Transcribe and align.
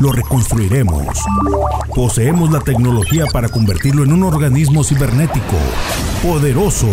lo 0.00 0.12
reconstruiremos. 0.12 1.06
Poseemos 1.94 2.50
la 2.50 2.60
tecnología 2.60 3.24
para 3.32 3.48
convertirlo 3.48 4.04
en 4.04 4.12
un 4.12 4.22
organismo 4.24 4.84
cibernético, 4.84 5.56
poderoso. 6.22 6.88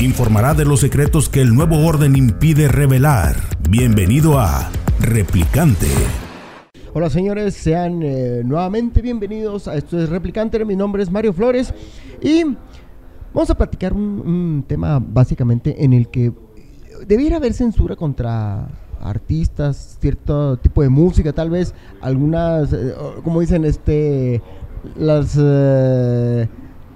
Informará 0.00 0.54
de 0.54 0.64
los 0.64 0.80
secretos 0.80 1.28
que 1.28 1.40
el 1.40 1.54
nuevo 1.54 1.86
orden 1.86 2.16
impide 2.16 2.68
revelar. 2.68 3.36
Bienvenido 3.68 4.40
a 4.40 4.70
Replicante. 4.98 5.86
Hola 6.94 7.08
señores, 7.08 7.54
sean 7.54 8.02
eh, 8.02 8.42
nuevamente 8.44 9.00
bienvenidos 9.00 9.68
a 9.68 9.76
esto 9.76 10.02
es 10.02 10.08
Replicante. 10.08 10.64
Mi 10.64 10.76
nombre 10.76 11.02
es 11.02 11.10
Mario 11.10 11.32
Flores 11.32 11.72
y 12.20 12.44
vamos 13.32 13.48
a 13.48 13.54
platicar 13.54 13.92
un, 13.92 14.20
un 14.20 14.64
tema 14.66 14.98
básicamente 14.98 15.84
en 15.84 15.92
el 15.92 16.08
que 16.08 16.32
debiera 17.06 17.36
haber 17.36 17.54
censura 17.54 17.96
contra 17.96 18.68
artistas, 19.02 19.98
cierto 20.00 20.56
tipo 20.56 20.82
de 20.82 20.88
música, 20.88 21.32
tal 21.32 21.50
vez 21.50 21.74
algunas, 22.00 22.72
eh, 22.72 22.94
como 23.24 23.40
dicen, 23.40 23.64
este, 23.64 24.42
las 24.96 25.38
eh, 25.40 26.48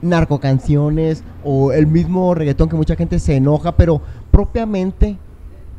narcocanciones 0.03 1.25
o 1.45 1.73
el 1.73 1.87
mismo 1.87 2.35
reggaetón 2.35 2.69
que 2.69 2.77
mucha 2.77 2.97
gente 2.97 3.19
se 3.19 3.37
enoja, 3.37 3.77
pero 3.77 4.01
propiamente 4.31 5.19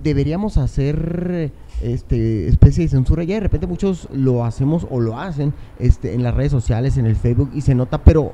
deberíamos 0.03 0.58
hacer 0.58 1.52
este 1.81 2.47
especie 2.47 2.84
de 2.84 2.89
censura. 2.89 3.23
Ya 3.23 3.36
de 3.36 3.41
repente 3.41 3.67
muchos 3.67 4.08
lo 4.12 4.45
hacemos 4.45 4.88
o 4.89 5.00
lo 5.00 5.19
hacen 5.19 5.53
este 5.80 6.14
en 6.14 6.23
las 6.23 6.34
redes 6.34 6.52
sociales 6.52 6.97
en 6.97 7.06
el 7.06 7.16
Facebook 7.16 7.52
y 7.53 7.62
se 7.62 7.75
nota 7.75 8.03
pero 8.03 8.34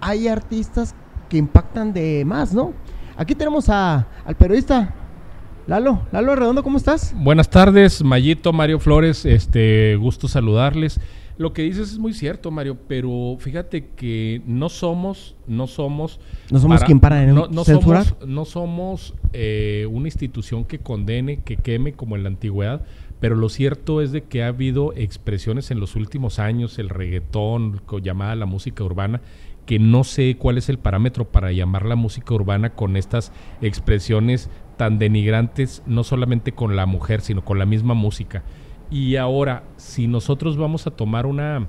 hay 0.00 0.28
artistas 0.28 0.94
que 1.28 1.36
impactan 1.36 1.92
de 1.92 2.24
más 2.24 2.52
no 2.54 2.72
aquí 3.16 3.34
tenemos 3.34 3.68
a, 3.68 4.06
al 4.24 4.34
periodista 4.34 4.94
Lalo, 5.66 6.02
Lalo 6.10 6.34
Redondo, 6.34 6.62
¿cómo 6.64 6.76
estás? 6.76 7.14
Buenas 7.16 7.48
tardes, 7.48 8.02
Mayito, 8.02 8.52
Mario 8.52 8.80
Flores, 8.80 9.24
este, 9.24 9.96
gusto 9.96 10.26
saludarles. 10.26 10.98
Lo 11.38 11.52
que 11.52 11.62
dices 11.62 11.92
es 11.92 11.98
muy 11.98 12.12
cierto, 12.14 12.50
Mario, 12.50 12.76
pero 12.88 13.36
fíjate 13.38 13.86
que 13.96 14.42
no 14.44 14.68
somos, 14.68 15.36
no 15.46 15.68
somos... 15.68 16.20
No 16.50 16.58
somos 16.58 16.82
quien 16.82 16.98
para 16.98 17.24
no, 17.26 17.46
no 17.46 17.64
Somos, 17.64 18.16
no 18.26 18.44
somos 18.44 19.14
eh, 19.32 19.86
una 19.90 20.08
institución 20.08 20.64
que 20.64 20.80
condene, 20.80 21.38
que 21.42 21.56
queme 21.56 21.92
como 21.92 22.16
en 22.16 22.24
la 22.24 22.28
antigüedad, 22.28 22.84
pero 23.20 23.36
lo 23.36 23.48
cierto 23.48 24.02
es 24.02 24.10
de 24.10 24.24
que 24.24 24.42
ha 24.42 24.48
habido 24.48 24.92
expresiones 24.94 25.70
en 25.70 25.78
los 25.78 25.94
últimos 25.94 26.40
años, 26.40 26.78
el 26.80 26.88
reggaetón, 26.88 27.80
llamada 28.02 28.34
la 28.34 28.46
música 28.46 28.82
urbana, 28.82 29.20
que 29.64 29.78
no 29.78 30.02
sé 30.02 30.36
cuál 30.36 30.58
es 30.58 30.68
el 30.68 30.78
parámetro 30.78 31.30
para 31.30 31.52
llamar 31.52 31.86
la 31.86 31.94
música 31.94 32.34
urbana 32.34 32.70
con 32.70 32.96
estas 32.96 33.32
expresiones 33.60 34.50
tan 34.82 34.98
denigrantes, 34.98 35.80
no 35.86 36.02
solamente 36.02 36.50
con 36.50 36.74
la 36.74 36.86
mujer, 36.86 37.20
sino 37.20 37.44
con 37.44 37.56
la 37.56 37.64
misma 37.64 37.94
música. 37.94 38.42
Y 38.90 39.14
ahora, 39.14 39.62
si 39.76 40.08
nosotros 40.08 40.56
vamos 40.56 40.88
a 40.88 40.90
tomar 40.90 41.24
una, 41.24 41.68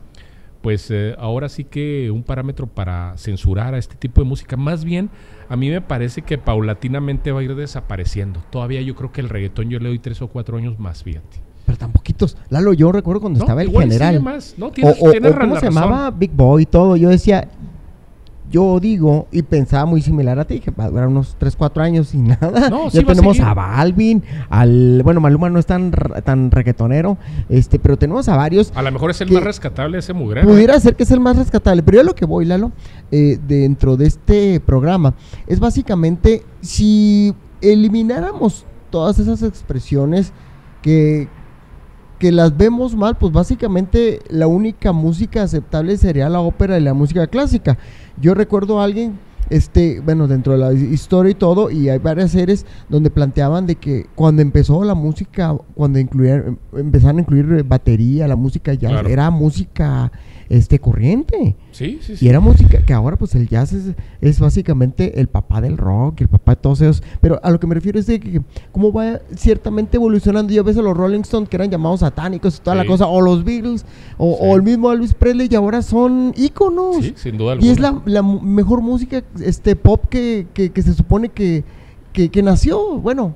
pues 0.64 0.89
eh, 0.89 1.14
ahora 1.20 1.47
sí 1.47 1.64
que 1.64 2.09
un 2.09 2.23
parámetro 2.23 2.66
para 2.66 3.16
censurar 3.17 3.75
a 3.75 3.78
este 3.78 3.94
tipo 3.94 4.20
de 4.23 4.28
música, 4.28 4.58
más 4.58 4.83
bien 4.83 5.11
a 5.48 5.55
mí 5.55 5.70
me 5.70 5.80
parece 5.80 6.23
que 6.23 6.39
paulatinamente 6.39 7.32
va 7.32 7.42
a 7.42 7.43
ir 7.43 7.54
desapareciendo. 7.54 8.42
Todavía 8.49 8.82
yo 8.82 8.95
creo 8.95 9.11
que 9.11 9.21
el 9.21 9.30
reggaetón 9.30 9.70
yo 9.70 9.77
le 9.77 9.89
doy 9.89 9.99
tres 9.99 10.20
o 10.23 10.27
cuatro 10.27 10.58
años 10.58 10.80
más, 10.80 11.04
fíjate. 11.04 11.37
Pero 11.67 11.77
tan 11.77 11.92
poquitos. 11.92 12.36
Lalo, 12.49 12.73
yo 12.73 12.92
recuerdo 12.92 13.21
cuando 13.21 13.42
estaba 13.42 13.61
el 13.61 13.70
general. 13.70 14.23
Más. 14.23 14.55
No, 14.58 14.71
tienes, 14.71 14.98
o, 14.99 15.14
¿Cómo 15.39 15.60
se 15.60 15.67
llamaba? 15.67 16.10
Big 16.10 16.32
Boy 16.32 16.64
y 16.64 16.66
todo. 16.66 16.95
Yo 16.95 17.10
decía, 17.10 17.48
yo 18.53 18.80
digo 18.80 19.27
y 19.31 19.41
pensaba 19.41 19.87
muy 19.87 20.03
similar 20.03 20.37
a 20.37 20.45
ti, 20.45 20.59
que 20.59 20.69
va 20.69 20.86
a 20.86 20.89
durar 20.91 21.08
unos 21.08 21.36
3, 21.39 21.55
4 21.55 21.83
años 21.83 22.14
y 22.14 22.17
nada. 22.21 22.69
ya 22.91 23.03
tenemos 23.03 23.39
a, 23.39 23.55
Balvin, 23.55 24.23
al 24.47 25.02
bueno, 25.03 25.19
Maluma 25.19 25.49
no 25.49 25.58
es 25.58 25.65
tan 25.65 25.91
tan 26.23 26.52
reggaetonero, 26.52 27.17
este, 27.49 27.80
pero 27.80 27.97
tenemos 27.97 28.30
a 28.30 28.37
varios. 28.37 28.71
A 28.75 28.83
lo 28.83 28.92
mejor 28.92 29.09
es 29.09 29.21
el 29.21 29.31
más 29.31 29.43
rescatable 29.43 29.97
ese 29.97 30.13
mugrero. 30.13 30.47
Pudiera 30.47 30.80
ser 30.80 30.95
que 30.95 31.02
es 31.02 31.09
el 31.09 31.19
más 31.19 31.36
rescatable, 31.36 31.81
pero 31.81 31.97
yo 31.97 32.03
lo 32.03 32.13
que 32.13 32.25
voy, 32.25 32.45
Lalo, 32.45 32.71
eh, 33.11 33.39
dentro 33.47 33.97
de 33.97 34.05
este 34.05 34.59
programa 34.59 35.15
es 35.47 35.59
básicamente 35.59 36.43
si 36.61 37.33
elimináramos 37.59 38.65
todas 38.92 39.17
esas 39.17 39.42
expresiones 39.42 40.31
que 40.83 41.27
que 42.23 42.31
las 42.31 42.55
vemos 42.55 42.95
mal, 42.95 43.17
pues 43.17 43.33
básicamente 43.33 44.21
la 44.30 44.47
única 44.47 44.93
música 44.93 45.43
aceptable 45.43 45.97
sería 45.97 46.30
la 46.30 46.39
ópera 46.39 46.77
y 46.77 46.81
la 46.81 46.93
música 46.93 47.27
clásica. 47.27 47.77
Yo 48.21 48.33
recuerdo 48.33 48.79
a 48.79 48.83
alguien, 48.83 49.19
este, 49.49 49.99
bueno, 49.99 50.27
dentro 50.27 50.53
de 50.53 50.59
la 50.59 50.73
historia 50.73 51.31
y 51.31 51.35
todo, 51.35 51.69
y 51.71 51.89
hay 51.89 51.99
varias 51.99 52.31
series 52.31 52.65
donde 52.89 53.09
planteaban 53.09 53.65
de 53.65 53.75
que 53.75 54.07
cuando 54.15 54.41
empezó 54.41 54.83
la 54.83 54.93
música, 54.93 55.55
cuando 55.75 55.99
incluyeron, 55.99 56.59
empezaron 56.75 57.17
a 57.17 57.21
incluir 57.21 57.63
batería, 57.63 58.27
la 58.27 58.35
música 58.35 58.73
ya 58.73 59.01
era 59.01 59.29
música 59.29 60.11
este 60.58 60.80
corriente. 60.80 61.55
Sí, 61.71 61.99
sí, 62.02 62.15
sí. 62.15 62.25
Y 62.25 62.30
era 62.30 62.39
música 62.39 62.86
que 62.86 62.93
ahora 62.93 63.17
pues 63.17 63.33
el 63.36 63.49
jazz 63.49 63.73
es, 64.21 64.39
básicamente 64.39 65.19
el 65.19 65.27
papá 65.27 65.61
del 65.61 65.77
rock, 65.77 66.21
el 66.21 66.27
papá 66.27 66.55
de 66.55 66.61
todos 66.61 66.81
esos. 66.81 67.03
Pero 67.21 67.39
a 67.43 67.49
lo 67.49 67.59
que 67.59 67.67
me 67.67 67.75
refiero 67.75 67.99
es 67.99 68.05
de 68.05 68.19
que 68.19 68.41
cómo 68.71 68.93
va 68.93 69.19
ciertamente 69.36 69.97
evolucionando. 69.97 70.53
Yo 70.53 70.63
ves 70.63 70.77
a 70.77 70.81
los 70.81 70.95
Rolling 70.95 71.21
Stones 71.21 71.49
que 71.49 71.58
eran 71.58 71.71
llamados 71.71 72.02
satánicos 72.02 72.58
y 72.58 72.61
toda 72.61 72.75
la 72.75 72.86
cosa, 72.86 73.08
o 73.08 73.21
los 73.21 73.43
Beatles, 73.43 73.86
o, 74.17 74.55
el 74.55 74.61
mismo 74.61 74.92
Elvis 74.92 75.13
Presley 75.13 75.47
y 75.52 75.55
ahora 75.55 75.81
son 75.81 76.33
íconos. 76.36 76.97
Sí, 77.03 77.13
sin 77.15 77.37
duda 77.37 77.53
alguna. 77.53 77.67
Y 77.67 77.71
es 77.71 77.80
la, 77.80 78.21
mejor 78.21 78.81
música 78.81 79.23
este 79.43 79.75
pop 79.75 80.05
que, 80.09 80.47
que, 80.53 80.81
se 80.81 80.93
supone 80.93 81.30
que, 81.30 81.63
que 82.13 82.43
nació. 82.43 82.99
Bueno, 82.99 83.33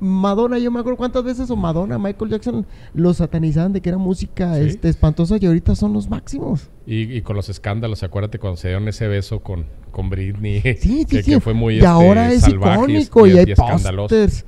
Madonna, 0.00 0.58
yo 0.58 0.70
me 0.70 0.80
acuerdo 0.80 0.96
cuántas 0.96 1.24
veces 1.24 1.50
o 1.50 1.56
Madonna, 1.56 1.98
Michael 1.98 2.30
Jackson 2.30 2.66
los 2.94 3.16
satanizaban 3.16 3.72
de 3.72 3.80
que 3.80 3.88
era 3.88 3.98
música 3.98 4.58
este, 4.58 4.88
espantosa 4.88 5.36
y 5.40 5.46
ahorita 5.46 5.74
son 5.74 5.92
los 5.92 6.08
máximos. 6.08 6.70
Y, 6.86 7.20
con 7.22 7.36
los 7.36 7.48
escándalos, 7.48 8.02
acuérdate 8.02 8.38
cuando 8.38 8.56
se 8.56 8.68
dieron 8.68 8.86
ese 8.88 9.08
beso 9.08 9.40
con, 9.40 9.66
con 9.90 10.08
Britney, 10.08 10.60
sí, 10.78 11.04
sí, 11.08 11.22
que, 11.22 11.40
fue 11.40 11.52
muy 11.52 11.80
y 11.80 11.84
ahora 11.84 12.32
es 12.32 12.46
icónico 12.48 13.26
y, 13.26 13.38
hay 13.38 13.54
pósters. 13.54 14.44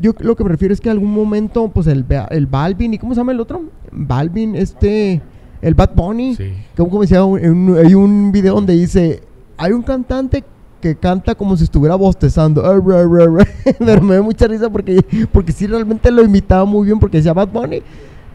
Yo 0.00 0.12
lo 0.18 0.34
que 0.34 0.42
me 0.42 0.50
refiero 0.50 0.74
es 0.74 0.80
que 0.80 0.90
algún 0.90 1.12
momento, 1.12 1.68
pues 1.68 1.86
el, 1.86 2.04
el 2.30 2.46
Balvin, 2.46 2.94
¿y 2.94 2.98
cómo 2.98 3.14
se 3.14 3.20
llama 3.20 3.30
el 3.30 3.40
otro? 3.40 3.62
Balvin, 3.92 4.56
este, 4.56 5.22
el 5.62 5.74
Bad 5.74 5.94
Bunny, 5.94 6.34
sí. 6.34 6.52
como 6.76 7.00
decía, 7.00 7.20
hay 7.20 7.94
un 7.94 8.32
video 8.32 8.54
donde 8.54 8.74
dice, 8.74 9.22
hay 9.56 9.72
un 9.72 9.82
cantante 9.82 10.42
que 10.84 10.96
canta 10.96 11.34
como 11.34 11.56
si 11.56 11.64
estuviera 11.64 11.94
bostezando. 11.94 12.62
Pero 13.78 14.02
me 14.02 14.16
da 14.16 14.22
mucha 14.22 14.46
risa 14.46 14.68
porque, 14.68 15.02
porque 15.32 15.50
sí 15.50 15.66
realmente 15.66 16.10
lo 16.10 16.22
imitaba 16.22 16.66
muy 16.66 16.84
bien 16.84 17.00
porque 17.00 17.16
decía 17.16 17.32
Bad 17.32 17.48
Bunny. 17.48 17.76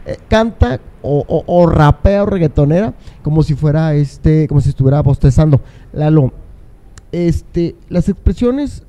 Eh, 0.04 0.16
canta 0.28 0.80
o, 1.00 1.44
o, 1.46 1.66
rapea 1.66 2.24
o 2.24 2.26
reggaetonera 2.26 2.94
como 3.22 3.44
si 3.44 3.54
fuera 3.54 3.94
este, 3.94 4.48
como 4.48 4.60
si 4.60 4.70
estuviera 4.70 5.00
bostezando. 5.00 5.60
Lalo, 5.92 6.32
este, 7.12 7.76
las 7.88 8.08
expresiones 8.08 8.82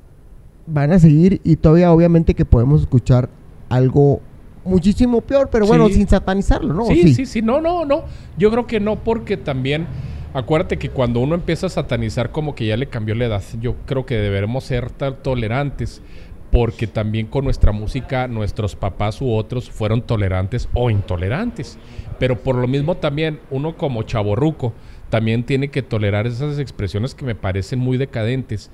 van 0.66 0.90
a 0.90 0.98
seguir 0.98 1.40
y 1.44 1.54
todavía 1.54 1.92
obviamente 1.92 2.34
que 2.34 2.44
podemos 2.44 2.80
escuchar 2.80 3.28
algo 3.68 4.20
muchísimo 4.64 5.20
peor, 5.20 5.50
pero 5.52 5.66
bueno, 5.68 5.88
sin 5.88 6.08
satanizarlo, 6.08 6.74
¿no? 6.74 6.86
Sí, 6.86 7.14
sí, 7.14 7.26
sí, 7.26 7.42
no, 7.42 7.60
no, 7.60 7.84
no. 7.84 8.02
Yo 8.36 8.50
creo 8.50 8.66
que 8.66 8.80
no, 8.80 8.96
porque 8.96 9.36
también 9.36 9.86
acuérdate 10.34 10.78
que 10.78 10.90
cuando 10.90 11.20
uno 11.20 11.34
empieza 11.34 11.66
a 11.66 11.70
satanizar 11.70 12.30
como 12.30 12.54
que 12.54 12.66
ya 12.66 12.76
le 12.76 12.88
cambió 12.88 13.14
la 13.14 13.26
edad, 13.26 13.42
yo 13.60 13.76
creo 13.86 14.06
que 14.06 14.16
deberemos 14.16 14.64
ser 14.64 14.90
tolerantes 14.90 16.02
porque 16.50 16.86
también 16.86 17.26
con 17.26 17.44
nuestra 17.44 17.72
música 17.72 18.28
nuestros 18.28 18.76
papás 18.76 19.22
u 19.22 19.32
otros 19.32 19.70
fueron 19.70 20.02
tolerantes 20.02 20.68
o 20.74 20.90
intolerantes. 20.90 21.78
Pero 22.18 22.38
por 22.38 22.56
lo 22.56 22.68
mismo 22.68 22.96
también 22.98 23.40
uno 23.50 23.76
como 23.76 24.02
chaborruco 24.02 24.74
también 25.08 25.44
tiene 25.44 25.68
que 25.68 25.82
tolerar 25.82 26.26
esas 26.26 26.58
expresiones 26.58 27.14
que 27.14 27.24
me 27.24 27.34
parecen 27.34 27.78
muy 27.78 27.96
decadentes 27.96 28.70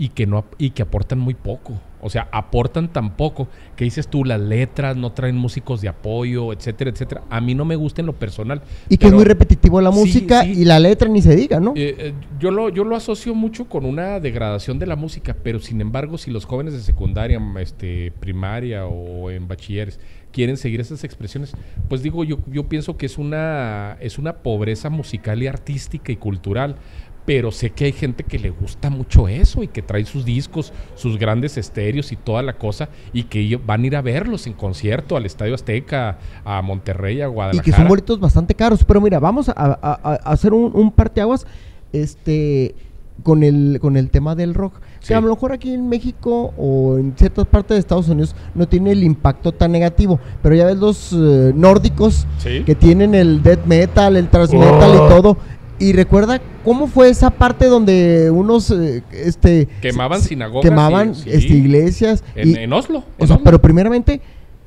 y 0.00 0.08
que 0.08 0.26
no 0.26 0.46
y 0.56 0.70
que 0.70 0.80
aportan 0.80 1.18
muy 1.18 1.34
poco. 1.34 1.78
O 2.00 2.08
sea, 2.08 2.26
aportan 2.32 2.90
tan 2.90 3.18
poco 3.18 3.48
que 3.76 3.84
dices 3.84 4.08
tú, 4.08 4.24
las 4.24 4.40
letras 4.40 4.96
no 4.96 5.12
traen 5.12 5.36
músicos 5.36 5.82
de 5.82 5.88
apoyo, 5.88 6.54
etcétera, 6.54 6.90
etcétera. 6.90 7.24
A 7.28 7.42
mí 7.42 7.54
no 7.54 7.66
me 7.66 7.76
gusta 7.76 8.00
en 8.00 8.06
lo 8.06 8.14
personal. 8.14 8.62
Y 8.88 8.96
que 8.96 9.08
es 9.08 9.12
muy 9.12 9.24
repetitivo 9.24 9.78
la 9.82 9.90
música 9.90 10.46
y 10.46 10.64
la 10.64 10.80
letra 10.80 11.06
ni 11.10 11.20
se 11.20 11.36
diga, 11.36 11.60
¿no? 11.60 11.74
Eh, 11.76 11.94
eh, 11.98 12.14
yo, 12.38 12.50
lo, 12.50 12.70
yo 12.70 12.84
lo 12.84 12.96
asocio 12.96 13.34
mucho 13.34 13.68
con 13.68 13.84
una 13.84 14.18
degradación 14.20 14.78
de 14.78 14.86
la 14.86 14.96
música, 14.96 15.36
pero 15.42 15.60
sin 15.60 15.82
embargo, 15.82 16.16
si 16.16 16.30
los 16.30 16.46
jóvenes 16.46 16.72
de 16.72 16.80
secundaria, 16.80 17.38
este, 17.58 18.10
primaria 18.20 18.86
o 18.86 19.30
en 19.30 19.48
bachilleres 19.48 20.00
quieren 20.32 20.56
seguir 20.56 20.80
esas 20.80 21.04
expresiones, 21.04 21.52
pues 21.88 22.02
digo, 22.02 22.24
yo, 22.24 22.38
yo 22.46 22.68
pienso 22.68 22.96
que 22.96 23.04
es 23.04 23.18
una, 23.18 23.98
es 24.00 24.18
una 24.18 24.38
pobreza 24.38 24.88
musical 24.88 25.42
y 25.42 25.48
artística 25.48 26.12
y 26.12 26.16
cultural 26.16 26.76
pero 27.30 27.52
sé 27.52 27.70
que 27.70 27.84
hay 27.84 27.92
gente 27.92 28.24
que 28.24 28.40
le 28.40 28.50
gusta 28.50 28.90
mucho 28.90 29.28
eso 29.28 29.62
y 29.62 29.68
que 29.68 29.82
trae 29.82 30.04
sus 30.04 30.24
discos, 30.24 30.72
sus 30.96 31.16
grandes 31.16 31.56
estéreos 31.56 32.10
y 32.10 32.16
toda 32.16 32.42
la 32.42 32.54
cosa 32.54 32.88
y 33.12 33.22
que 33.22 33.56
van 33.64 33.84
a 33.84 33.86
ir 33.86 33.94
a 33.94 34.02
verlos 34.02 34.48
en 34.48 34.52
concierto 34.52 35.16
al 35.16 35.26
Estadio 35.26 35.54
Azteca, 35.54 36.18
a 36.44 36.60
Monterrey, 36.60 37.20
a 37.20 37.28
Guadalajara. 37.28 37.62
Y 37.62 37.70
que 37.70 37.76
son 37.76 37.86
boletos 37.86 38.18
bastante 38.18 38.56
caros, 38.56 38.82
pero 38.82 39.00
mira, 39.00 39.20
vamos 39.20 39.48
a, 39.48 39.52
hacer 40.24 40.52
un, 40.52 40.72
un 40.74 40.90
parteaguas 40.90 41.46
este, 41.92 42.74
con, 43.22 43.44
el, 43.44 43.78
con 43.80 43.96
el 43.96 44.10
tema 44.10 44.34
del 44.34 44.52
rock. 44.52 44.80
Que 45.06 45.14
a 45.14 45.20
lo 45.20 45.30
mejor 45.30 45.52
aquí 45.52 45.72
en 45.72 45.88
México 45.88 46.52
o 46.58 46.98
en 46.98 47.14
ciertas 47.16 47.46
partes 47.46 47.76
de 47.76 47.78
Estados 47.78 48.08
Unidos 48.08 48.34
no 48.56 48.66
tiene 48.66 48.90
el 48.90 49.04
impacto 49.04 49.52
tan 49.52 49.70
negativo, 49.70 50.18
pero 50.42 50.56
ya 50.56 50.66
ves 50.66 50.78
los 50.78 51.12
eh, 51.12 51.52
nórdicos 51.54 52.26
que 52.42 52.74
tienen 52.74 53.14
el 53.14 53.40
death 53.40 53.64
metal, 53.66 54.16
el 54.16 54.28
thrash 54.28 54.50
metal 54.50 54.90
y 54.92 54.98
oh. 54.98 55.08
todo 55.08 55.36
y 55.80 55.92
recuerda 55.92 56.40
cómo 56.62 56.86
fue 56.86 57.08
esa 57.08 57.30
parte 57.30 57.66
donde 57.66 58.30
unos 58.30 58.70
eh, 58.70 59.02
este 59.10 59.66
quemaban 59.80 60.20
sinagogas 60.20 60.62
quemaban 60.62 61.10
este, 61.10 61.54
iglesias 61.54 62.22
en, 62.36 62.72
Oslo 62.72 63.02
o 63.18 63.26
sea, 63.26 63.40
pero 63.42 63.60
primeramente 63.60 64.20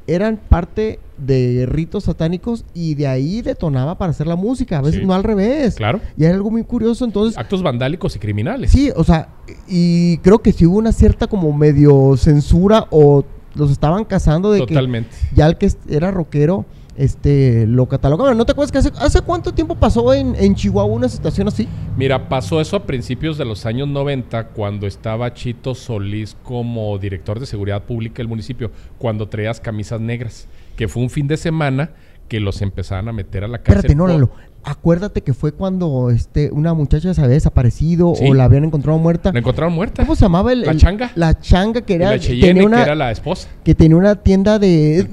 eran 0.07 0.37
parte 0.37 0.99
de 1.17 1.65
ritos 1.67 2.05
satánicos 2.05 2.65
y 2.73 2.95
de 2.95 3.07
ahí 3.07 3.41
detonaba 3.41 3.97
para 3.97 4.11
hacer 4.11 4.27
la 4.27 4.35
música, 4.35 4.79
a 4.79 4.81
veces 4.81 5.05
no 5.05 5.13
al 5.13 5.23
revés. 5.23 5.75
Claro. 5.75 6.01
Y 6.17 6.25
era 6.25 6.33
algo 6.33 6.51
muy 6.51 6.63
curioso, 6.63 7.05
entonces... 7.05 7.37
Actos 7.37 7.63
vandálicos 7.63 8.15
y 8.15 8.19
criminales. 8.19 8.71
Sí, 8.71 8.91
o 8.95 9.03
sea, 9.05 9.29
y 9.67 10.17
creo 10.17 10.39
que 10.39 10.51
sí 10.51 10.65
hubo 10.65 10.77
una 10.77 10.91
cierta 10.91 11.27
como 11.27 11.53
medio 11.53 12.17
censura 12.17 12.87
o 12.89 13.23
los 13.55 13.71
estaban 13.71 14.03
cazando 14.05 14.51
de 14.51 14.59
Totalmente. 14.59 15.09
que 15.29 15.35
ya 15.35 15.47
el 15.47 15.57
que 15.57 15.71
era 15.87 16.11
rockero 16.11 16.65
este, 16.95 17.65
lo 17.67 17.87
catalogaban. 17.87 18.37
¿No 18.37 18.45
te 18.45 18.51
acuerdas 18.51 18.71
que 18.71 18.77
hace, 18.77 18.91
hace 18.97 19.21
cuánto 19.21 19.53
tiempo 19.53 19.75
pasó 19.75 20.13
en, 20.13 20.35
en, 20.35 20.55
Chihuahua 20.55 20.93
una 20.93 21.09
situación 21.09 21.47
así? 21.47 21.67
Mira, 21.97 22.29
pasó 22.29 22.61
eso 22.61 22.75
a 22.77 22.83
principios 22.83 23.37
de 23.37 23.45
los 23.45 23.65
años 23.65 23.87
90, 23.87 24.49
cuando 24.49 24.87
estaba 24.87 25.33
Chito 25.33 25.75
Solís 25.75 26.35
como 26.43 26.97
director 26.97 27.39
de 27.39 27.45
seguridad 27.45 27.83
pública 27.83 28.17
del 28.17 28.27
municipio, 28.27 28.71
cuando 28.97 29.27
traías 29.27 29.59
camisas 29.59 29.99
negras, 29.99 30.47
que 30.75 30.87
fue 30.87 31.03
un 31.03 31.09
fin 31.09 31.27
de 31.27 31.37
semana 31.37 31.91
que 32.27 32.39
los 32.39 32.61
empezaban 32.61 33.07
a 33.09 33.13
meter 33.13 33.43
a 33.43 33.47
la 33.47 33.59
cárcel. 33.59 33.91
Espérate, 33.91 33.95
no, 33.95 34.29
Acuérdate 34.65 35.21
que 35.23 35.33
fue 35.33 35.51
cuando 35.51 36.09
este 36.09 36.49
una 36.49 36.73
muchacha 36.73 37.13
se 37.13 37.21
había 37.21 37.33
desaparecido 37.33 38.11
o 38.11 38.33
la 38.33 38.45
habían 38.45 38.63
encontrado 38.63 38.97
muerta. 38.97 39.33
La 39.33 39.39
encontraron 39.39 39.73
muerta. 39.73 40.03
¿Cómo 40.03 40.15
se 40.15 40.21
llamaba 40.21 40.53
el, 40.53 40.61
la 40.61 40.77
changa? 40.77 41.11
La 41.15 41.37
changa 41.37 41.81
que 41.81 41.95
era 41.95 42.17
tenía 42.17 42.65
una, 42.65 42.77
que 42.77 42.83
era 42.83 42.95
la 42.95 43.11
esposa. 43.11 43.49
Que 43.65 43.75
tenía 43.75 43.97
una 43.97 44.15
tienda 44.15 44.59
de 44.59 45.05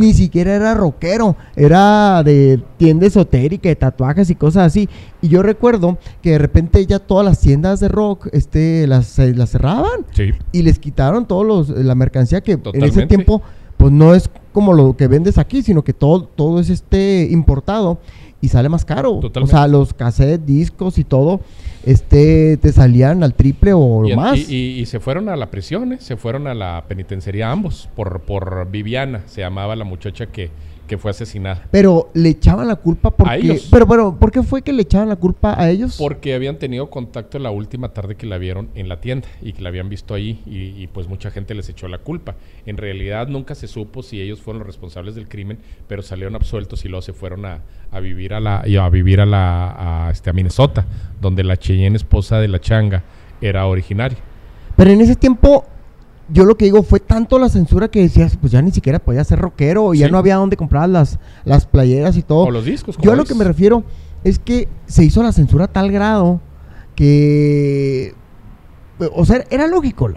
ni 0.00 0.14
siquiera 0.14 0.52
era 0.52 0.74
rockero, 0.74 1.36
era 1.54 2.24
de 2.24 2.60
tienda 2.76 3.06
esotérica, 3.06 3.68
de 3.68 3.76
tatuajes 3.76 4.30
y 4.30 4.34
cosas 4.34 4.66
así. 4.66 4.88
Y 5.22 5.28
yo 5.28 5.44
recuerdo 5.44 5.96
que 6.20 6.32
de 6.32 6.38
repente 6.38 6.84
ya 6.84 6.98
todas 6.98 7.24
las 7.24 7.38
tiendas 7.38 7.78
de 7.78 7.86
rock 7.86 8.26
este 8.32 8.88
las, 8.88 9.16
las 9.18 9.50
cerraban 9.50 10.06
y 10.50 10.62
les 10.62 10.80
quitaron 10.80 11.26
todos 11.28 11.46
los 11.46 11.68
la 11.68 11.94
mercancía 11.94 12.40
que 12.40 12.52
en 12.52 12.82
ese 12.82 13.06
tiempo 13.06 13.42
pues 13.78 13.92
no 13.92 14.14
es 14.14 14.28
como 14.52 14.74
lo 14.74 14.96
que 14.96 15.06
vendes 15.06 15.38
aquí, 15.38 15.62
sino 15.62 15.82
que 15.82 15.94
todo 15.94 16.24
todo 16.24 16.60
es 16.60 16.68
este 16.68 17.28
importado 17.30 17.98
y 18.40 18.48
sale 18.48 18.68
más 18.68 18.84
caro. 18.84 19.20
O 19.20 19.46
sea, 19.46 19.66
los 19.66 19.94
cassettes, 19.94 20.46
discos 20.46 20.98
y 20.98 21.04
todo, 21.04 21.40
este, 21.84 22.56
te 22.58 22.72
salían 22.72 23.22
al 23.22 23.34
triple 23.34 23.72
o 23.72 24.02
más. 24.14 24.38
Y, 24.38 24.84
se 24.86 25.00
fueron 25.00 25.28
a 25.28 25.36
la 25.36 25.50
prisión, 25.50 25.94
¿eh? 25.94 25.98
se 26.00 26.16
fueron 26.16 26.46
a 26.46 26.54
la 26.54 26.84
penitenciaría 26.88 27.50
ambos, 27.50 27.88
por, 27.96 28.20
por 28.20 28.70
Viviana, 28.70 29.22
se 29.26 29.40
llamaba 29.40 29.74
la 29.76 29.84
muchacha 29.84 30.26
que, 30.26 30.50
que 30.88 30.98
fue 30.98 31.12
asesinada. 31.12 31.68
Pero 31.70 32.10
le 32.14 32.30
echaban 32.30 32.66
la 32.66 32.74
culpa 32.74 33.12
porque... 33.12 33.32
A 33.32 33.36
ellos. 33.36 33.68
Pero, 33.70 33.86
pero, 33.86 34.16
¿por 34.18 34.32
qué 34.32 34.42
fue 34.42 34.62
que 34.62 34.72
le 34.72 34.82
echaban 34.82 35.08
la 35.08 35.14
culpa 35.14 35.54
a 35.56 35.70
ellos? 35.70 35.96
Porque 35.96 36.34
habían 36.34 36.58
tenido 36.58 36.90
contacto 36.90 37.38
la 37.38 37.52
última 37.52 37.90
tarde 37.90 38.16
que 38.16 38.26
la 38.26 38.38
vieron 38.38 38.70
en 38.74 38.88
la 38.88 39.00
tienda 39.00 39.28
y 39.40 39.52
que 39.52 39.62
la 39.62 39.68
habían 39.68 39.88
visto 39.88 40.14
ahí 40.14 40.42
y, 40.46 40.88
pues 40.88 41.06
mucha 41.06 41.30
gente 41.30 41.54
les 41.54 41.68
echó 41.68 41.86
la 41.86 41.98
culpa. 41.98 42.34
En 42.66 42.76
realidad 42.76 43.28
nunca 43.28 43.54
se 43.54 43.68
supo 43.68 44.02
si 44.02 44.20
ellos 44.20 44.40
fueron 44.40 44.60
los 44.60 44.66
responsables 44.66 45.14
del 45.14 45.28
crimen, 45.28 45.58
pero 45.86 46.02
salieron 46.02 46.34
absueltos 46.34 46.84
y 46.84 46.88
luego 46.88 47.02
se 47.02 47.12
fueron 47.12 47.46
a, 47.46 47.60
a 47.92 48.00
vivir 48.00 48.34
a 48.34 48.40
la 48.40 48.58
a 48.60 48.90
vivir 48.90 49.20
a 49.20 49.26
la 49.26 50.06
a, 50.06 50.10
este 50.10 50.30
a 50.30 50.32
Minnesota, 50.32 50.86
donde 51.20 51.44
la 51.44 51.56
Cheyenne 51.56 51.96
esposa 51.96 52.40
de 52.40 52.48
la 52.48 52.60
Changa 52.60 53.04
era 53.40 53.66
originaria. 53.66 54.18
Pero 54.76 54.90
en 54.90 55.00
ese 55.00 55.14
tiempo 55.14 55.64
yo 56.30 56.44
lo 56.44 56.56
que 56.56 56.66
digo 56.66 56.82
fue 56.82 57.00
tanto 57.00 57.38
la 57.38 57.48
censura 57.48 57.88
que 57.88 58.00
decías, 58.00 58.36
pues 58.36 58.52
ya 58.52 58.62
ni 58.62 58.70
siquiera 58.70 58.98
podía 58.98 59.24
ser 59.24 59.38
rockero, 59.38 59.94
y 59.94 59.98
ya 59.98 60.08
no 60.08 60.18
había 60.18 60.36
dónde 60.36 60.56
comprar 60.56 60.88
las, 60.88 61.18
las 61.44 61.66
playeras 61.66 62.16
y 62.16 62.22
todo. 62.22 62.44
O 62.44 62.50
los 62.50 62.64
discos. 62.64 62.96
Yo 63.00 63.12
a 63.12 63.16
lo 63.16 63.24
que 63.24 63.34
me 63.34 63.44
refiero 63.44 63.84
es 64.24 64.38
que 64.38 64.68
se 64.86 65.04
hizo 65.04 65.22
la 65.22 65.32
censura 65.32 65.66
a 65.66 65.68
tal 65.68 65.90
grado 65.90 66.40
que, 66.94 68.14
o 69.14 69.24
sea, 69.24 69.44
era 69.50 69.66
lógico, 69.66 70.10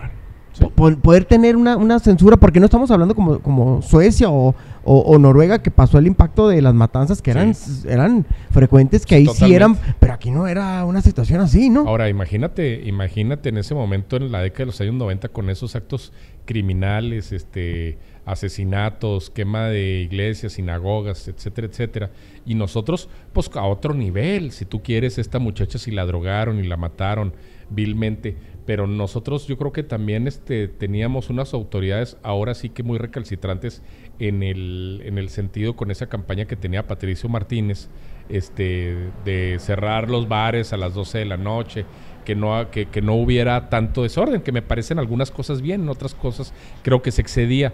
poder 1.02 1.26
tener 1.26 1.56
una, 1.56 1.78
una, 1.78 2.00
censura, 2.00 2.38
porque 2.38 2.60
no 2.60 2.66
estamos 2.66 2.92
hablando 2.92 3.16
como, 3.16 3.40
como 3.40 3.82
Suecia 3.82 4.30
o, 4.30 4.54
o, 4.84 5.18
Noruega, 5.18 5.62
que 5.62 5.72
pasó 5.72 5.98
el 5.98 6.08
impacto 6.08 6.48
de 6.50 6.62
las 6.62 6.74
matanzas 6.74 7.22
que 7.22 7.32
eran, 7.32 7.54
eran 7.88 8.26
frecuentes, 8.50 9.06
que 9.06 9.16
ahí 9.16 9.28
sí 9.28 9.54
eran, 9.54 9.78
pero 10.00 10.14
aquí 10.14 10.32
no 10.32 10.48
era 10.48 10.84
una 10.86 11.02
situación 11.02 11.42
así, 11.42 11.70
¿no? 11.70 11.88
Ahora, 11.88 12.10
imagínate, 12.10 12.82
imagínate 12.86 13.50
en 13.50 13.58
ese 13.58 13.74
momento, 13.74 14.18
en 14.18 14.32
la 14.32 14.42
década 14.42 14.60
de 14.60 14.66
los 14.68 14.82
años 14.82 14.96
90, 14.96 15.30
con 15.30 15.50
esos 15.50 15.76
actos 15.76 16.12
criminales, 16.46 17.32
este 17.32 17.98
asesinatos, 18.26 19.30
quema 19.30 19.68
de 19.68 20.02
iglesias, 20.02 20.54
sinagogas, 20.54 21.28
etcétera, 21.28 21.68
etcétera. 21.68 22.12
Y 22.46 22.56
nosotros, 22.56 23.10
pues 23.34 23.50
a 23.56 23.64
otro 23.64 23.94
nivel, 23.94 24.52
si 24.52 24.66
tú 24.66 24.82
quieres, 24.84 25.18
esta 25.18 25.40
muchacha 25.40 25.80
si 25.80 25.92
la 25.92 26.06
drogaron 26.06 26.60
y 26.60 26.68
la 26.68 26.78
mataron 26.78 27.34
vilmente, 27.70 28.36
pero 28.66 28.88
nosotros 28.88 29.48
yo 29.48 29.58
creo 29.58 29.72
que 29.72 29.84
también 29.84 30.28
este, 30.28 30.68
teníamos 30.68 31.30
unas 31.30 31.54
autoridades 31.54 32.18
ahora 32.24 32.54
sí 32.54 32.70
que 32.70 32.84
muy 32.84 32.98
recalcitrantes 32.98 33.82
en 34.20 34.44
el, 34.44 35.02
en 35.06 35.18
el 35.18 35.30
sentido 35.30 35.76
con 35.76 35.90
esa 35.92 36.08
campaña 36.08 36.46
que 36.46 36.56
tenía 36.56 36.88
Patricio 36.88 37.28
Martínez, 37.28 37.90
este, 38.30 38.96
de 39.26 39.58
cerrar 39.60 40.10
los 40.10 40.28
bares 40.28 40.74
a 40.74 40.78
las 40.78 40.94
12 40.94 41.20
de 41.20 41.26
la 41.26 41.38
noche, 41.38 41.86
que 42.24 42.36
no, 42.36 42.70
que, 42.70 42.86
que, 42.86 43.02
no 43.02 43.16
hubiera 43.16 43.70
tanto 43.70 44.04
desorden, 44.04 44.42
que 44.42 44.52
me 44.52 44.62
parecen 44.62 45.00
algunas 45.00 45.32
cosas 45.32 45.62
bien, 45.62 45.90
otras 45.90 46.14
cosas 46.14 46.54
creo 46.84 47.02
que 47.02 47.12
se 47.12 47.22
excedía. 47.22 47.74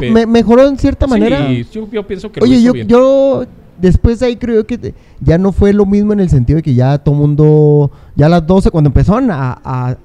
me, 0.00 0.26
mejoró 0.26 0.68
en 0.68 0.78
cierta 0.78 1.06
manera. 1.06 1.48
Sí, 1.48 1.66
yo, 1.72 2.06
pienso 2.06 2.30
que 2.30 2.40
Oye, 2.40 2.62
yo, 2.62 2.74
yo 2.74 3.46
después 3.78 4.20
de 4.20 4.26
ahí 4.26 4.36
creo 4.36 4.66
que 4.66 4.94
ya 5.20 5.38
no 5.38 5.52
fue 5.52 5.72
lo 5.72 5.86
mismo 5.86 6.12
en 6.12 6.20
el 6.20 6.28
sentido 6.28 6.58
de 6.58 6.62
que 6.62 6.74
ya 6.74 6.98
todo 6.98 7.14
mundo, 7.14 7.90
ya 8.14 8.26
a 8.26 8.28
las 8.28 8.46
12, 8.46 8.70
cuando 8.70 8.88
empezaron 8.88 9.30
a, 9.30 9.60
a, 9.64 9.96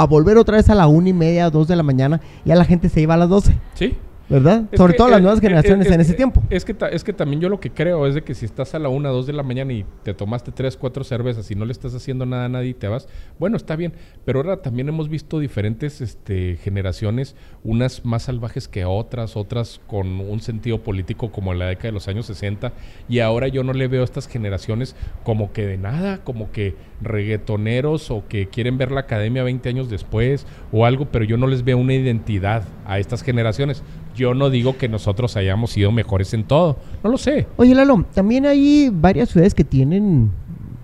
a 0.00 0.06
volver 0.06 0.38
otra 0.38 0.56
vez 0.56 0.70
a 0.70 0.74
la 0.74 0.86
una 0.86 1.10
y 1.10 1.12
media, 1.12 1.50
dos 1.50 1.68
de 1.68 1.76
la 1.76 1.82
mañana, 1.82 2.20
ya 2.44 2.56
la 2.56 2.64
gente 2.64 2.88
se 2.88 3.00
iba 3.02 3.14
a 3.14 3.16
las 3.18 3.28
12. 3.28 3.54
Sí. 3.74 3.98
¿verdad? 4.30 4.64
Sobre 4.76 4.94
todo 4.94 5.08
las 5.08 5.20
nuevas 5.20 5.40
generaciones 5.40 5.90
en 5.90 6.00
ese 6.00 6.14
tiempo. 6.14 6.42
Es 6.50 6.64
que, 6.64 6.76
es 6.92 7.02
que 7.02 7.12
también 7.12 7.40
yo 7.40 7.48
lo 7.48 7.58
que 7.58 7.70
creo 7.70 8.06
es 8.06 8.14
de 8.14 8.22
que 8.22 8.34
si 8.36 8.44
estás 8.46 8.74
a 8.74 8.78
la 8.78 8.88
1, 8.88 9.12
2 9.12 9.26
de 9.26 9.32
la 9.32 9.42
mañana 9.42 9.72
y 9.72 9.84
te 10.04 10.14
tomaste 10.14 10.52
3, 10.52 10.76
4 10.76 11.02
cervezas 11.02 11.50
y 11.50 11.56
no 11.56 11.64
le 11.64 11.72
estás 11.72 11.94
haciendo 11.94 12.24
nada 12.26 12.44
a 12.44 12.48
nadie 12.48 12.70
y 12.70 12.74
te 12.74 12.86
vas, 12.86 13.08
bueno, 13.40 13.56
está 13.56 13.74
bien. 13.74 13.92
Pero 14.24 14.38
ahora 14.38 14.62
también 14.62 14.88
hemos 14.88 15.08
visto 15.08 15.40
diferentes 15.40 16.00
este, 16.00 16.56
generaciones, 16.62 17.34
unas 17.64 18.04
más 18.04 18.22
salvajes 18.22 18.68
que 18.68 18.84
otras, 18.84 19.36
otras 19.36 19.80
con 19.88 20.20
un 20.20 20.40
sentido 20.40 20.82
político 20.82 21.32
como 21.32 21.52
en 21.52 21.58
la 21.58 21.66
década 21.66 21.88
de 21.88 21.92
los 21.92 22.06
años 22.06 22.26
60. 22.26 22.72
Y 23.08 23.18
ahora 23.18 23.48
yo 23.48 23.64
no 23.64 23.72
le 23.72 23.88
veo 23.88 24.02
a 24.02 24.04
estas 24.04 24.28
generaciones 24.28 24.94
como 25.24 25.52
que 25.52 25.66
de 25.66 25.76
nada, 25.76 26.18
como 26.22 26.52
que 26.52 26.76
reggaetoneros 27.02 28.10
o 28.10 28.24
que 28.28 28.48
quieren 28.48 28.78
ver 28.78 28.92
la 28.92 29.00
academia 29.00 29.42
20 29.42 29.68
años 29.68 29.90
después 29.90 30.46
o 30.72 30.84
algo, 30.86 31.06
pero 31.06 31.24
yo 31.24 31.36
no 31.36 31.46
les 31.46 31.64
veo 31.64 31.78
una 31.78 31.94
identidad 31.94 32.64
a 32.86 32.98
estas 32.98 33.22
generaciones 33.22 33.82
yo 34.14 34.34
no 34.34 34.50
digo 34.50 34.76
que 34.76 34.88
nosotros 34.88 35.36
hayamos 35.36 35.70
sido 35.70 35.92
mejores 35.92 36.34
en 36.34 36.44
todo. 36.44 36.76
No 37.02 37.10
lo 37.10 37.18
sé. 37.18 37.46
Oye, 37.56 37.74
Lalo, 37.74 38.04
también 38.14 38.46
hay 38.46 38.90
varias 38.92 39.30
ciudades 39.30 39.54
que 39.54 39.64
tienen, 39.64 40.30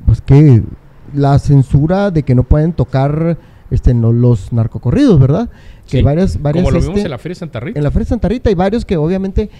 pues 0.06 0.20
que 0.20 0.62
la 1.12 1.38
censura 1.38 2.10
de 2.10 2.22
que 2.22 2.34
no 2.34 2.44
pueden 2.44 2.72
tocar 2.72 3.38
este 3.70 3.92
los 3.94 4.52
narcocorridos, 4.52 5.18
¿verdad? 5.18 5.50
Que 5.88 6.02
varias, 6.02 6.40
varias, 6.40 6.64
Como 6.64 6.72
lo 6.72 6.80
vimos 6.80 6.96
este, 6.96 7.06
en 7.06 7.10
la 7.10 7.18
Feria 7.18 7.34
Santa 7.34 7.60
Rita. 7.60 7.78
En 7.78 7.84
la 7.84 7.90
Feria 7.90 8.06
Santa 8.06 8.28
Rita 8.28 8.48
hay 8.48 8.54
varios 8.54 8.84
que 8.84 8.96
obviamente, 8.96 9.50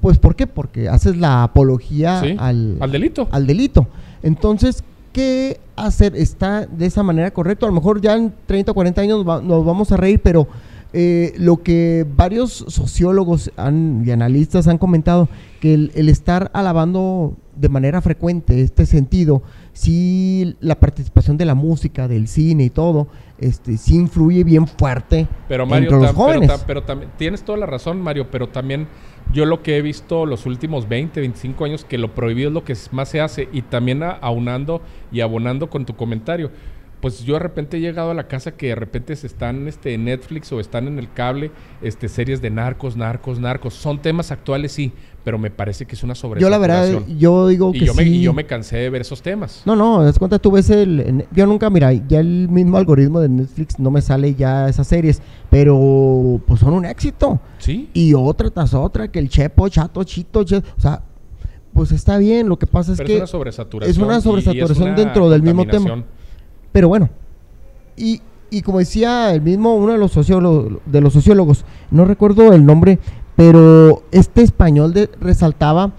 pues 0.00 0.18
¿por 0.18 0.36
qué? 0.36 0.46
Porque 0.46 0.88
haces 0.88 1.16
la 1.16 1.42
apología 1.42 2.20
al, 2.38 2.76
al 2.80 2.92
delito. 2.92 3.28
Al 3.32 3.46
delito. 3.46 3.88
Entonces, 4.22 4.84
qué 5.16 5.60
hacer? 5.76 6.14
¿Está 6.14 6.66
de 6.66 6.84
esa 6.84 7.02
manera 7.02 7.30
correcto? 7.32 7.64
A 7.64 7.70
lo 7.70 7.74
mejor 7.74 8.02
ya 8.02 8.14
en 8.14 8.34
30 8.46 8.72
o 8.72 8.74
40 8.74 9.00
años 9.00 9.18
nos, 9.24 9.26
va- 9.28 9.40
nos 9.40 9.64
vamos 9.64 9.90
a 9.92 9.96
reír, 9.96 10.20
pero 10.22 10.46
eh, 10.92 11.32
lo 11.38 11.62
que 11.62 12.06
varios 12.16 12.52
sociólogos 12.68 13.50
han- 13.56 14.02
y 14.06 14.10
analistas 14.10 14.68
han 14.68 14.76
comentado, 14.78 15.28
que 15.60 15.72
el, 15.72 15.90
el 15.94 16.10
estar 16.10 16.50
alabando 16.52 17.34
de 17.56 17.68
manera 17.70 18.02
frecuente 18.02 18.60
este 18.60 18.84
sentido, 18.84 19.42
sí 19.72 20.56
la 20.60 20.78
participación 20.78 21.38
de 21.38 21.46
la 21.46 21.54
música, 21.54 22.08
del 22.08 22.28
cine 22.28 22.64
y 22.64 22.70
todo, 22.70 23.08
este, 23.38 23.78
sí 23.78 23.94
influye 23.96 24.44
bien 24.44 24.66
fuerte 24.66 25.26
Pero 25.48 25.66
Mario, 25.66 25.84
entre 25.88 25.98
los 26.00 26.08
pero, 26.12 26.18
jóvenes. 26.18 26.50
tam- 26.50 26.64
pero 26.66 26.82
también 26.82 27.10
tienes 27.16 27.42
toda 27.42 27.56
la 27.58 27.66
razón, 27.66 28.00
Mario, 28.00 28.28
pero 28.30 28.48
también 28.50 28.86
yo 29.32 29.44
lo 29.44 29.62
que 29.62 29.76
he 29.76 29.82
visto 29.82 30.26
los 30.26 30.46
últimos 30.46 30.88
20, 30.88 31.20
25 31.20 31.64
años 31.64 31.84
que 31.84 31.98
lo 31.98 32.14
prohibido 32.14 32.48
es 32.48 32.54
lo 32.54 32.64
que 32.64 32.76
más 32.92 33.08
se 33.08 33.20
hace 33.20 33.48
y 33.52 33.62
también 33.62 34.02
aunando 34.02 34.82
y 35.10 35.20
abonando 35.20 35.68
con 35.68 35.84
tu 35.84 35.96
comentario. 35.96 36.50
Pues 37.00 37.24
yo 37.24 37.34
de 37.34 37.40
repente 37.40 37.76
he 37.76 37.80
llegado 37.80 38.10
a 38.10 38.14
la 38.14 38.26
casa 38.26 38.56
que 38.56 38.68
de 38.68 38.74
repente 38.74 39.14
se 39.16 39.26
están 39.26 39.68
este, 39.68 39.92
en 39.94 40.06
Netflix 40.06 40.50
o 40.52 40.60
están 40.60 40.88
en 40.88 40.98
el 40.98 41.12
cable 41.12 41.50
este, 41.82 42.08
series 42.08 42.40
de 42.40 42.50
narcos, 42.50 42.96
narcos, 42.96 43.38
narcos. 43.38 43.74
Son 43.74 44.00
temas 44.00 44.32
actuales, 44.32 44.72
sí, 44.72 44.92
pero 45.26 45.38
me 45.38 45.50
parece 45.50 45.86
que 45.86 45.96
es 45.96 46.04
una 46.04 46.14
yo 46.38 46.48
la 46.48 46.56
verdad, 46.56 47.02
yo 47.18 47.48
digo 47.48 47.72
y 47.74 47.80
que 47.80 47.86
yo, 47.86 47.94
me, 47.94 48.04
sí. 48.04 48.10
y 48.10 48.20
yo 48.20 48.32
me 48.32 48.46
cansé 48.46 48.76
de 48.76 48.90
ver 48.90 49.00
esos 49.00 49.22
temas. 49.22 49.60
No, 49.66 49.74
no, 49.74 50.04
das 50.04 50.20
cuenta, 50.20 50.38
tú 50.38 50.52
ves 50.52 50.70
el... 50.70 51.26
yo 51.32 51.46
nunca, 51.46 51.68
mira, 51.68 51.92
ya 51.92 52.20
el 52.20 52.48
mismo 52.48 52.76
algoritmo 52.76 53.18
de 53.18 53.28
Netflix 53.28 53.76
no 53.80 53.90
me 53.90 54.02
sale 54.02 54.36
ya 54.36 54.68
esas 54.68 54.86
series, 54.86 55.20
pero 55.50 56.40
pues 56.46 56.60
son 56.60 56.74
un 56.74 56.84
éxito. 56.84 57.40
Sí. 57.58 57.90
Y 57.92 58.14
otra 58.14 58.50
tras 58.50 58.72
otra, 58.72 59.08
que 59.08 59.18
el 59.18 59.28
Chepo, 59.28 59.68
Chato, 59.68 60.04
Chito, 60.04 60.44
Che- 60.44 60.58
o 60.58 60.80
sea, 60.80 61.02
pues 61.72 61.90
está 61.90 62.18
bien, 62.18 62.48
lo 62.48 62.56
que 62.56 62.68
pasa 62.68 62.92
es 62.92 62.98
pero 62.98 63.08
que... 63.08 63.14
es 63.14 63.18
una 63.22 63.26
sobresaturación. 63.26 63.90
es 63.90 63.98
una 63.98 64.18
es 64.18 64.22
sobresaturación 64.22 64.90
una 64.90 64.96
dentro 64.96 65.28
del 65.28 65.42
mismo 65.42 65.66
tema. 65.66 66.04
Pero 66.70 66.86
bueno, 66.86 67.10
y, 67.96 68.20
y 68.48 68.62
como 68.62 68.78
decía 68.78 69.34
el 69.34 69.42
mismo, 69.42 69.74
uno 69.74 69.92
de 69.92 69.98
los, 69.98 70.12
sociólogos, 70.12 70.74
de 70.86 71.00
los 71.00 71.12
sociólogos, 71.12 71.64
no 71.90 72.04
recuerdo 72.04 72.52
el 72.52 72.64
nombre, 72.64 73.00
pero 73.36 74.02
este 74.10 74.42
español 74.42 74.92
de- 74.94 75.10
resaltaba 75.20 75.92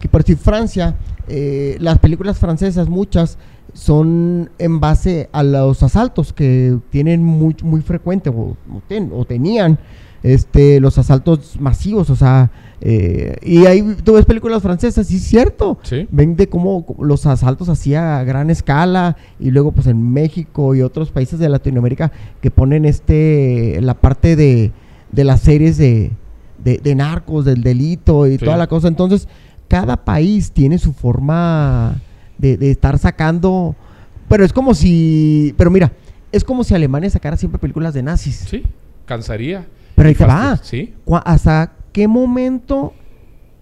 que 0.00 0.08
por 0.08 0.22
decir 0.22 0.36
Francia, 0.36 0.96
eh, 1.28 1.76
las 1.80 1.98
películas 1.98 2.38
francesas, 2.38 2.88
muchas, 2.88 3.38
son 3.72 4.50
en 4.58 4.78
base 4.78 5.28
a 5.32 5.42
los 5.42 5.82
asaltos 5.82 6.32
que 6.32 6.78
tienen 6.90 7.24
muy, 7.24 7.56
muy 7.62 7.80
frecuente 7.80 8.30
o, 8.30 8.34
o 8.72 8.82
ten- 8.86 9.10
o 9.12 9.24
tenían 9.24 9.78
este, 10.22 10.80
los 10.80 10.96
asaltos 10.96 11.60
masivos, 11.60 12.08
o 12.08 12.16
sea, 12.16 12.50
eh, 12.80 13.36
y 13.42 13.66
ahí 13.66 13.82
tú 14.04 14.14
ves 14.14 14.24
películas 14.24 14.62
francesas, 14.62 15.10
y 15.10 15.16
es 15.16 15.22
cierto, 15.24 15.78
Sí. 15.82 16.06
ven 16.10 16.34
de 16.36 16.48
cómo 16.48 16.86
cómo 16.86 17.04
los 17.04 17.26
asaltos 17.26 17.68
hacía 17.68 18.18
a 18.18 18.24
gran 18.24 18.48
escala 18.48 19.16
y 19.38 19.50
luego 19.50 19.72
pues 19.72 19.86
en 19.86 20.12
México 20.12 20.74
y 20.74 20.80
otros 20.82 21.10
países 21.10 21.38
de 21.38 21.48
Latinoamérica 21.50 22.10
que 22.40 22.50
ponen 22.50 22.84
este 22.86 23.78
la 23.82 23.94
parte 23.94 24.34
de, 24.36 24.72
de 25.12 25.24
las 25.24 25.40
series 25.42 25.76
de, 25.76 26.12
de, 26.64 26.78
de 26.78 26.94
narcos, 26.94 27.44
del 27.44 27.62
delito 27.62 28.26
y 28.26 28.38
Sí. 28.38 28.44
toda 28.44 28.56
la 28.56 28.66
cosa. 28.66 28.88
Entonces, 28.88 29.28
cada 29.68 29.96
país 30.04 30.50
tiene 30.52 30.78
su 30.78 30.92
forma 30.92 32.00
de, 32.38 32.56
de 32.56 32.70
estar 32.70 32.98
sacando, 32.98 33.76
pero 34.28 34.44
es 34.44 34.52
como 34.52 34.74
si, 34.74 35.54
pero 35.56 35.70
mira, 35.70 35.92
es 36.32 36.42
como 36.44 36.64
si 36.64 36.74
Alemania 36.74 37.10
sacara 37.10 37.36
siempre 37.36 37.58
películas 37.58 37.94
de 37.94 38.02
nazis. 38.02 38.36
Sí, 38.48 38.64
cansaría. 39.06 39.66
Pero 39.94 40.08
ahí 40.08 40.14
te 40.14 40.24
va. 40.26 40.56
Sí, 40.56 40.94
¿Hasta 41.24 41.72
qué 41.92 42.08
momento 42.08 42.92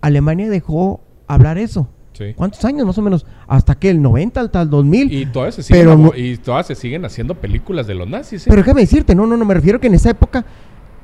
Alemania 0.01 0.49
dejó 0.49 1.01
hablar 1.27 1.59
eso? 1.59 1.89
sí. 2.15 2.33
¿Cuántos 2.37 2.65
años 2.65 2.87
más 2.87 2.97
o 2.99 3.03
menos? 3.03 3.27
¿Hasta 3.49 3.75
que 3.75 3.91
¿El 3.91 4.01
90 4.01 4.41
hasta 4.43 4.63
el 4.63 4.71
2000? 4.71 5.13
Y 5.13 5.27
todavía 5.27 5.53
se 5.53 5.63
siguen, 5.63 5.83
Pero 5.87 6.13
y 6.17 6.37
todavía 6.37 6.65
se 6.65 6.75
siguen 6.75 7.05
haciendo 7.05 7.35
películas 7.35 7.87
de 7.87 7.95
los 7.95 8.09
nazis. 8.09 8.43
¿eh? 8.47 8.51
Pero 8.51 8.63
déjame 8.63 8.83
decirte, 8.83 9.15
no, 9.15 9.27
no, 9.27 9.37
no, 9.37 9.45
me 9.45 9.55
refiero 9.55 9.81
que 9.81 9.87
en 9.89 9.95
esa 9.95 10.11
época, 10.11 10.45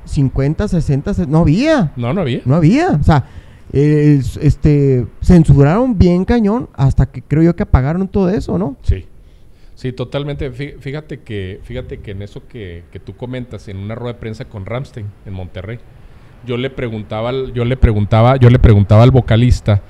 50, 0.09 0.67
60, 0.67 1.13
se- 1.13 1.27
no 1.27 1.39
había, 1.39 1.91
no, 1.95 2.13
no 2.13 2.21
había. 2.21 2.41
no 2.45 2.55
había. 2.55 2.89
O 2.91 3.03
sea, 3.03 3.25
eh, 3.73 4.17
es- 4.19 4.37
este, 4.37 5.05
censuraron 5.21 5.97
bien 5.97 6.25
cañón 6.25 6.69
hasta 6.75 7.05
que 7.05 7.21
creo 7.21 7.43
yo 7.43 7.55
que 7.55 7.63
apagaron 7.63 8.07
todo 8.07 8.29
eso, 8.29 8.57
¿no? 8.57 8.75
Sí. 8.83 9.05
Sí, 9.75 9.93
totalmente. 9.93 10.51
Fí- 10.51 10.77
Fíjate 10.79 11.19
que, 11.21 11.61
fíjate 11.63 11.99
que 11.99 12.11
en 12.11 12.21
eso 12.21 12.41
que, 12.49 12.83
que 12.91 12.99
tú 12.99 13.15
comentas, 13.15 13.67
en 13.69 13.77
una 13.77 13.95
rueda 13.95 14.13
de 14.13 14.19
prensa 14.19 14.45
con 14.45 14.65
Ramstein 14.65 15.05
en 15.25 15.33
Monterrey, 15.33 15.79
yo 16.45 16.57
le 16.57 16.69
preguntaba, 16.69 17.29
al- 17.29 17.53
yo 17.53 17.63
le 17.63 17.77
preguntaba, 17.77 18.35
yo 18.37 18.49
le 18.49 18.59
preguntaba 18.59 19.03
al 19.03 19.11
vocalista 19.11 19.81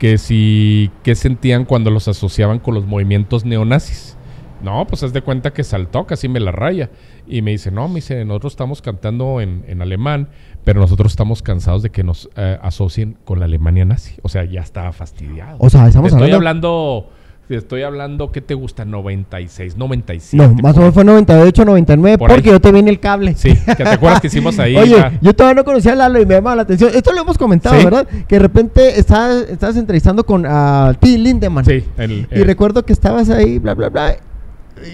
que 0.00 0.18
si 0.18 0.90
qué 1.04 1.14
sentían 1.14 1.64
cuando 1.64 1.90
los 1.90 2.08
asociaban 2.08 2.58
con 2.58 2.74
los 2.74 2.86
movimientos 2.86 3.44
neonazis. 3.44 4.15
No, 4.62 4.86
pues 4.86 5.02
haz 5.02 5.12
de 5.12 5.22
cuenta 5.22 5.52
que 5.52 5.62
saltó, 5.64 6.06
casi 6.06 6.28
me 6.28 6.40
la 6.40 6.50
raya. 6.52 6.90
Y 7.26 7.42
me 7.42 7.50
dice, 7.52 7.70
no, 7.70 7.88
me 7.88 7.96
dice, 7.96 8.24
nosotros 8.24 8.54
estamos 8.54 8.82
cantando 8.82 9.40
en, 9.40 9.64
en 9.68 9.82
alemán, 9.82 10.28
pero 10.64 10.80
nosotros 10.80 11.12
estamos 11.12 11.42
cansados 11.42 11.82
de 11.82 11.90
que 11.90 12.02
nos 12.04 12.28
eh, 12.36 12.58
asocien 12.62 13.16
con 13.24 13.38
la 13.38 13.44
Alemania 13.44 13.84
nazi. 13.84 14.14
O 14.22 14.28
sea, 14.28 14.44
ya 14.44 14.60
estaba 14.60 14.92
fastidiado. 14.92 15.56
O 15.60 15.68
sea, 15.70 15.86
estamos 15.88 16.10
Te 16.10 16.16
estoy 16.16 16.32
hablando... 16.32 16.68
hablando, 16.68 17.10
estoy 17.48 17.82
hablando, 17.82 18.32
¿qué 18.32 18.40
te 18.40 18.54
gusta? 18.54 18.84
96, 18.84 19.76
97. 19.76 20.36
No, 20.36 20.54
más 20.62 20.74
o 20.76 20.80
menos 20.80 20.94
fue 20.94 21.04
98, 21.04 21.64
99, 21.64 22.18
Por 22.18 22.30
ahí. 22.30 22.36
porque 22.36 22.50
yo 22.50 22.60
te 22.60 22.72
vi 22.72 22.78
en 22.80 22.88
el 22.88 22.98
cable. 22.98 23.34
Sí, 23.34 23.54
que 23.54 23.74
te 23.76 23.88
acuerdas 23.88 24.20
que 24.20 24.26
hicimos 24.28 24.58
ahí. 24.58 24.76
Oye, 24.78 24.96
ya? 24.96 25.12
yo 25.20 25.32
todavía 25.34 25.54
no 25.60 25.64
conocía 25.64 25.92
a 25.92 25.96
Lalo 25.96 26.20
y 26.20 26.26
me 26.26 26.34
llamaba 26.34 26.56
la 26.56 26.62
atención. 26.62 26.90
Esto 26.94 27.12
lo 27.12 27.20
hemos 27.20 27.38
comentado, 27.38 27.76
Sí. 27.78 27.84
¿verdad? 27.84 28.08
Que 28.26 28.34
de 28.36 28.38
repente 28.40 28.98
estabas, 28.98 29.44
estabas 29.48 29.76
entrevistando 29.76 30.24
con 30.26 30.44
a 30.46 30.92
T. 30.98 31.18
Lindemann. 31.18 31.64
Sí, 31.64 31.84
el, 31.98 32.26
Y 32.32 32.40
el- 32.40 32.46
recuerdo 32.46 32.84
que 32.84 32.92
estabas 32.92 33.30
ahí, 33.30 33.58
bla, 33.60 33.74
bla, 33.74 33.90
bla. 33.90 34.16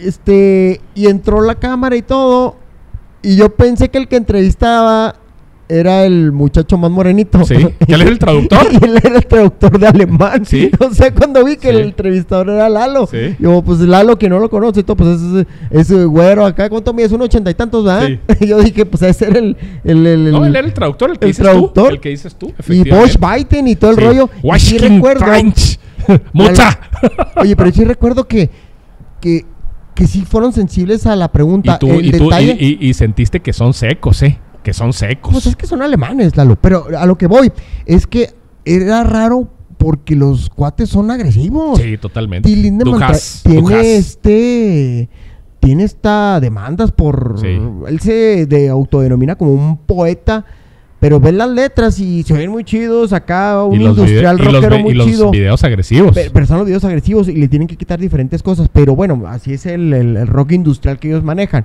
Este, 0.05 0.81
y 0.95 1.07
entró 1.07 1.41
la 1.43 1.57
cámara 1.57 1.97
y 1.97 2.03
todo. 2.03 2.57
Y 3.23 3.37
yo 3.37 3.55
pensé 3.55 3.89
que 3.89 3.99
el 3.99 4.09
que 4.09 4.17
entrevistaba 4.17 5.17
era 5.69 6.05
el 6.05 6.33
muchacho 6.33 6.77
más 6.77 6.91
morenito. 6.91 7.45
Sí, 7.45 7.55
él 7.89 8.01
era 8.01 8.11
el 8.11 8.19
traductor. 8.19 8.67
y 8.73 8.85
él 8.85 8.99
era 9.03 9.17
el 9.17 9.27
traductor 9.27 9.79
de 9.79 9.87
alemán. 9.87 10.45
Sí. 10.45 10.71
O 10.81 10.93
sea, 10.93 11.15
cuando 11.15 11.45
vi 11.45 11.57
que 11.57 11.69
Sí. 11.71 11.77
el 11.77 11.81
entrevistador 11.81 12.51
era 12.51 12.69
Lalo. 12.69 13.07
Sí. 13.07 13.37
Yo, 13.39 13.63
pues 13.63 13.79
Lalo, 13.81 14.19
que 14.19 14.29
no 14.29 14.39
lo 14.39 14.51
conoce, 14.51 14.81
y 14.81 14.83
todo, 14.83 14.97
pues 14.97 15.21
es 15.21 15.47
ese 15.71 16.05
güero 16.05 16.45
acá. 16.45 16.69
¿Cuánto 16.69 16.93
mide? 16.93 17.07
Es 17.07 17.13
un 17.13 17.23
ochenta 17.23 17.51
y 17.51 17.55
tantos, 17.55 17.85
¿verdad? 17.85 18.09
Sí. 18.39 18.47
yo 18.47 18.59
dije, 18.61 18.85
pues 18.85 19.03
ese 19.03 19.27
era 19.29 19.39
el. 19.39 19.57
el, 19.85 20.07
el- 20.07 20.31
no, 20.33 20.45
él 20.45 20.55
era 20.57 20.67
el 20.67 20.75
traductor, 20.75 21.11
el 21.11 21.19
que 21.19 21.27
el 21.27 21.31
dices 21.31 21.43
traductor. 21.45 21.85
tú. 21.89 21.95
El 21.95 22.01
que 22.01 22.09
dices 22.11 22.35
tú, 22.35 22.53
y. 22.69 22.91
Bosch 22.91 23.17
Biden 23.19 23.69
y 23.69 23.77
todo 23.77 23.93
el 23.93 23.97
rollo. 23.97 24.29
Y 24.43 24.47
Washington 24.47 24.95
recuerdo. 24.97 25.25
French. 25.25 25.79
Mucha. 26.33 26.81
Oye, 27.37 27.55
pero 27.57 27.71
sí 27.71 27.85
recuerdo 27.85 28.27
que, 28.27 28.51
que, 29.21 29.47
que 29.95 30.07
sí 30.07 30.23
fueron 30.25 30.53
sensibles 30.53 31.07
a 31.07 31.17
la 31.17 31.31
pregunta. 31.31 31.75
y 31.77 31.79
tú, 31.79 31.91
el 31.91 32.07
y, 32.07 32.11
detalle, 32.13 32.57
y, 32.59 32.79
y- 32.81 32.89
y 32.91 32.95
sentiste 32.95 33.41
que 33.41 33.53
son 33.53 33.75
secos, 33.75 34.23
¿eh? 34.23 34.39
Que 34.63 34.73
son 34.73 34.93
secos. 34.93 35.33
Pues 35.33 35.47
es 35.47 35.57
que 35.57 35.67
son 35.67 35.83
alemanes, 35.83 36.37
Lalo. 36.37 36.57
Pero 36.61 36.87
a 36.97 37.05
lo 37.07 37.19
que 37.19 37.27
voy 37.27 37.53
es 37.87 38.07
que 38.07 38.31
era 38.65 39.03
raro 39.05 39.49
porque 39.77 40.15
los 40.15 40.49
cuates 40.51 40.89
son 40.89 41.11
agresivos. 41.11 41.81
sí, 41.81 41.99
totalmente. 41.99 42.49
Y 42.49 42.57
Lindemann 42.57 43.13
tiene 43.43 43.97
este 43.97 45.09
tiene 45.59 45.85
esta 45.85 46.39
demandas 46.41 46.91
por 46.93 47.37
Sí. 47.41 47.59
él 47.89 48.01
se 48.01 48.47
de 48.47 48.69
autodenomina 48.69 49.37
como 49.37 49.53
un 49.53 49.77
poeta 49.79 50.45
pero 51.03 51.19
ves 51.19 51.35
las 51.35 51.51
letras 51.51 51.99
y 51.99 52.23
se 52.23 52.33
ven 52.33 52.49
muy 52.49 52.63
chidos 52.63 53.13
acá 53.13 53.61
un 53.65 53.75
Y 53.75 53.85
los, 53.85 53.99
industrial 53.99 54.37
vide- 54.39 54.49
y 54.49 54.53
los 54.53 54.63
rockero 54.63 54.79
muy 54.83 54.93
y 54.93 54.95
los 54.95 55.07
chido 55.09 55.31
videos 55.33 55.65
agresivos. 55.65 56.15
Pe- 56.15 56.31
pero 56.33 56.47
son 56.47 56.59
los 56.59 56.67
videos 56.67 56.85
agresivos 56.85 57.27
y 57.29 57.33
le 57.35 57.49
tienen 57.49 57.67
que 57.67 57.77
quitar 57.77 57.99
diferentes 57.99 58.41
cosas. 58.41 58.69
Pero 58.73 58.95
bueno, 58.95 59.21
así 59.27 59.53
es 59.53 59.67
el, 59.67 59.93
el- 59.93 60.17
el 60.17 60.27
rock 60.29 60.53
industrial 60.53 61.01
que 61.01 61.09
ellos 61.09 61.25
manejan. 61.25 61.65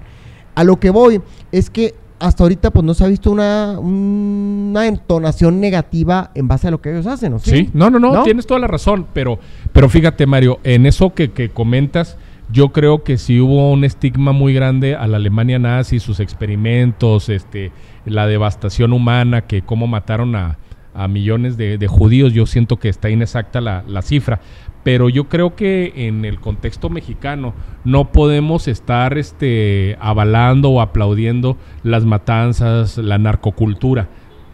A 0.55 0.63
lo 0.63 0.79
que 0.79 0.89
voy 0.89 1.21
es 1.51 1.69
que 1.69 1.93
hasta 2.17 2.41
ahorita 2.45 2.71
pues 2.71 2.83
no 2.83 2.95
se 2.95 3.03
ha 3.03 3.07
visto 3.07 3.29
una, 3.29 3.77
una 3.79 4.87
entonación 4.87 5.59
negativa 5.61 6.31
en 6.33 6.47
base 6.47 6.67
a 6.67 6.71
lo 6.71 6.81
que 6.81 6.89
ellos 6.89 7.05
hacen, 7.05 7.33
¿o 7.33 7.37
sí? 7.39 7.51
Sí, 7.51 7.69
no, 7.73 7.91
no, 7.91 7.99
no, 7.99 8.11
¿No? 8.11 8.23
tienes 8.23 8.47
toda 8.47 8.59
la 8.59 8.65
razón, 8.65 9.05
pero, 9.13 9.37
pero 9.71 9.87
fíjate, 9.87 10.25
Mario, 10.25 10.59
en 10.63 10.87
eso 10.87 11.13
que, 11.13 11.29
que 11.29 11.49
comentas, 11.49 12.17
yo 12.49 12.69
creo 12.69 13.03
que 13.03 13.17
sí 13.17 13.39
hubo 13.39 13.71
un 13.71 13.83
estigma 13.83 14.31
muy 14.31 14.53
grande 14.53 14.95
a 14.95 15.07
la 15.07 15.17
Alemania 15.17 15.59
nazi, 15.59 15.99
sus 15.99 16.19
experimentos, 16.19 17.29
este, 17.29 17.71
la 18.05 18.27
devastación 18.27 18.93
humana, 18.93 19.41
que 19.41 19.61
cómo 19.61 19.87
mataron 19.87 20.35
a, 20.35 20.57
a 20.97 21.07
millones 21.07 21.57
de, 21.57 21.87
judíos, 21.87 22.33
yo 22.33 22.45
siento 22.45 22.77
que 22.77 22.89
está 22.89 23.09
inexacta 23.09 23.61
la, 23.61 23.83
la 23.87 24.01
cifra, 24.01 24.39
pero 24.83 25.09
yo 25.09 25.29
creo 25.29 25.55
que 25.55 26.07
en 26.07 26.25
el 26.25 26.39
contexto 26.39 26.89
mexicano 26.89 27.53
no 27.83 28.11
podemos 28.11 28.67
estar 28.67 29.17
este, 29.17 29.97
avalando 29.99 30.69
o 30.69 30.81
aplaudiendo 30.81 31.57
las 31.83 32.05
matanzas, 32.05 32.97
la 32.97 33.17
narcocultura. 33.17 34.09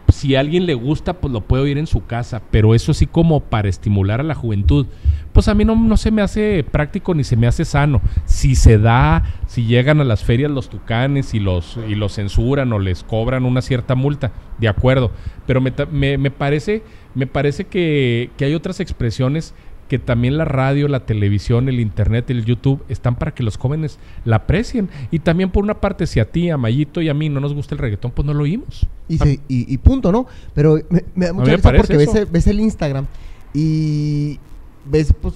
Si 0.08 0.36
a 0.36 0.40
alguien 0.40 0.66
le 0.66 0.74
gusta, 0.74 1.14
pues 1.14 1.32
lo 1.32 1.40
puede 1.40 1.62
oír 1.62 1.78
en 1.78 1.86
su 1.86 2.04
casa, 2.04 2.42
pero 2.50 2.74
eso 2.74 2.92
sí 2.92 3.06
como 3.06 3.40
para 3.40 3.68
estimular 3.68 4.20
a 4.20 4.24
la 4.24 4.34
juventud, 4.34 4.86
pues 5.34 5.48
a 5.48 5.54
mí 5.54 5.64
no, 5.66 5.76
no 5.76 5.96
se 5.98 6.10
me 6.10 6.22
hace 6.22 6.64
práctico 6.64 7.12
ni 7.14 7.24
se 7.24 7.36
me 7.36 7.46
hace 7.46 7.66
sano. 7.66 8.00
Si 8.24 8.54
se 8.54 8.78
da, 8.78 9.24
si 9.46 9.64
llegan 9.66 10.00
a 10.00 10.04
las 10.04 10.24
ferias 10.24 10.50
los 10.50 10.70
tucanes 10.70 11.34
y 11.34 11.40
los, 11.40 11.78
y 11.88 11.94
los 11.96 12.14
censuran 12.14 12.72
o 12.72 12.78
les 12.78 13.02
cobran 13.02 13.44
una 13.44 13.60
cierta 13.60 13.94
multa, 13.94 14.32
de 14.58 14.68
acuerdo, 14.68 15.10
pero 15.46 15.60
me, 15.60 15.72
me- 15.92 16.16
me 16.16 16.30
parece, 16.30 16.82
me 17.14 17.26
parece 17.26 17.64
que, 17.66 18.30
que 18.38 18.46
hay 18.46 18.54
otras 18.54 18.80
expresiones 18.80 19.52
que 19.88 19.98
también 19.98 20.38
la 20.38 20.46
radio, 20.46 20.88
la 20.88 21.00
televisión, 21.04 21.68
el 21.68 21.78
internet, 21.78 22.30
el 22.30 22.46
YouTube 22.46 22.82
están 22.88 23.16
para 23.16 23.34
que 23.34 23.42
los 23.42 23.58
jóvenes 23.58 23.98
la 24.24 24.36
aprecien. 24.36 24.88
Y 25.10 25.18
también 25.18 25.50
por 25.50 25.62
una 25.62 25.74
parte, 25.74 26.06
si 26.06 26.20
a 26.20 26.30
ti, 26.30 26.48
a 26.48 26.56
Mayito 26.56 27.02
y 27.02 27.10
a 27.10 27.14
mí 27.14 27.28
no 27.28 27.38
nos 27.40 27.52
gusta 27.52 27.74
el 27.74 27.80
reggaetón, 27.80 28.10
pues 28.12 28.24
no 28.24 28.32
lo 28.32 28.44
oímos. 28.44 28.86
Y, 29.08 29.18
se- 29.18 29.40
y- 29.46 29.74
y 29.74 29.78
punto, 29.78 30.10
¿no? 30.10 30.26
Pero 30.54 30.78
me, 30.88 31.04
me 31.14 31.26
da 31.26 31.32
mucha 31.34 31.50
risa 31.56 31.68
porque 31.82 31.96
ves, 31.98 32.32
ves 32.32 32.46
el 32.46 32.60
Instagram 32.60 33.06
y 33.52 34.38
ves, 34.84 35.12
pues, 35.20 35.34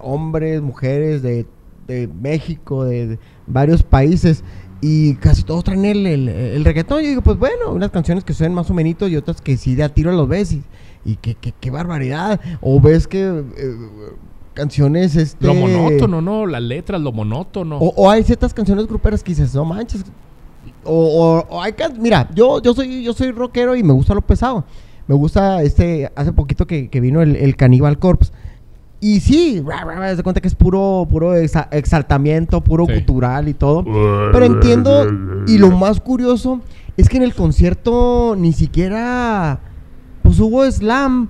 hombres, 0.00 0.60
mujeres 0.62 1.22
de, 1.22 1.46
de 1.86 2.08
México, 2.08 2.84
de, 2.84 3.06
de 3.06 3.18
varios 3.46 3.82
países. 3.82 4.42
Y 4.82 5.14
casi 5.14 5.42
todos 5.42 5.64
traen 5.64 5.84
el, 5.86 6.06
el, 6.06 6.28
el 6.28 6.64
reggaetón. 6.64 7.02
Yo 7.02 7.08
digo, 7.08 7.22
pues 7.22 7.38
bueno, 7.38 7.72
unas 7.72 7.90
canciones 7.90 8.24
que 8.24 8.34
suenan 8.34 8.54
más 8.54 8.70
o 8.70 8.74
menos 8.74 9.10
y 9.10 9.16
otras 9.16 9.40
que 9.40 9.56
sí 9.56 9.74
de 9.74 9.82
a 9.82 9.88
tiro 9.88 10.12
los 10.12 10.28
ves. 10.28 10.52
Y, 10.52 10.62
y 11.04 11.16
qué, 11.16 11.34
qué, 11.34 11.52
qué 11.58 11.70
barbaridad. 11.70 12.40
O 12.60 12.78
ves 12.80 13.08
que 13.08 13.22
eh, 13.56 13.74
canciones. 14.52 15.16
Este, 15.16 15.46
Lo 15.46 15.54
monótono, 15.54 16.20
¿no? 16.20 16.46
Las 16.46 16.62
letras, 16.62 17.00
lo 17.00 17.10
monótono. 17.12 17.78
o, 17.78 17.88
o 17.96 18.10
hay 18.10 18.22
ciertas 18.22 18.52
canciones 18.52 18.86
gruperas 18.86 19.22
que 19.22 19.32
dices, 19.32 19.54
no 19.54 19.64
manches. 19.64 20.04
O, 20.84 20.92
o- 20.94 21.56
o 21.56 21.62
hay 21.62 21.72
can- 21.72 22.00
mira, 22.00 22.28
yo, 22.34 22.60
yo 22.62 22.74
soy, 22.74 23.02
yo 23.02 23.12
soy 23.12 23.30
rockero 23.32 23.74
y 23.76 23.82
me 23.82 23.92
gusta 23.94 24.14
lo 24.14 24.20
pesado. 24.20 24.64
Me 25.08 25.14
gusta 25.14 25.62
este, 25.62 26.10
hace 26.16 26.32
poquito 26.32 26.66
que, 26.66 26.88
que 26.88 27.00
vino 27.00 27.22
el, 27.22 27.34
el 27.36 27.56
Cannibal 27.56 27.98
Corpse. 27.98 28.30
Y 29.00 29.20
sí, 29.20 29.62
ra, 29.64 29.84
cuenta 30.22 30.40
que 30.40 30.48
es 30.48 30.54
puro, 30.54 31.06
puro 31.10 31.36
exa- 31.36 31.68
exaltamiento, 31.70 32.62
puro 32.62 32.86
Sí. 32.86 32.94
cultural 32.94 33.46
y 33.48 33.54
todo. 33.54 33.84
Pero 34.32 34.44
entiendo, 34.44 35.06
y 35.46 35.58
lo 35.58 35.70
más 35.70 36.00
curioso 36.00 36.60
es 36.96 37.08
que 37.08 37.18
en 37.18 37.22
el 37.22 37.34
concierto 37.34 38.34
ni 38.38 38.52
siquiera, 38.52 39.60
pues 40.22 40.40
hubo 40.40 40.68
slam. 40.70 41.28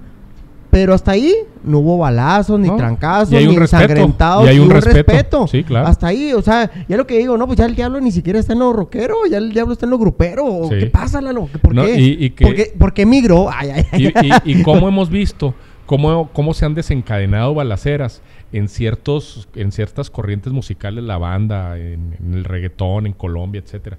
Pero 0.68 0.92
hasta 0.92 1.12
ahí 1.12 1.32
no 1.64 1.78
hubo 1.78 1.96
balazos, 1.96 2.60
ni 2.60 2.68
No, 2.68 2.76
trancazos, 2.76 3.32
y 3.32 3.36
hay 3.36 3.46
ni 3.46 3.54
un 3.54 3.60
respeto, 3.60 3.82
ensangrentados, 3.84 4.44
y 4.44 4.48
hay 4.48 4.58
un 4.58 4.68
respeto. 4.70 5.46
Sí, 5.46 5.64
claro. 5.64 5.86
Hasta 5.86 6.08
ahí, 6.08 6.34
o 6.34 6.42
sea, 6.42 6.70
ya 6.86 6.96
lo 6.98 7.06
que 7.06 7.16
digo, 7.16 7.38
no, 7.38 7.46
pues 7.46 7.58
ya 7.58 7.64
el 7.64 7.74
diablo 7.74 7.98
ni 7.98 8.10
siquiera 8.12 8.38
está 8.38 8.52
en 8.52 8.58
lo 8.58 8.74
rockero, 8.74 9.14
ya 9.30 9.38
el 9.38 9.52
diablo 9.54 9.72
está 9.72 9.86
en 9.86 9.90
lo 9.90 9.98
grupero. 9.98 10.44
¿o 10.44 10.68
Sí. 10.68 10.74
¿Qué 10.80 10.86
pasa, 10.86 11.22
Lalo? 11.22 11.48
¿Por 11.62 11.74
No, 11.74 11.84
qué? 11.86 11.98
y- 11.98 12.24
y 12.26 12.30
que- 12.30 12.44
¿Por 12.44 12.54
qué, 12.54 12.74
por 12.78 12.92
qué 12.92 13.06
migró? 13.06 13.48
Ay, 13.50 13.70
ay, 13.90 14.12
ay. 14.14 14.30
Y 14.44 14.62
cómo 14.62 14.86
hemos 14.86 15.08
visto 15.08 15.54
cómo, 15.86 16.30
cómo 16.32 16.52
se 16.52 16.66
han 16.66 16.74
desencadenado 16.74 17.54
balaceras 17.54 18.22
en 18.52 18.68
ciertos 18.68 19.48
en 19.54 19.72
ciertas 19.72 20.10
corrientes 20.10 20.52
musicales, 20.52 21.02
la 21.04 21.18
banda, 21.18 21.78
en, 21.78 22.16
el 22.32 22.44
reggaetón, 22.44 23.06
en 23.06 23.12
Colombia, 23.12 23.62
etcétera. 23.64 23.98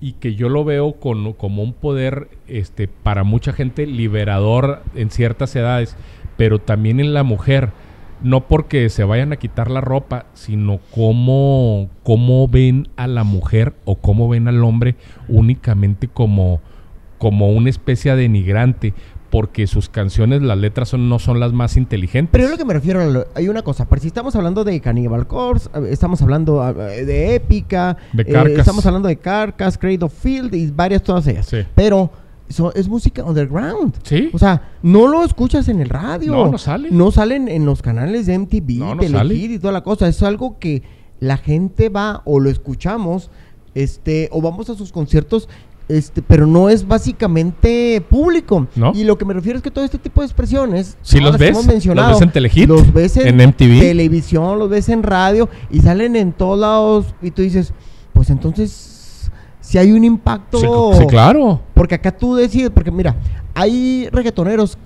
Y 0.00 0.12
que 0.12 0.34
yo 0.34 0.48
lo 0.48 0.64
veo 0.64 0.94
como 0.94 1.62
un 1.62 1.72
poder 1.72 2.28
este, 2.46 2.86
para 2.86 3.24
mucha 3.24 3.52
gente 3.52 3.86
liberador 3.86 4.82
en 4.94 5.10
ciertas 5.10 5.54
edades, 5.56 5.96
pero 6.36 6.58
también 6.58 7.00
en 7.00 7.12
la 7.12 7.22
mujer. 7.22 7.70
No 8.22 8.48
porque 8.48 8.88
se 8.88 9.04
vayan 9.04 9.32
a 9.32 9.36
quitar 9.36 9.70
la 9.70 9.82
ropa, 9.82 10.24
sino 10.32 10.80
cómo, 10.90 11.90
cómo 12.02 12.48
ven 12.48 12.88
a 12.96 13.06
la 13.06 13.24
mujer 13.24 13.74
o 13.84 13.96
cómo 13.96 14.26
ven 14.28 14.48
al 14.48 14.64
hombre 14.64 14.96
únicamente 15.28 16.08
como, 16.08 16.62
como 17.18 17.50
una 17.50 17.68
especie 17.68 18.16
de 18.16 18.22
denigrante, 18.22 18.94
porque 19.36 19.66
sus 19.66 19.90
canciones, 19.90 20.40
las 20.40 20.56
letras 20.56 20.88
son, 20.88 21.10
no 21.10 21.18
son 21.18 21.40
las 21.40 21.52
más 21.52 21.76
inteligentes. 21.76 22.30
Pero 22.32 22.44
yo 22.44 22.50
lo 22.52 22.56
que 22.56 22.64
me 22.64 22.72
refiero, 22.72 23.00
Lalo, 23.00 23.26
hay 23.34 23.50
una 23.50 23.60
cosa, 23.60 23.86
si 24.00 24.06
estamos 24.06 24.34
hablando 24.34 24.64
de 24.64 24.80
Cannibal 24.80 25.26
Corpse, 25.26 25.68
eh, 25.74 25.88
estamos 25.90 26.22
hablando 26.22 26.62
ah, 26.62 26.72
de 26.72 27.34
Épica, 27.34 27.98
De 28.14 28.22
eh, 28.22 28.54
estamos 28.56 28.86
hablando 28.86 29.08
de 29.08 29.18
Carcass, 29.18 29.76
Cradle 29.76 30.06
of 30.06 30.14
Field 30.14 30.54
y 30.54 30.70
varias 30.70 31.02
todas 31.02 31.26
ellas. 31.26 31.44
Sí. 31.44 31.58
Pero 31.74 32.10
so- 32.48 32.72
es 32.74 32.88
música 32.88 33.24
underground. 33.24 33.96
Sí. 34.04 34.30
O 34.32 34.38
sea, 34.38 34.70
no 34.80 35.06
lo 35.06 35.22
escuchas 35.22 35.68
en 35.68 35.82
el 35.82 35.90
radio. 35.90 36.32
No, 36.32 36.50
no 36.52 36.56
sale. 36.56 36.88
No 36.90 37.10
salen 37.10 37.50
en 37.50 37.66
los 37.66 37.82
canales 37.82 38.24
de 38.24 38.38
MTV, 38.38 38.78
No, 38.78 38.94
no 38.94 39.02
Telehit 39.02 39.50
y 39.50 39.58
toda 39.58 39.74
la 39.74 39.82
cosa. 39.82 40.08
Es 40.08 40.22
algo 40.22 40.58
que 40.58 40.82
la 41.20 41.36
gente 41.36 41.90
va 41.90 42.22
o 42.24 42.40
lo 42.40 42.48
escuchamos, 42.48 43.30
este, 43.74 44.30
o 44.32 44.40
vamos 44.40 44.70
a 44.70 44.76
sus 44.76 44.92
conciertos, 44.92 45.46
este, 45.88 46.20
pero 46.22 46.46
no 46.46 46.68
es 46.68 46.86
básicamente 46.86 48.04
público. 48.08 48.66
No. 48.74 48.92
Y 48.94 49.04
lo 49.04 49.16
que 49.18 49.24
me 49.24 49.34
refiero 49.34 49.58
es 49.58 49.62
que 49.62 49.70
todo 49.70 49.84
este 49.84 49.98
tipo 49.98 50.20
de 50.20 50.26
expresiones, 50.26 50.96
Sí 51.02 51.18
ahora 51.18 51.30
los 51.30 51.38
ves, 51.38 51.50
hemos 51.50 51.66
los 51.86 52.08
ves 52.10 52.22
en 52.22 52.30
Telehit, 52.32 52.68
los 52.68 52.92
ves 52.92 53.16
en, 53.16 53.40
en 53.40 53.48
MTV. 53.50 53.80
televisión, 53.80 54.58
los 54.58 54.68
ves 54.68 54.88
en 54.88 55.02
radio 55.02 55.48
y 55.70 55.80
salen 55.80 56.16
en 56.16 56.32
todos 56.32 56.58
lados 56.58 57.06
y 57.22 57.30
tú 57.30 57.42
dices, 57.42 57.72
pues 58.12 58.30
entonces 58.30 59.30
si 59.60 59.78
hay 59.78 59.92
un 59.92 60.04
impacto 60.04 60.92
Sí, 60.92 61.00
sí, 61.00 61.06
claro. 61.06 61.60
porque 61.74 61.96
acá 61.96 62.12
tú 62.16 62.36
decides, 62.36 62.70
porque 62.70 62.90
mira, 62.90 63.16
hay 63.54 64.08
reggaetoneros 64.12 64.78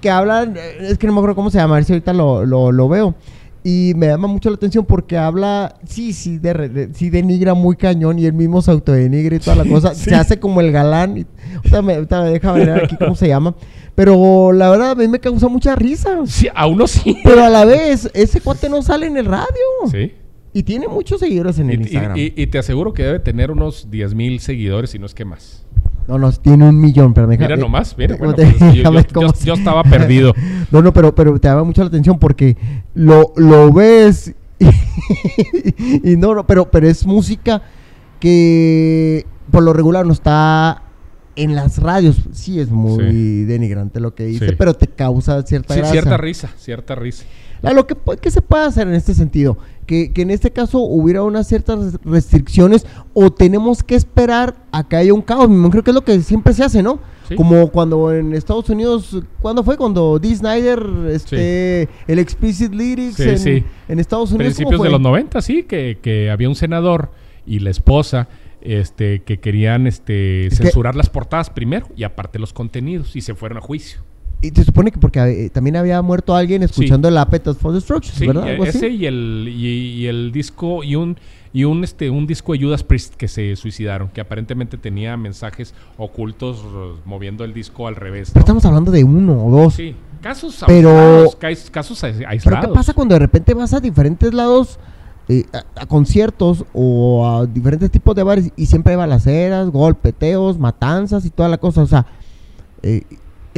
que 0.00 0.10
hablan, 0.10 0.56
eh, 0.56 0.88
es 0.90 0.98
que 0.98 1.06
no 1.06 1.12
me 1.12 1.18
acuerdo 1.20 1.36
cómo 1.36 1.50
se 1.50 1.58
llama, 1.58 1.74
a 1.74 1.78
ver 1.78 1.84
si 1.84 1.92
ahorita 1.92 2.12
lo, 2.12 2.44
lo, 2.44 2.72
lo 2.72 2.88
veo. 2.88 3.14
Y 3.66 3.94
me 3.96 4.08
llama 4.08 4.28
mucho 4.28 4.50
la 4.50 4.56
atención 4.56 4.84
porque 4.84 5.16
habla, 5.16 5.76
sí, 5.86 6.12
sí, 6.12 6.36
de, 6.36 6.52
de- 6.68 6.94
sí 6.94 7.08
denigra 7.08 7.54
muy 7.54 7.76
cañón 7.76 8.18
y 8.18 8.26
él 8.26 8.34
mismo 8.34 8.60
se 8.60 8.70
autodenigra 8.70 9.34
y 9.36 9.38
toda 9.38 9.56
la 9.56 9.64
cosa. 9.70 9.94
Sí. 9.94 10.10
Se 10.10 10.14
hace 10.14 10.38
como 10.38 10.60
el 10.60 10.70
galán. 10.70 11.16
Y, 11.16 11.26
me, 11.82 11.96
deja 12.02 12.52
ver 12.52 12.70
aquí 12.72 12.96
cómo 12.98 13.14
se 13.16 13.26
llama. 13.28 13.54
Pero 13.94 14.52
la 14.52 14.68
verdad 14.70 14.90
a 14.90 14.94
mí 14.94 15.08
me 15.08 15.18
causa 15.18 15.48
mucha 15.48 15.74
risa. 15.76 16.18
Sí, 16.26 16.46
a 16.54 16.66
uno 16.66 16.86
sí. 16.86 17.16
Pero 17.24 17.42
a 17.42 17.48
la 17.48 17.64
vez, 17.64 18.10
ese 18.12 18.40
cuate 18.42 18.68
no 18.68 18.82
sale 18.82 19.06
en 19.06 19.16
el 19.16 19.24
radio. 19.24 19.48
Sí. 19.90 20.12
Y 20.52 20.62
tiene 20.64 20.86
muchos 20.86 21.20
seguidores 21.20 21.58
en 21.58 21.70
Y, 21.70 21.74
el 21.74 21.80
Instagram. 21.80 22.16
y- 22.18 22.32
y 22.36 22.46
te 22.48 22.58
aseguro 22.58 22.92
que 22.92 23.02
debe 23.02 23.18
tener 23.18 23.50
unos 23.50 23.90
10 23.90 24.14
mil 24.14 24.40
seguidores, 24.40 24.90
si 24.90 24.98
no 24.98 25.06
es 25.06 25.14
que 25.14 25.24
más. 25.24 25.63
No, 26.06 26.18
no, 26.18 26.32
tiene 26.32 26.68
un 26.68 26.80
millón, 26.80 27.14
pero 27.14 27.26
me 27.26 27.36
Mira 27.36 27.56
nomás, 27.56 27.96
mira. 27.96 28.16
Bueno, 28.18 28.34
pues, 28.34 29.44
yo, 29.44 29.54
estaba 29.54 29.82
perdido. 29.84 30.34
No, 30.70 30.82
no, 30.82 30.92
pero, 30.92 31.14
pero 31.14 31.38
te 31.38 31.48
llama 31.48 31.64
mucho 31.64 31.82
la 31.82 31.88
atención 31.88 32.18
porque 32.18 32.56
lo, 32.94 33.32
lo 33.36 33.72
ves 33.72 34.34
y, 34.58 34.66
y 36.12 36.16
no, 36.16 36.34
no, 36.34 36.46
pero, 36.46 36.70
pero 36.70 36.88
es 36.88 37.06
música 37.06 37.62
que 38.20 39.26
por 39.50 39.62
lo 39.62 39.72
regular 39.72 40.06
no 40.06 40.12
está 40.12 40.82
en 41.36 41.54
las 41.54 41.78
radios. 41.78 42.22
Sí 42.32 42.60
es 42.60 42.70
muy 42.70 43.10
Sí. 43.10 43.44
denigrante 43.44 44.00
lo 44.00 44.14
que 44.14 44.24
dice, 44.24 44.50
Sí. 44.50 44.54
pero 44.56 44.74
te 44.74 44.86
causa 44.88 45.42
cierta 45.42 45.74
Sí, 45.74 45.80
cierta 45.84 46.16
risa, 46.16 46.50
cierta 46.56 46.94
risa. 46.94 47.24
Lo 47.72 47.86
que, 47.86 47.96
¿Qué 48.20 48.30
se 48.30 48.42
puede 48.42 48.64
hacer 48.64 48.86
en 48.88 48.94
este 48.94 49.14
sentido? 49.14 49.56
Que, 49.86 50.12
que 50.12 50.22
en 50.22 50.30
este 50.30 50.50
caso 50.50 50.78
hubiera 50.80 51.22
unas 51.22 51.46
ciertas 51.46 51.78
res- 51.78 52.00
restricciones 52.04 52.86
o 53.12 53.30
tenemos 53.32 53.82
que 53.82 53.94
esperar 53.94 54.56
a 54.72 54.88
que 54.88 54.96
haya 54.96 55.14
un 55.14 55.22
caos. 55.22 55.48
Creo 55.70 55.82
que 55.84 55.90
es 55.90 55.94
lo 55.94 56.04
que 56.04 56.20
siempre 56.22 56.52
se 56.54 56.64
hace, 56.64 56.82
¿no? 56.82 56.98
Sí. 57.28 57.36
Como 57.36 57.68
cuando 57.68 58.12
en 58.12 58.34
Estados 58.34 58.68
Unidos, 58.70 59.18
¿cuándo 59.40 59.62
fue? 59.64 59.76
Cuando 59.76 60.18
Dee 60.18 60.34
Snyder, 60.36 60.84
este, 61.10 61.88
el 62.06 62.18
explicit 62.18 62.72
lyrics 62.72 63.16
Sí, 63.16 63.64
en, 63.88 63.98
Estados 63.98 64.30
Unidos. 64.32 64.54
¿cómo 64.54 64.68
Principios 64.68 64.82
de 64.82 64.90
los 64.90 65.00
90, 65.00 65.40
sí, 65.42 65.62
que, 65.62 65.98
que 66.02 66.30
había 66.30 66.48
un 66.48 66.54
senador 66.54 67.10
y 67.46 67.60
la 67.60 67.70
esposa 67.70 68.28
este, 68.60 69.22
que 69.22 69.38
querían 69.40 69.86
este, 69.86 70.46
Es 70.46 70.58
que- 70.58 70.64
censurar 70.64 70.96
las 70.96 71.08
portadas 71.10 71.50
primero 71.50 71.86
y 71.96 72.04
aparte 72.04 72.38
los 72.38 72.52
contenidos 72.52 73.16
y 73.16 73.20
se 73.22 73.34
fueron 73.34 73.58
a 73.58 73.60
juicio. 73.60 74.00
Y 74.46 74.50
se 74.50 74.64
supone 74.64 74.90
que 74.92 74.98
porque 74.98 75.20
eh, 75.46 75.50
también 75.50 75.76
había 75.76 76.00
muerto 76.02 76.34
alguien 76.36 76.62
escuchando 76.62 77.08
el 77.08 77.16
Appetite 77.18 77.54
for 77.54 77.72
Destruction, 77.72 78.14
Sí, 78.14 78.26
¿verdad? 78.26 78.44
así. 78.60 78.68
ese 78.78 78.88
y 78.90 79.06
el, 79.06 79.46
y, 79.48 79.66
y 80.02 80.06
el 80.06 80.32
disco 80.32 80.84
y 80.84 80.96
un 80.96 81.16
y 81.52 81.62
un 81.64 81.84
este 81.84 82.10
un 82.10 82.26
disco 82.26 82.52
de 82.52 82.60
Judas 82.60 82.82
Priest 82.82 83.14
que 83.14 83.28
se 83.28 83.54
suicidaron, 83.56 84.08
que 84.08 84.20
aparentemente 84.20 84.76
tenía 84.76 85.16
mensajes 85.16 85.72
ocultos 85.96 86.64
moviendo 87.04 87.44
el 87.44 87.54
disco 87.54 87.86
al 87.88 87.96
revés. 87.96 88.30
Pero 88.32 88.40
estamos 88.40 88.64
hablando 88.64 88.90
de 88.90 89.04
uno 89.04 89.46
o 89.46 89.50
dos. 89.50 89.74
Sí, 89.74 89.94
casos 90.20 90.62
Pero- 90.66 90.90
aislados, 90.90 91.70
casos 91.70 92.02
ais- 92.04 92.16
Pero 92.18 92.28
aislados. 92.28 92.66
¿qué 92.66 92.72
pasa 92.74 92.92
cuando 92.92 93.14
de 93.14 93.20
repente 93.20 93.54
vas 93.54 93.72
a 93.72 93.80
diferentes 93.80 94.34
lados, 94.34 94.78
eh, 95.28 95.44
a, 95.52 95.82
a 95.82 95.86
conciertos 95.86 96.64
o 96.74 97.26
a 97.26 97.46
diferentes 97.46 97.90
tipos 97.90 98.14
de 98.16 98.22
bares 98.24 98.50
y 98.56 98.66
siempre 98.66 98.92
hay 98.92 98.96
balaceras, 98.98 99.70
golpeteos, 99.70 100.58
matanzas 100.58 101.24
y 101.24 101.30
toda 101.30 101.48
la 101.48 101.58
cosa? 101.58 101.82
O 101.82 101.86
sea, 101.86 102.04
eh, 102.82 103.02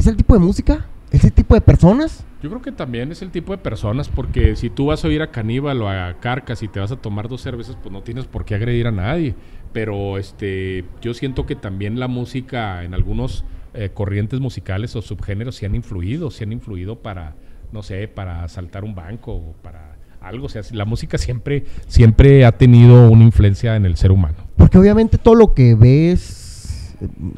¿es 0.06 0.10
el 0.10 0.16
tipo 0.16 0.34
de 0.34 0.40
música? 0.40 0.86
¿Es 1.10 1.24
el 1.24 1.32
tipo 1.32 1.56
de 1.56 1.60
personas? 1.60 2.24
Yo 2.40 2.48
creo 2.48 2.62
que 2.62 2.70
también 2.70 3.10
es 3.10 3.22
el 3.22 3.30
tipo 3.32 3.50
de 3.50 3.58
personas, 3.58 4.08
porque 4.08 4.54
si 4.54 4.70
tú 4.70 4.86
vas 4.86 5.04
a 5.04 5.08
oír 5.08 5.20
a 5.20 5.32
Caníbal 5.32 5.82
o 5.82 5.88
a 5.88 6.14
Carcas 6.20 6.62
y 6.62 6.68
te 6.68 6.78
vas 6.78 6.92
a 6.92 6.96
tomar 6.96 7.28
dos 7.28 7.40
cervezas, 7.40 7.76
pues 7.82 7.92
no 7.92 8.02
tienes 8.02 8.26
por 8.26 8.44
qué 8.44 8.54
agredir 8.54 8.86
a 8.86 8.92
nadie. 8.92 9.34
Pero 9.72 10.16
este, 10.16 10.84
yo 11.00 11.12
siento 11.12 11.44
que 11.44 11.56
también 11.56 11.98
la 11.98 12.06
música 12.06 12.84
en 12.84 12.94
algunos 12.94 13.44
eh, 13.74 13.90
corrientes 13.92 14.38
musicales 14.38 14.94
o 14.94 15.02
subgéneros 15.02 15.56
se 15.56 15.66
han 15.66 15.74
influido, 15.74 16.30
se 16.30 16.44
han 16.44 16.52
influido 16.52 17.02
para, 17.02 17.34
no 17.72 17.82
sé, 17.82 18.06
para 18.06 18.44
asaltar 18.44 18.84
un 18.84 18.94
banco 18.94 19.32
o 19.32 19.56
para 19.60 19.96
algo. 20.20 20.46
O 20.46 20.48
sea, 20.48 20.62
la 20.70 20.84
música 20.84 21.18
siempre, 21.18 21.64
siempre 21.88 22.44
ha 22.44 22.52
tenido 22.52 23.10
una 23.10 23.24
influencia 23.24 23.74
en 23.74 23.86
el 23.86 23.96
ser 23.96 24.12
humano. 24.12 24.36
Porque 24.56 24.78
obviamente 24.78 25.18
todo 25.18 25.34
lo 25.34 25.52
que 25.52 25.74
ves, 25.74 26.94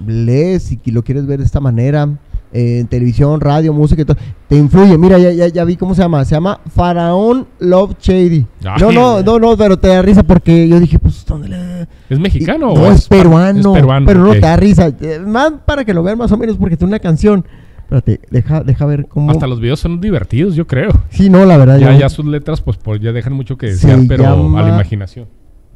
lees 0.07 0.71
y 0.71 0.91
lo 0.91 1.03
quieres 1.03 1.27
ver 1.27 1.39
de 1.39 1.47
esta 1.47 1.61
manera, 1.61 2.19
eh, 2.53 2.79
en 2.81 2.87
televisión, 2.87 3.41
radio, 3.41 3.73
música 3.73 4.03
y 4.03 4.05
todo, 4.05 4.17
te 4.49 4.57
influye. 4.57 4.97
Mira, 4.99 5.19
ya, 5.19 5.31
ya, 5.33 5.49
ya 5.49 5.65
vi 5.65 5.77
cómo 5.77 5.95
se 5.95 6.03
llama. 6.03 6.25
Se 6.25 6.35
llama 6.35 6.61
Faraón 6.75 7.47
Love 7.61 7.95
Shady. 8.01 8.47
Ay. 8.65 8.81
No, 8.81 8.93
no, 8.93 9.23
no, 9.23 9.39
no, 9.39 9.57
pero 9.57 9.79
te 9.79 9.89
da 9.89 10.03
risa 10.03 10.23
porque 10.23 10.69
yo 10.69 10.81
dije, 10.81 10.99
pues, 10.99 11.25
¿dónde 11.27 11.49
le...? 11.49 11.87
¿Es 12.09 12.19
mexicano? 12.19 12.73
Y- 12.75 12.79
o 12.79 12.91
es, 12.93 13.07
peruano. 13.09 13.59
Es 13.61 13.67
peruano. 13.81 14.07
Pero 14.07 14.21
no 14.25 14.33
te 14.33 14.41
da 14.41 14.57
risa. 14.57 14.89
Eh, 15.01 15.21
Más 15.27 15.53
para 15.67 15.85
que 15.85 15.93
lo 15.95 16.03
vean 16.03 16.19
más 16.19 16.33
o 16.33 16.37
menos 16.39 16.57
porque 16.57 16.77
tiene 16.77 16.91
una 16.91 16.99
canción. 17.01 17.45
Espérate, 17.79 18.21
deja, 18.31 18.63
deja 18.63 18.85
ver 18.85 19.07
cómo. 19.09 19.31
Hasta 19.31 19.47
los 19.47 19.61
videos 19.61 19.81
son 19.81 20.01
divertidos, 20.01 20.55
yo 20.55 20.67
creo. 20.67 20.91
Sí, 21.11 21.31
no, 21.31 21.45
la 21.47 21.57
verdad. 21.57 21.79
Ya, 21.79 21.93
yo- 21.93 21.99
ya 22.01 22.09
sus 22.11 22.27
letras, 22.27 22.61
pues, 22.61 22.77
por- 22.77 23.01
ya 23.01 23.13
dejan 23.13 23.33
mucho 23.33 23.57
que 23.57 23.67
desear, 23.69 24.01
Se 24.01 24.07
pero 24.07 24.27
a 24.29 24.63
la 24.63 24.69
imaginación. 24.69 25.27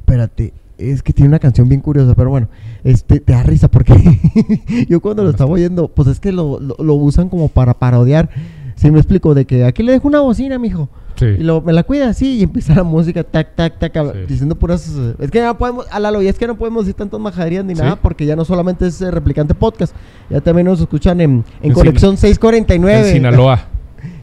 Espérate, 0.00 0.52
es 0.90 1.02
que 1.02 1.12
tiene 1.12 1.28
una 1.28 1.38
canción 1.38 1.68
bien 1.68 1.80
curiosa, 1.80 2.14
pero 2.14 2.30
bueno, 2.30 2.48
este, 2.84 3.20
te 3.20 3.32
da 3.32 3.42
risa 3.42 3.68
porque 3.68 3.94
yo 4.88 5.00
cuando 5.00 5.22
lo 5.22 5.30
estaba 5.30 5.50
oyendo, 5.50 5.88
pues 5.88 6.08
es 6.08 6.20
que 6.20 6.32
lo, 6.32 6.58
lo, 6.60 6.76
lo 6.78 6.94
usan 6.94 7.28
como 7.28 7.48
para 7.48 7.74
parodiar. 7.74 8.30
Si 8.74 8.90
me 8.90 8.98
explico, 8.98 9.34
de 9.34 9.44
que 9.44 9.64
aquí 9.64 9.82
le 9.82 9.92
dejo 9.92 10.08
una 10.08 10.20
bocina, 10.20 10.58
mijo. 10.58 10.88
Sí. 11.16 11.26
Y 11.26 11.42
lo, 11.42 11.60
me 11.60 11.72
la 11.72 11.84
cuida 11.84 12.08
así 12.08 12.38
y 12.38 12.42
empieza 12.42 12.74
la 12.74 12.82
música, 12.82 13.22
tac, 13.22 13.54
tac, 13.54 13.78
tac, 13.78 13.92
Sí. 13.92 14.18
diciendo 14.26 14.56
puras... 14.56 14.90
Es 15.20 15.30
que 15.30 15.38
ya 15.38 15.46
no 15.46 15.58
podemos, 15.58 15.86
a 15.90 16.00
Lalo, 16.00 16.20
y 16.20 16.26
es 16.26 16.38
que 16.38 16.46
no 16.46 16.56
podemos 16.56 16.84
decir 16.84 16.96
tantas 16.96 17.20
majaderías 17.20 17.64
ni 17.64 17.74
nada, 17.74 17.96
porque 17.96 18.26
ya 18.26 18.34
no 18.34 18.44
solamente 18.44 18.86
es 18.86 19.00
eh, 19.00 19.10
Replicante 19.10 19.54
Podcast, 19.54 19.94
ya 20.30 20.40
también 20.40 20.66
nos 20.66 20.80
escuchan 20.80 21.20
en, 21.20 21.44
en 21.60 21.70
En 21.70 21.72
Conexión 21.74 22.16
649. 22.16 23.08
En 23.08 23.14
Sinaloa. 23.14 23.66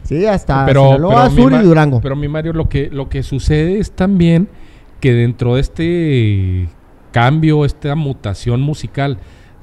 Sí, 0.02 0.26
hasta 0.26 0.66
pero, 0.66 0.86
Sinaloa, 0.86 1.30
pero 1.30 1.42
Sur 1.42 1.52
y 1.52 1.64
Durango. 1.64 2.00
Pero 2.00 2.16
mi 2.16 2.26
Mario, 2.26 2.52
lo 2.52 2.68
que, 2.68 2.90
lo 2.90 3.08
que 3.08 3.22
sucede 3.22 3.78
es 3.78 3.92
también 3.92 4.48
que 5.00 5.12
dentro 5.12 5.54
de 5.54 5.60
este 5.60 6.68
cambio, 7.12 7.64
esta 7.64 7.94
mutación 7.94 8.60
musical, 8.60 9.18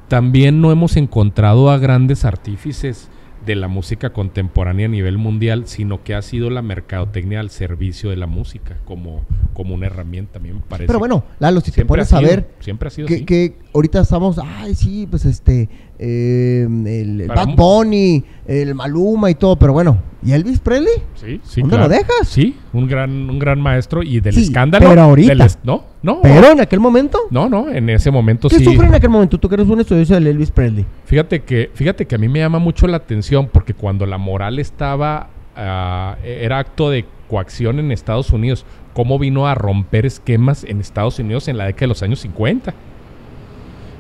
también 0.08 0.62
no 0.62 0.72
hemos 0.72 0.98
encontrado 0.98 1.70
a 1.70 1.78
grandes 1.78 2.26
artífices 2.26 3.10
de 3.48 3.56
la 3.56 3.70
música 3.70 4.12
contemporánea 4.12 4.88
a 4.88 4.90
nivel 4.90 5.18
mundial, 5.18 5.64
sino 5.68 6.04
que 6.04 6.14
ha 6.14 6.22
sido 6.22 6.50
la 6.50 6.62
mercadotecnia 6.62 7.40
al 7.40 7.50
servicio 7.50 8.10
de 8.10 8.18
la 8.18 8.28
música 8.28 8.78
como, 8.86 9.26
como 9.54 9.74
una 9.74 9.88
herramienta, 9.88 10.38
a 10.38 10.42
mí 10.42 10.52
me 10.52 10.60
parece. 10.60 10.88
Pero 10.88 11.00
bueno, 11.00 11.24
Lalo, 11.40 11.62
si 11.62 11.72
te 11.72 11.86
pones 11.86 12.12
a 12.14 12.20
ver 12.20 12.50
siempre 12.60 12.88
ha 12.88 12.92
sido 12.92 13.08
que, 13.08 13.16
así. 13.16 13.26
que 13.26 13.56
ahorita 13.74 14.02
estamos, 14.02 14.38
ay, 14.38 14.76
sí, 14.76 15.08
pues 15.10 15.26
este, 15.26 15.70
eh, 16.00 16.68
el, 16.86 17.28
Bad 17.28 17.56
Bunny, 17.56 18.24
el 18.46 18.76
Maluma 18.76 19.30
y 19.32 19.36
todo, 19.36 19.56
pero 19.58 19.74
bueno, 19.74 19.98
¿y 20.24 20.32
Elvis 20.32 20.60
Presley? 20.60 20.94
Sí, 21.16 21.42
sí, 21.44 21.62
¿Dónde 21.62 21.76
claro. 21.78 21.90
lo 21.90 21.96
dejas? 21.98 22.28
Sí, 22.28 22.56
un 22.74 22.88
gran, 22.88 23.10
un 23.30 23.40
gran 23.40 23.60
maestro 23.60 24.04
y 24.04 24.20
del 24.20 24.34
Sí, 24.36 24.44
escándalo. 24.44 24.88
pero 24.90 25.02
ahorita. 25.02 25.30
del 25.30 25.42
es- 25.42 25.58
no, 25.64 25.84
no. 26.04 26.22
Pero 26.22 26.52
en 26.52 26.62
aquel 26.62 26.80
momento, 26.80 27.18
No, 27.32 27.50
no, 27.50 27.70
en 27.70 27.90
ese 27.90 28.12
momento 28.12 28.48
¿qué 28.50 28.58
sí. 28.60 28.64
sufre 28.66 28.88
en 28.88 28.96
aquel 28.96 29.10
momento? 29.10 29.38
Tú 29.40 29.50
que 29.50 29.56
eres 29.56 29.68
un 29.68 29.80
estudioso 29.80 30.14
del 30.14 30.28
Elvis 30.28 30.52
Presley. 30.52 30.86
Fíjate 31.06 31.42
que, 31.44 31.72
fíjate 31.74 32.06
que 32.06 32.16
a 32.16 32.18
mí 32.18 32.28
me 32.28 32.40
llama 32.40 32.60
mucho 32.60 32.88
la 32.88 32.98
atención 32.98 33.50
porque 33.52 33.74
cuando 33.74 34.06
la 34.06 34.18
moral 34.18 34.60
estaba, 34.60 35.30
ah, 35.56 36.16
era 36.24 36.60
acto 36.60 36.90
de 36.90 37.06
coacción 37.28 37.80
en 37.80 37.92
Estados 37.92 38.30
Unidos, 38.32 38.66
cómo 38.94 39.20
vino 39.20 39.48
a 39.48 39.56
romper 39.56 40.06
esquemas 40.06 40.64
en 40.64 40.80
Estados 40.80 41.20
Unidos 41.20 41.48
en 41.48 41.58
la 41.58 41.66
década 41.66 41.82
de 41.82 41.88
los 41.88 42.04
años 42.04 42.20
50. 42.20 42.74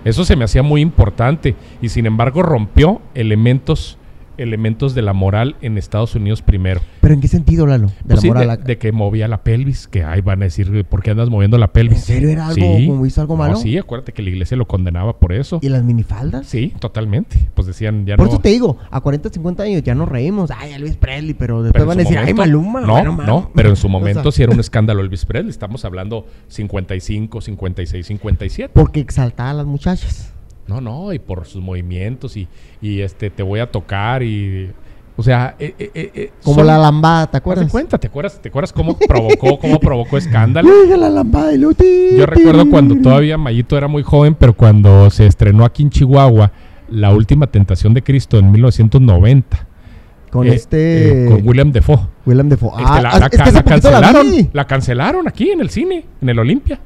Eso 0.05 0.25
se 0.25 0.35
me 0.35 0.45
hacía 0.45 0.63
muy 0.63 0.81
importante 0.81 1.55
y 1.81 1.89
sin 1.89 2.05
embargo 2.05 2.43
rompió 2.43 3.01
elementos, 3.13 3.96
elementos 4.37 4.95
de 4.95 5.01
la 5.01 5.13
moral 5.13 5.55
en 5.61 5.77
Estados 5.77 6.15
Unidos 6.15 6.41
primero. 6.41 6.81
¿Pero 7.01 7.13
en 7.13 7.21
qué 7.21 7.27
sentido, 7.27 7.65
Lalo? 7.67 7.87
De 7.87 7.93
Pues 8.05 8.15
la 8.17 8.21
sí, 8.21 8.27
moral. 8.27 8.57
de, 8.59 8.63
de 8.63 8.77
que 8.77 8.91
movía 8.91 9.27
la 9.27 9.43
pelvis, 9.43 9.87
que 9.87 10.03
ahí 10.03 10.21
van 10.21 10.41
a 10.41 10.45
decir, 10.45 10.85
¿por 10.85 11.01
qué 11.03 11.11
andas 11.11 11.29
moviendo 11.29 11.57
la 11.57 11.67
pelvis? 11.73 11.97
¿En 11.99 12.03
serio 12.03 12.29
era 12.29 12.47
algo, 12.47 12.65
como 12.87 13.05
hizo 13.05 13.21
algo 13.21 13.35
No, 13.35 13.43
malo? 13.43 13.55
sí, 13.57 13.77
acuérdate 13.77 14.11
que 14.13 14.21
la 14.21 14.29
iglesia 14.29 14.57
lo 14.57 14.67
condenaba 14.67 15.17
por 15.19 15.33
eso. 15.33 15.59
¿Y 15.61 15.69
las 15.69 15.83
minifaldas? 15.83 16.47
Sí, 16.47 16.73
totalmente. 16.79 17.47
Pues 17.53 17.67
decían, 17.67 18.05
ya 18.05 18.15
Por 18.17 18.25
no. 18.27 18.31
eso 18.33 18.41
te 18.41 18.49
digo, 18.49 18.77
a 18.91 19.01
40, 19.01 19.29
50 19.29 19.63
años 19.63 19.83
ya 19.83 19.95
nos 19.95 20.09
reímos. 20.09 20.51
Ay, 20.51 20.73
Elvis 20.73 20.95
Presley, 20.97 21.33
pero 21.33 21.63
después 21.63 21.73
Pero 21.73 21.85
van 21.87 21.99
a 21.99 22.03
decir, 22.03 22.17
ay, 22.17 22.33
Maluma. 22.33 22.81
No, 22.81 22.87
bueno, 22.93 23.11
no, 23.11 23.17
Maluma". 23.17 23.49
pero 23.55 23.69
en 23.69 23.75
su 23.75 23.87
O 23.87 23.89
sea, 23.89 23.99
momento 23.99 24.31
sí 24.31 24.43
era 24.43 24.51
un 24.53 24.59
escándalo 24.59 25.01
Elvis 25.01 25.25
Presley. 25.25 25.49
Estamos 25.49 25.85
hablando 25.85 26.25
55, 26.49 27.41
56, 27.41 28.05
57. 28.07 28.71
Porque 28.73 28.99
exaltaba 28.99 29.51
a 29.51 29.53
las 29.53 29.65
muchachas. 29.65 30.33
No, 30.67 30.81
no, 30.81 31.13
y 31.13 31.19
por 31.19 31.45
sus 31.45 31.61
movimientos 31.61 32.35
y, 32.37 32.47
y 32.81 33.01
este, 33.01 33.29
te 33.29 33.43
voy 33.43 33.59
a 33.59 33.71
tocar 33.71 34.23
y... 34.23 34.71
O 35.19 35.23
sea, 35.23 35.55
eh, 35.57 35.73
eh, 35.79 35.89
eh, 35.95 36.31
Como 36.43 36.57
son- 36.57 36.67
la 36.67 36.77
lambada, 36.77 37.25
¿te 37.25 37.37
acuerdas? 37.37 37.71
cuenta, 37.71 37.97
¿te 37.97 38.05
acuerdas, 38.05 38.39
¿te 38.39 38.49
acuerdas 38.49 38.71
cómo 38.71 38.95
provocó, 38.99 39.57
cómo 39.61 39.79
provocó 39.79 40.17
escándalo? 40.17 40.69
La 40.95 41.09
lambada 41.09 41.53
y 41.53 41.57
lo 41.57 41.71
Yo 41.71 42.25
recuerdo 42.27 42.69
cuando 42.69 42.95
todavía 43.01 43.35
Mayito 43.37 43.75
era 43.77 43.87
muy 43.87 44.03
joven, 44.03 44.35
pero 44.35 44.53
cuando 44.53 45.09
se 45.09 45.25
estrenó 45.25 45.65
aquí 45.65 45.81
en 45.81 45.89
Chihuahua 45.89 46.51
La 46.89 47.11
Última 47.13 47.47
Tentación 47.47 47.95
de 47.95 48.03
Cristo 48.03 48.37
en 48.37 48.51
1990. 48.51 49.67
Con 50.29 50.45
eh, 50.45 50.53
este... 50.53 51.25
eh, 51.25 51.29
con 51.29 51.47
William 51.47 51.71
Defoe. 51.71 51.97
Willem 52.25 52.49
Dafoe. 52.49 52.69
Este, 52.77 52.83
Ah, 52.85 53.01
la, 53.01 53.17
la 53.17 53.25
es 53.25 53.31
que 53.31 53.37
la 53.37 53.51
la 53.51 53.63
cancelaron. 53.63 54.29
vi. 54.31 54.49
La 54.53 54.67
cancelaron 54.67 55.27
aquí 55.27 55.49
en 55.49 55.61
el 55.61 55.69
cine, 55.71 56.05
en 56.21 56.29
el 56.29 56.37
Olimpia. 56.37 56.79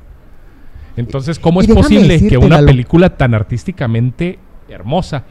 Entonces, 0.98 1.40
¿cómo 1.40 1.62
Y 1.62 1.66
es 1.66 1.74
posible 1.74 2.28
que 2.28 2.38
una 2.38 2.60
película 2.60 3.18
tan 3.18 3.34
artísticamente 3.34 4.40
hermosa, 4.70 5.24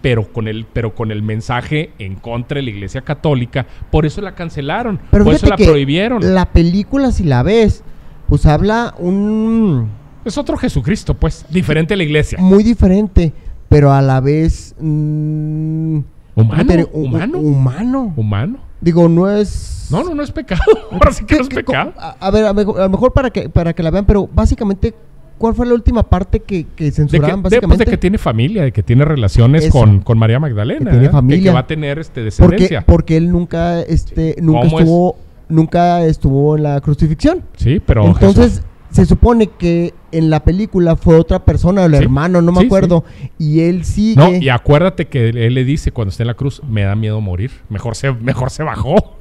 pero 0.00 0.32
con 0.32 0.48
el, 0.48 0.66
pero 0.70 0.94
con 0.94 1.10
el 1.10 1.22
mensaje 1.22 1.90
en 1.98 2.16
contra 2.16 2.56
de 2.56 2.62
la 2.62 2.70
Iglesia 2.70 3.00
Católica, 3.02 3.66
por 3.90 4.04
eso 4.06 4.20
la 4.20 4.34
cancelaron, 4.34 5.00
Pero 5.10 5.24
por 5.24 5.34
eso 5.34 5.46
la 5.46 5.56
que 5.56 5.64
prohibieron? 5.64 6.34
La 6.34 6.52
película, 6.52 7.10
si 7.10 7.24
la 7.24 7.42
ves, 7.42 7.82
pues 8.28 8.46
habla 8.46 8.94
un... 8.98 9.88
Es 10.24 10.38
otro 10.38 10.56
Jesucristo, 10.56 11.14
pues, 11.14 11.44
diferente 11.50 11.94
a 11.94 11.96
la 11.96 12.02
Iglesia. 12.02 12.38
Muy 12.40 12.62
diferente, 12.62 13.32
pero 13.68 13.92
a 13.92 14.02
la 14.02 14.20
vez... 14.20 14.74
mm, 14.78 15.98
¿cómo 16.34 16.50
Humano, 16.52 16.86
humano. 16.92 17.38
humano. 17.38 18.12
Humano. 18.16 18.58
Digo, 18.84 19.08
no 19.08 19.30
es... 19.30 19.88
No, 19.90 20.02
no, 20.04 20.14
no 20.14 20.22
es 20.22 20.30
pecado. 20.30 20.60
Ahora 20.92 21.10
sí 21.12 21.24
que 21.24 21.36
no 21.36 21.40
es 21.42 21.48
¿Qué- 21.48 21.56
qué- 21.56 21.62
pecado. 21.64 21.92
A, 21.98 22.16
a 22.20 22.30
ver, 22.30 22.44
a, 22.46 22.52
mejor- 22.52 22.78
a 22.80 22.84
lo 22.84 22.90
mejor 22.90 23.12
para 23.12 23.30
que, 23.30 23.48
para 23.48 23.72
que 23.72 23.82
la 23.82 23.90
vean, 23.90 24.04
pero 24.04 24.28
básicamente, 24.32 24.94
¿cuál 25.38 25.54
fue 25.54 25.66
la 25.66 25.72
última 25.74 26.02
parte 26.02 26.40
que, 26.40 26.64
que 26.76 26.84
De 26.84 26.90
que, 26.90 26.92
censuraban? 26.92 27.36
de, 27.36 27.42
pues, 27.42 27.52
básicamente? 27.52 27.84
de 27.86 27.90
que 27.90 27.96
tiene 27.98 28.18
familia, 28.18 28.62
de 28.64 28.72
que 28.72 28.82
tiene 28.82 29.04
relaciones 29.06 29.64
Eso. 29.64 29.72
con, 29.78 30.00
con 30.00 30.18
María 30.18 30.38
Magdalena. 30.38 30.90
Que 30.90 30.96
tiene 30.98 31.10
familia. 31.10 31.42
que 31.50 31.54
va 31.54 31.60
a 31.60 31.66
tener 31.66 31.98
este, 31.98 32.20
porque, 32.20 32.24
descendencia. 32.24 32.80
porque 32.86 33.16
él 33.16 33.30
nunca, 33.32 33.80
este, 33.80 34.36
nunca 34.40 34.66
estuvo, 34.66 35.16
nunca 35.48 36.04
estuvo 36.04 36.56
en 36.56 36.62
la 36.64 36.80
crucifixión. 36.80 37.42
Sí, 37.56 37.80
pero 37.84 38.06
Entonces, 38.06 38.52
Jesús- 38.54 38.64
se 38.94 39.06
supone 39.06 39.48
que 39.48 39.92
en 40.12 40.30
la 40.30 40.44
película 40.44 40.94
fue 40.94 41.16
otra 41.18 41.44
persona, 41.44 41.84
el 41.84 41.96
Sí, 41.96 42.04
hermano, 42.04 42.40
no 42.40 42.52
me 42.52 42.60
sí, 42.60 42.66
acuerdo, 42.66 43.04
y 43.40 43.62
él 43.62 43.84
sigue. 43.84 44.14
No, 44.14 44.32
y 44.32 44.48
acuérdate 44.48 45.08
que 45.08 45.30
él 45.30 45.54
le 45.54 45.64
dice 45.64 45.90
cuando 45.90 46.10
está 46.10 46.22
en 46.22 46.28
la 46.28 46.34
cruz, 46.34 46.62
me 46.62 46.82
da 46.82 46.94
miedo 46.94 47.20
morir. 47.20 47.50
Mejor 47.68 47.96
se, 47.96 48.12
mejor 48.12 48.50
se 48.50 48.62
bajó. 48.62 49.16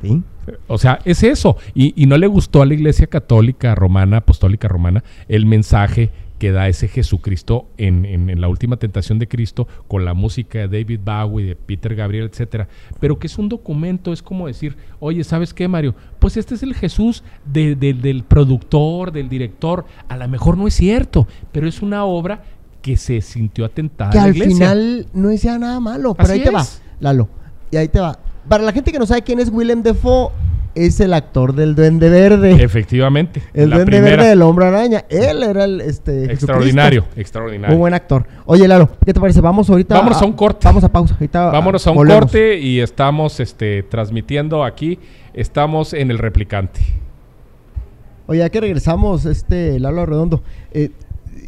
Sí. 0.00 0.22
O 0.68 0.78
sea, 0.78 1.00
es 1.04 1.22
eso. 1.22 1.58
Y, 1.74 1.92
y 2.02 2.06
no 2.06 2.16
le 2.16 2.28
gustó 2.28 2.62
a 2.62 2.66
la 2.66 2.72
iglesia 2.72 3.08
católica 3.08 3.74
romana, 3.74 4.18
apostólica 4.18 4.68
romana, 4.68 5.04
el 5.28 5.44
mensaje 5.44 6.10
que 6.38 6.52
da 6.52 6.68
ese 6.68 6.88
Jesucristo 6.88 7.66
en, 7.76 8.04
en- 8.04 8.30
en 8.30 8.40
la 8.40 8.48
última 8.48 8.76
tentación 8.76 9.18
de 9.18 9.26
Cristo 9.28 9.66
con 9.88 10.04
la 10.04 10.14
música 10.14 10.60
de 10.66 10.68
David 10.68 11.00
Bowie, 11.04 11.46
de 11.46 11.56
Peter 11.56 11.94
Gabriel, 11.94 12.28
etcétera. 12.30 12.68
Pero 13.00 13.18
que 13.18 13.26
es 13.26 13.38
un 13.38 13.48
documento, 13.48 14.12
es 14.12 14.22
como 14.22 14.46
decir, 14.46 14.76
oye, 15.00 15.24
¿sabes 15.24 15.52
qué, 15.52 15.66
Mario? 15.68 15.94
Pues 16.18 16.36
este 16.36 16.54
es 16.54 16.62
el 16.62 16.74
Jesús 16.74 17.22
de- 17.44 17.74
de- 17.74 17.94
del 17.94 18.22
productor, 18.24 19.12
del 19.12 19.28
director. 19.28 19.84
A 20.08 20.16
lo 20.16 20.28
mejor 20.28 20.56
no 20.56 20.66
es 20.68 20.74
cierto, 20.74 21.26
pero 21.52 21.66
es 21.68 21.82
una 21.82 22.04
obra 22.04 22.42
que 22.82 22.96
se 22.96 23.20
sintió 23.20 23.64
atentada 23.64 24.10
que 24.12 24.18
a 24.18 24.22
la 24.22 24.26
al 24.28 24.36
iglesia. 24.36 24.54
final 24.54 25.06
no 25.12 25.28
decía 25.28 25.58
nada 25.58 25.80
malo. 25.80 26.14
Pero 26.14 26.28
Así 26.28 26.38
ahí 26.38 26.44
te 26.44 26.50
va. 26.50 26.64
Lalo. 27.00 27.28
Y 27.70 27.76
ahí 27.76 27.88
te 27.88 27.98
va. 28.00 28.18
Para 28.48 28.62
la 28.62 28.72
gente 28.72 28.92
que 28.92 28.98
no 28.98 29.06
sabe 29.06 29.22
quién 29.22 29.40
es 29.40 29.50
Willem 29.50 29.82
Dafoe, 29.82 30.30
es 30.86 31.00
el 31.00 31.14
actor 31.14 31.54
del 31.54 31.74
Duende 31.74 32.08
Verde. 32.08 32.62
Efectivamente. 32.62 33.42
el 33.54 33.70
Duende 33.70 33.86
primera. 33.86 34.16
Verde 34.16 34.28
del 34.28 34.42
Hombre 34.42 34.66
Araña. 34.66 35.04
Él 35.08 35.42
era 35.42 35.64
el 35.64 35.80
este 35.80 36.32
Extraordinario, 36.32 37.02
Jesucristo. 37.02 37.20
extraordinario. 37.20 37.74
Muy 37.76 37.80
buen 37.80 37.94
actor. 37.94 38.26
Oye, 38.46 38.66
Lalo, 38.68 38.90
¿qué 39.04 39.12
te 39.12 39.20
parece? 39.20 39.40
Vamos 39.40 39.68
ahorita. 39.70 39.94
Vámonos 39.96 40.20
a 40.22 40.24
un 40.24 40.32
corte. 40.32 40.60
Vamos 40.64 40.84
a 40.84 40.88
pausa. 40.90 41.14
Ahorita 41.14 41.50
Vámonos 41.50 41.86
a 41.86 41.90
un 41.90 41.96
volvemos. 41.96 42.20
corte 42.22 42.58
y 42.58 42.80
estamos 42.80 43.40
este, 43.40 43.82
transmitiendo 43.82 44.64
aquí. 44.64 44.98
Estamos 45.34 45.92
en 45.94 46.10
el 46.10 46.18
replicante. 46.18 46.80
Oye, 48.26 48.40
ya 48.40 48.50
que 48.50 48.60
regresamos, 48.60 49.24
este 49.24 49.78
Lalo 49.80 50.04
Redondo, 50.04 50.42
eh, 50.72 50.90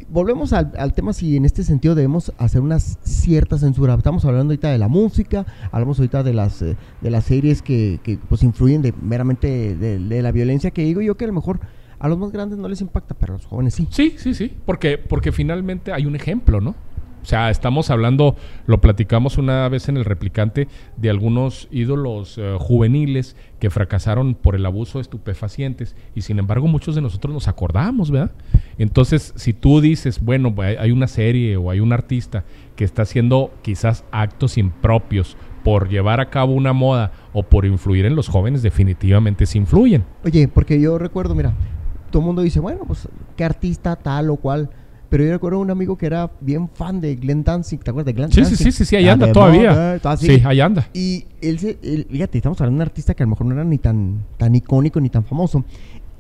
volvemos 0.09 0.53
al, 0.53 0.93
tema 0.95 1.13
si 1.13 1.37
en 1.37 1.45
este 1.45 1.63
sentido 1.63 1.95
debemos 1.95 2.33
hacer 2.39 2.61
una 2.61 2.79
cierta 2.79 3.59
censura. 3.59 3.95
Estamos 3.95 4.25
hablando 4.25 4.53
ahorita 4.53 4.71
de 4.71 4.79
la 4.79 4.89
música, 4.89 5.47
hablamos 5.73 5.99
ahorita 5.99 6.23
de 6.23 6.35
las 6.35 6.63
eh, 6.63 6.77
de 7.01 7.11
las 7.11 7.25
series 7.25 7.63
que, 7.63 8.01
que, 8.03 8.19
pues 8.29 8.43
influyen 8.43 8.83
de, 8.83 8.93
meramente 9.01 9.77
de, 9.77 9.99
de 9.99 10.23
la 10.23 10.33
violencia, 10.33 10.71
que 10.71 10.83
digo 10.83 11.01
yo 11.01 11.17
que 11.17 11.25
a 11.25 11.29
lo 11.29 11.35
mejor 11.35 11.61
a 12.01 12.09
los 12.09 12.19
más 12.19 12.33
grandes 12.33 12.59
no 12.59 12.67
les 12.67 12.81
impacta, 12.81 13.15
pero 13.15 13.35
a 13.35 13.37
los 13.37 13.47
jóvenes 13.47 13.75
sí. 13.75 13.87
Sí, 13.91 14.15
sí, 14.17 14.35
sí. 14.35 14.51
Porque, 14.65 14.97
porque 14.97 15.33
finalmente 15.33 15.93
hay 15.93 16.07
un 16.07 16.17
ejemplo, 16.17 16.61
¿no? 16.61 16.75
O 17.23 17.27
sea, 17.27 17.51
estamos 17.51 17.91
hablando, 17.91 18.37
lo 18.67 18.81
platicamos 18.81 19.39
una 19.39 19.69
vez 19.69 19.89
en 19.89 19.97
el 19.97 20.05
replicante, 20.05 20.69
de 20.97 21.11
algunos 21.11 21.69
ídolos 21.71 22.37
eh, 22.39 22.57
juveniles 22.59 23.37
que 23.59 23.71
fracasaron 23.71 24.35
por 24.35 24.55
el 24.55 24.67
abuso 24.67 24.99
de 24.99 25.03
estupefacientes 25.03 25.95
y 26.15 26.23
sin 26.23 26.39
embargo 26.39 26.67
muchos 26.67 26.95
de 26.95 27.03
nosotros 27.03 27.33
nos 27.33 27.49
acordamos, 27.49 28.11
¿verdad? 28.11 28.33
Entonces, 28.79 29.33
si 29.37 29.53
tú 29.53 29.81
dices, 29.81 30.23
bueno, 30.25 30.55
hay 30.59 30.91
hay 30.91 30.93
una 30.93 31.07
serie 31.07 31.57
o 31.57 31.71
hay 31.71 31.81
un 31.81 31.93
artista 31.93 32.45
que 32.77 32.85
está 32.85 33.03
haciendo 33.03 33.53
quizás 33.63 34.05
actos 34.11 34.59
impropios 34.59 35.37
por 35.63 35.89
llevar 35.89 36.21
a 36.21 36.31
cabo 36.31 36.53
una 36.53 36.73
moda 36.73 37.13
o 37.33 37.43
por 37.43 37.65
influir 37.65 38.07
en 38.07 38.17
los 38.17 38.29
jóvenes, 38.29 38.63
definitivamente 38.63 39.47
se 39.47 39.59
influyen. 39.59 40.05
Oye, 40.25 40.49
porque 40.49 40.81
yo 40.81 40.99
recuerdo, 40.99 41.35
mira, 41.35 41.55
todo 42.11 42.23
el 42.23 42.27
mundo 42.27 42.43
dice, 42.43 42.61
bueno, 42.61 42.81
pues 42.87 43.09
qué 43.37 43.45
artista 43.45 43.97
tal 43.97 44.31
o 44.31 44.37
cual. 44.37 44.71
Pero 45.11 45.25
yo 45.25 45.33
recuerdo 45.33 45.59
un 45.59 45.71
amigo 45.71 45.99
que 45.99 46.07
era 46.07 46.31
bien 46.41 46.69
fan 46.73 47.01
de 47.01 47.17
Glenn 47.17 47.43
Danzig, 47.45 47.81
¿te 47.83 47.91
acuerdas 47.91 48.07
de 48.07 48.13
Glenn 48.13 48.31
Sí, 48.31 48.37
sí, 48.37 48.51
Danzig? 48.53 48.59
sí, 48.59 48.73
sí, 48.73 48.85
sí, 48.85 48.97
ahí 48.97 49.09
anda 49.09 49.31
todavía. 49.33 49.95
Así. 50.05 50.27
Sí, 50.27 50.43
ahí 50.47 50.61
anda. 50.61 50.89
Y 50.95 51.25
él 51.43 51.59
se, 51.59 51.79
él- 51.83 52.07
fíjate, 52.11 52.39
estamos 52.39 52.61
hablando 52.61 52.79
de 52.79 52.85
un 52.85 52.89
artista 52.89 53.13
que 53.15 53.23
a 53.25 53.27
lo 53.27 53.31
mejor 53.31 53.47
no 53.47 53.55
era 53.55 53.65
ni 53.65 53.79
tan, 53.79 54.25
tan 54.39 54.55
icónico 54.55 55.01
ni 55.01 55.11
tan 55.11 55.25
famoso. 55.25 55.65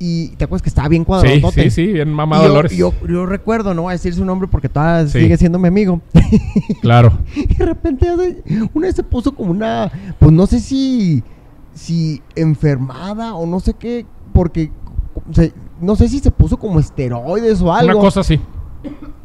Y 0.02 0.28
te 0.30 0.44
acuerdas 0.44 0.62
que 0.62 0.70
estaba 0.70 0.88
bien 0.88 1.02
Sí, 1.02 1.06
cuadrado. 1.06 1.50
sí, 1.52 1.70
sí, 1.70 1.86
bien 1.92 2.10
mamado 2.12 2.42
yo, 2.42 2.48
Dolores. 2.48 2.72
yo, 2.76 2.92
yo 3.08 3.26
recuerdo, 3.26 3.74
no 3.74 3.82
voy 3.82 3.90
a 3.90 3.92
decir 3.92 4.12
su 4.14 4.24
nombre 4.24 4.48
porque 4.48 4.68
todavía 4.68 5.06
Sí. 5.08 5.20
sigue 5.20 5.36
siendo 5.36 5.58
mi 5.58 5.68
amigo. 5.68 6.00
Claro. 6.80 7.12
y 7.36 7.54
de 7.54 7.66
repente 7.66 8.06
una 8.74 8.86
vez 8.88 8.96
se 8.96 9.02
puso 9.04 9.32
como 9.34 9.50
una, 9.50 9.90
pues 10.18 10.32
no 10.32 10.46
sé 10.46 10.58
si, 10.60 11.22
si 11.74 12.22
enfermada 12.34 13.34
o 13.34 13.46
no 13.46 13.60
sé 13.60 13.74
qué, 13.74 14.06
porque 14.32 14.70
se- 15.32 15.52
no 15.80 15.94
sé 15.96 16.08
si 16.08 16.18
se 16.18 16.30
puso 16.30 16.56
como 16.58 16.80
esteroides 16.80 17.60
o 17.62 17.72
algo 17.72 17.92
Una 17.92 18.00
cosa 18.00 18.20
así. 18.20 18.40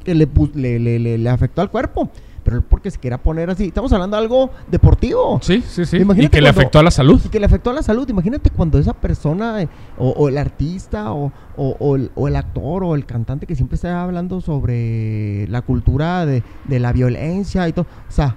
Que 0.03 0.15
le, 0.15 0.27
le, 0.55 0.79
le, 0.99 1.17
le- 1.17 1.29
afectó 1.29 1.61
al 1.61 1.69
cuerpo. 1.71 2.09
Pero 2.43 2.57
él 2.57 2.63
porque 2.63 2.91
se 2.91 2.99
quería 2.99 3.17
poner 3.17 3.49
así. 3.49 3.65
Estamos 3.65 3.91
hablando 3.91 4.17
de 4.17 4.21
algo 4.23 4.51
deportivo. 4.69 5.39
Sí, 5.41 5.63
sí, 5.67 5.83
sí. 5.83 5.97
Imagínate 5.97 6.27
y 6.27 6.29
que 6.37 6.41
le 6.43 6.49
afectó 6.49 6.77
a 6.77 6.83
la 6.83 6.91
salud. 6.91 7.19
Y 7.25 7.29
que 7.29 7.39
le 7.39 7.47
afectó 7.47 7.71
a 7.71 7.73
la 7.73 7.81
salud. 7.81 8.07
Imagínate 8.07 8.51
cuando 8.51 8.77
esa 8.77 8.93
persona, 8.93 9.63
eh, 9.63 9.67
o, 9.97 10.09
o 10.11 10.29
el 10.29 10.37
artista, 10.37 11.11
o, 11.11 11.31
o- 11.57 11.75
o 11.79 11.95
el, 11.95 12.11
o 12.13 12.27
el 12.27 12.35
actor, 12.35 12.83
o 12.83 12.93
el 12.93 13.05
cantante 13.07 13.47
que 13.47 13.55
siempre 13.55 13.75
está 13.75 14.03
hablando 14.03 14.41
sobre 14.41 15.47
la 15.47 15.63
cultura 15.63 16.25
de, 16.27 16.43
de 16.65 16.79
la 16.79 16.93
violencia 16.93 17.67
y 17.67 17.73
todo. 17.73 17.87
O 18.07 18.11
sea, 18.11 18.35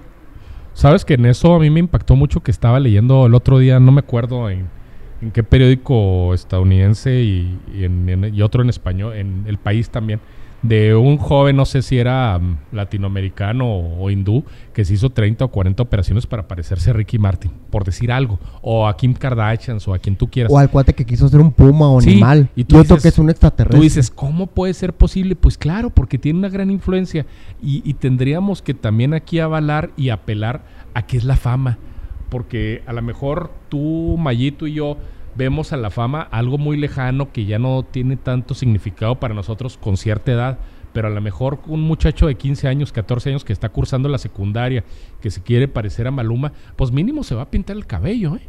Sabes 0.73 1.03
que 1.03 1.15
en 1.15 1.25
eso 1.25 1.53
a 1.55 1.59
mí 1.59 1.69
me 1.69 1.79
impactó 1.81 2.15
mucho 2.15 2.41
que 2.41 2.51
estaba 2.51 2.79
leyendo 2.79 3.25
el 3.25 3.35
otro 3.35 3.59
día, 3.59 3.79
no 3.81 3.91
me 3.91 3.99
acuerdo 3.99 4.49
en, 4.49 4.67
en 5.21 5.31
qué 5.31 5.43
periódico 5.43 6.33
estadounidense 6.33 7.21
y, 7.21 7.59
y 7.75 7.83
en- 7.83 8.07
en- 8.07 8.33
y 8.33 8.41
otro 8.41 8.63
en 8.63 8.69
español, 8.69 9.13
en 9.15 9.43
el 9.45 9.57
país 9.57 9.89
también, 9.89 10.21
de 10.61 10.93
un 10.95 11.17
joven, 11.17 11.55
no 11.55 11.65
sé 11.65 11.81
si 11.81 11.97
era 11.97 12.37
mm, 12.37 12.57
latinoamericano 12.73 13.65
o, 13.65 14.03
o 14.03 14.09
hindú, 14.09 14.43
que 14.73 14.83
se 14.85 14.93
hizo 14.93 15.09
30 15.09 15.45
o 15.45 15.47
40 15.49 15.81
operaciones 15.83 16.27
para 16.27 16.47
parecerse 16.47 16.89
a 16.89 16.93
Ricky 16.93 17.17
Martin, 17.17 17.51
por 17.69 17.83
decir 17.85 18.11
algo, 18.11 18.39
o 18.61 18.87
a 18.87 18.97
Kim 18.97 19.13
Kardashian 19.13 19.77
o 19.85 19.93
a 19.93 19.99
quien 19.99 20.15
tú 20.15 20.27
quieras. 20.29 20.51
o 20.51 20.57
al 20.59 20.69
cuate 20.69 20.93
que 20.93 21.05
quiso 21.05 21.27
ser 21.29 21.39
un 21.39 21.51
puma 21.51 21.89
o 21.89 22.01
Sí, 22.01 22.11
animal. 22.11 22.49
y 22.55 22.61
Y 22.61 22.63
tú 22.65 22.77
dices- 22.77 23.01
que 23.01 23.07
es 23.09 23.17
un 23.19 23.29
extraterrestre. 23.29 23.77
Tú 23.77 23.83
dices, 23.83 24.11
¿cómo 24.11 24.47
puede 24.47 24.73
ser 24.73 24.93
posible? 24.93 25.35
Pues 25.35 25.57
claro, 25.57 25.89
porque 25.89 26.17
tiene 26.17 26.39
una 26.39 26.49
gran 26.49 26.69
influencia 26.69 27.25
y, 27.61 27.81
y 27.89 27.93
tendríamos 27.93 28.61
que 28.61 28.73
también 28.73 29.13
aquí 29.13 29.39
avalar 29.39 29.91
y 29.95 30.09
apelar 30.09 30.63
a 30.93 31.03
qué 31.05 31.17
es 31.17 31.23
la 31.23 31.37
fama. 31.37 31.77
Porque 32.29 32.83
a 32.85 32.93
lo 32.93 33.01
mejor 33.01 33.51
tú, 33.69 34.15
Mayito 34.19 34.67
y 34.67 34.73
yo 34.73 34.97
vemos 35.39 35.73
a 35.73 35.77
la 35.77 35.89
fama 35.89 36.21
algo 36.21 36.57
muy 36.59 36.77
lejano 36.77 37.31
que 37.31 37.45
ya 37.45 37.57
no 37.57 37.81
tiene 37.89 38.17
tanto 38.17 38.53
significado 38.53 39.19
para 39.19 39.33
nosotros 39.33 39.77
con 39.77 39.97
cierta 39.97 40.31
edad. 40.31 40.59
Pero 40.93 41.07
a 41.07 41.11
lo 41.11 41.21
mejor 41.21 41.59
un 41.67 41.81
muchacho 41.81 42.27
de 42.27 42.35
15 42.35 42.67
años, 42.67 42.91
14 42.91 43.29
años 43.29 43.45
que 43.45 43.53
está 43.53 43.69
cursando 43.69 44.09
la 44.09 44.17
secundaria, 44.17 44.83
que 45.21 45.29
se 45.31 45.41
quiere 45.43 45.67
parecer 45.67 46.07
a 46.07 46.11
Maluma, 46.11 46.51
pues 46.75 46.91
mínimo 46.91 47.23
se 47.23 47.35
va 47.35 47.43
a 47.43 47.49
pintar 47.51 47.75
el 47.77 47.85
cabello, 47.85 48.35
¿eh? 48.35 48.41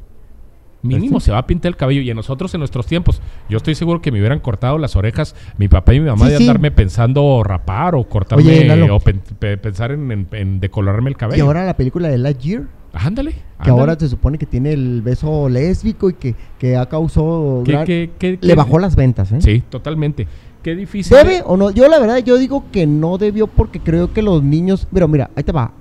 Mínimo 0.83 1.13
Pues 1.13 1.25
se 1.25 1.33
va 1.33 1.37
a 1.39 1.47
pintar 1.47 1.69
el 1.69 1.77
cabello. 1.77 2.01
Y 2.01 2.11
a 2.11 2.15
nosotros 2.15 2.55
en 2.55 2.61
nuestros 2.61 2.87
tiempos, 2.87 3.21
yo 3.51 3.59
estoy 3.59 3.75
seguro 3.75 4.01
que 4.01 4.11
me 4.11 4.19
hubieran 4.19 4.41
cortado 4.41 4.79
las 4.79 4.97
orejas 4.97 5.37
mi 5.59 5.69
papá 5.69 5.93
y 5.93 6.01
mi 6.01 6.07
mamá 6.07 6.25
Sí, 6.27 6.33
de 6.33 6.39
sí. 6.39 6.45
andarme 6.45 6.71
pensando 6.71 7.43
rapar 7.45 7.95
o 7.95 8.05
cortarme 8.09 8.43
Oye, 8.45 8.91
o 8.91 8.99
pen- 9.01 9.21
pe- 9.39 9.59
pensar 9.59 9.93
en, 9.93 10.11
en- 10.11 10.29
en 10.33 10.61
decolorarme 10.61 11.11
el 11.11 11.19
cabello. 11.19 11.45
Y 11.45 11.47
ahora 11.47 11.67
la 11.67 11.77
película 11.77 12.09
de 12.09 12.17
Lightyear, 12.17 12.63
ándale. 12.93 13.35
que 13.63 13.71
ahora 13.71 13.97
se 13.99 14.09
supone 14.09 14.39
que 14.39 14.47
tiene 14.47 14.73
el 14.73 15.03
beso 15.03 15.49
lésbico 15.49 16.11
y 16.11 16.15
que, 16.15 16.35
que 16.59 16.77
ha 16.77 16.87
causado... 16.87 17.63
¿Qué- 17.65 17.73
gran- 17.73 17.87
qué- 17.87 18.11
qué- 18.19 18.39
Le 18.41 18.55
bajó 18.55 18.79
las 18.79 18.97
ventas, 18.97 19.31
¿eh? 19.33 19.41
Sí, 19.41 19.63
totalmente. 19.69 20.27
Qué 20.63 20.75
difícil. 20.77 21.17
¿Debe 21.17 21.43
o 21.47 21.57
no? 21.57 21.71
Yo 21.71 21.89
la 21.89 21.99
verdad, 21.99 22.19
yo 22.19 22.37
digo 22.37 22.65
que 22.73 22.87
no 22.87 23.17
debió 23.19 23.47
porque 23.47 23.81
creo 23.81 24.13
que 24.13 24.23
los 24.23 24.43
niños... 24.43 24.87
Pero 24.93 25.09
mira, 25.09 25.31
ahí 25.37 25.43
te 25.45 25.53
va. 25.53 25.73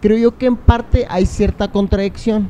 Creo 0.00 0.16
yo 0.18 0.38
que 0.38 0.46
en 0.46 0.56
parte 0.56 1.06
hay 1.08 1.26
cierta 1.26 1.70
contradicción. 1.72 2.48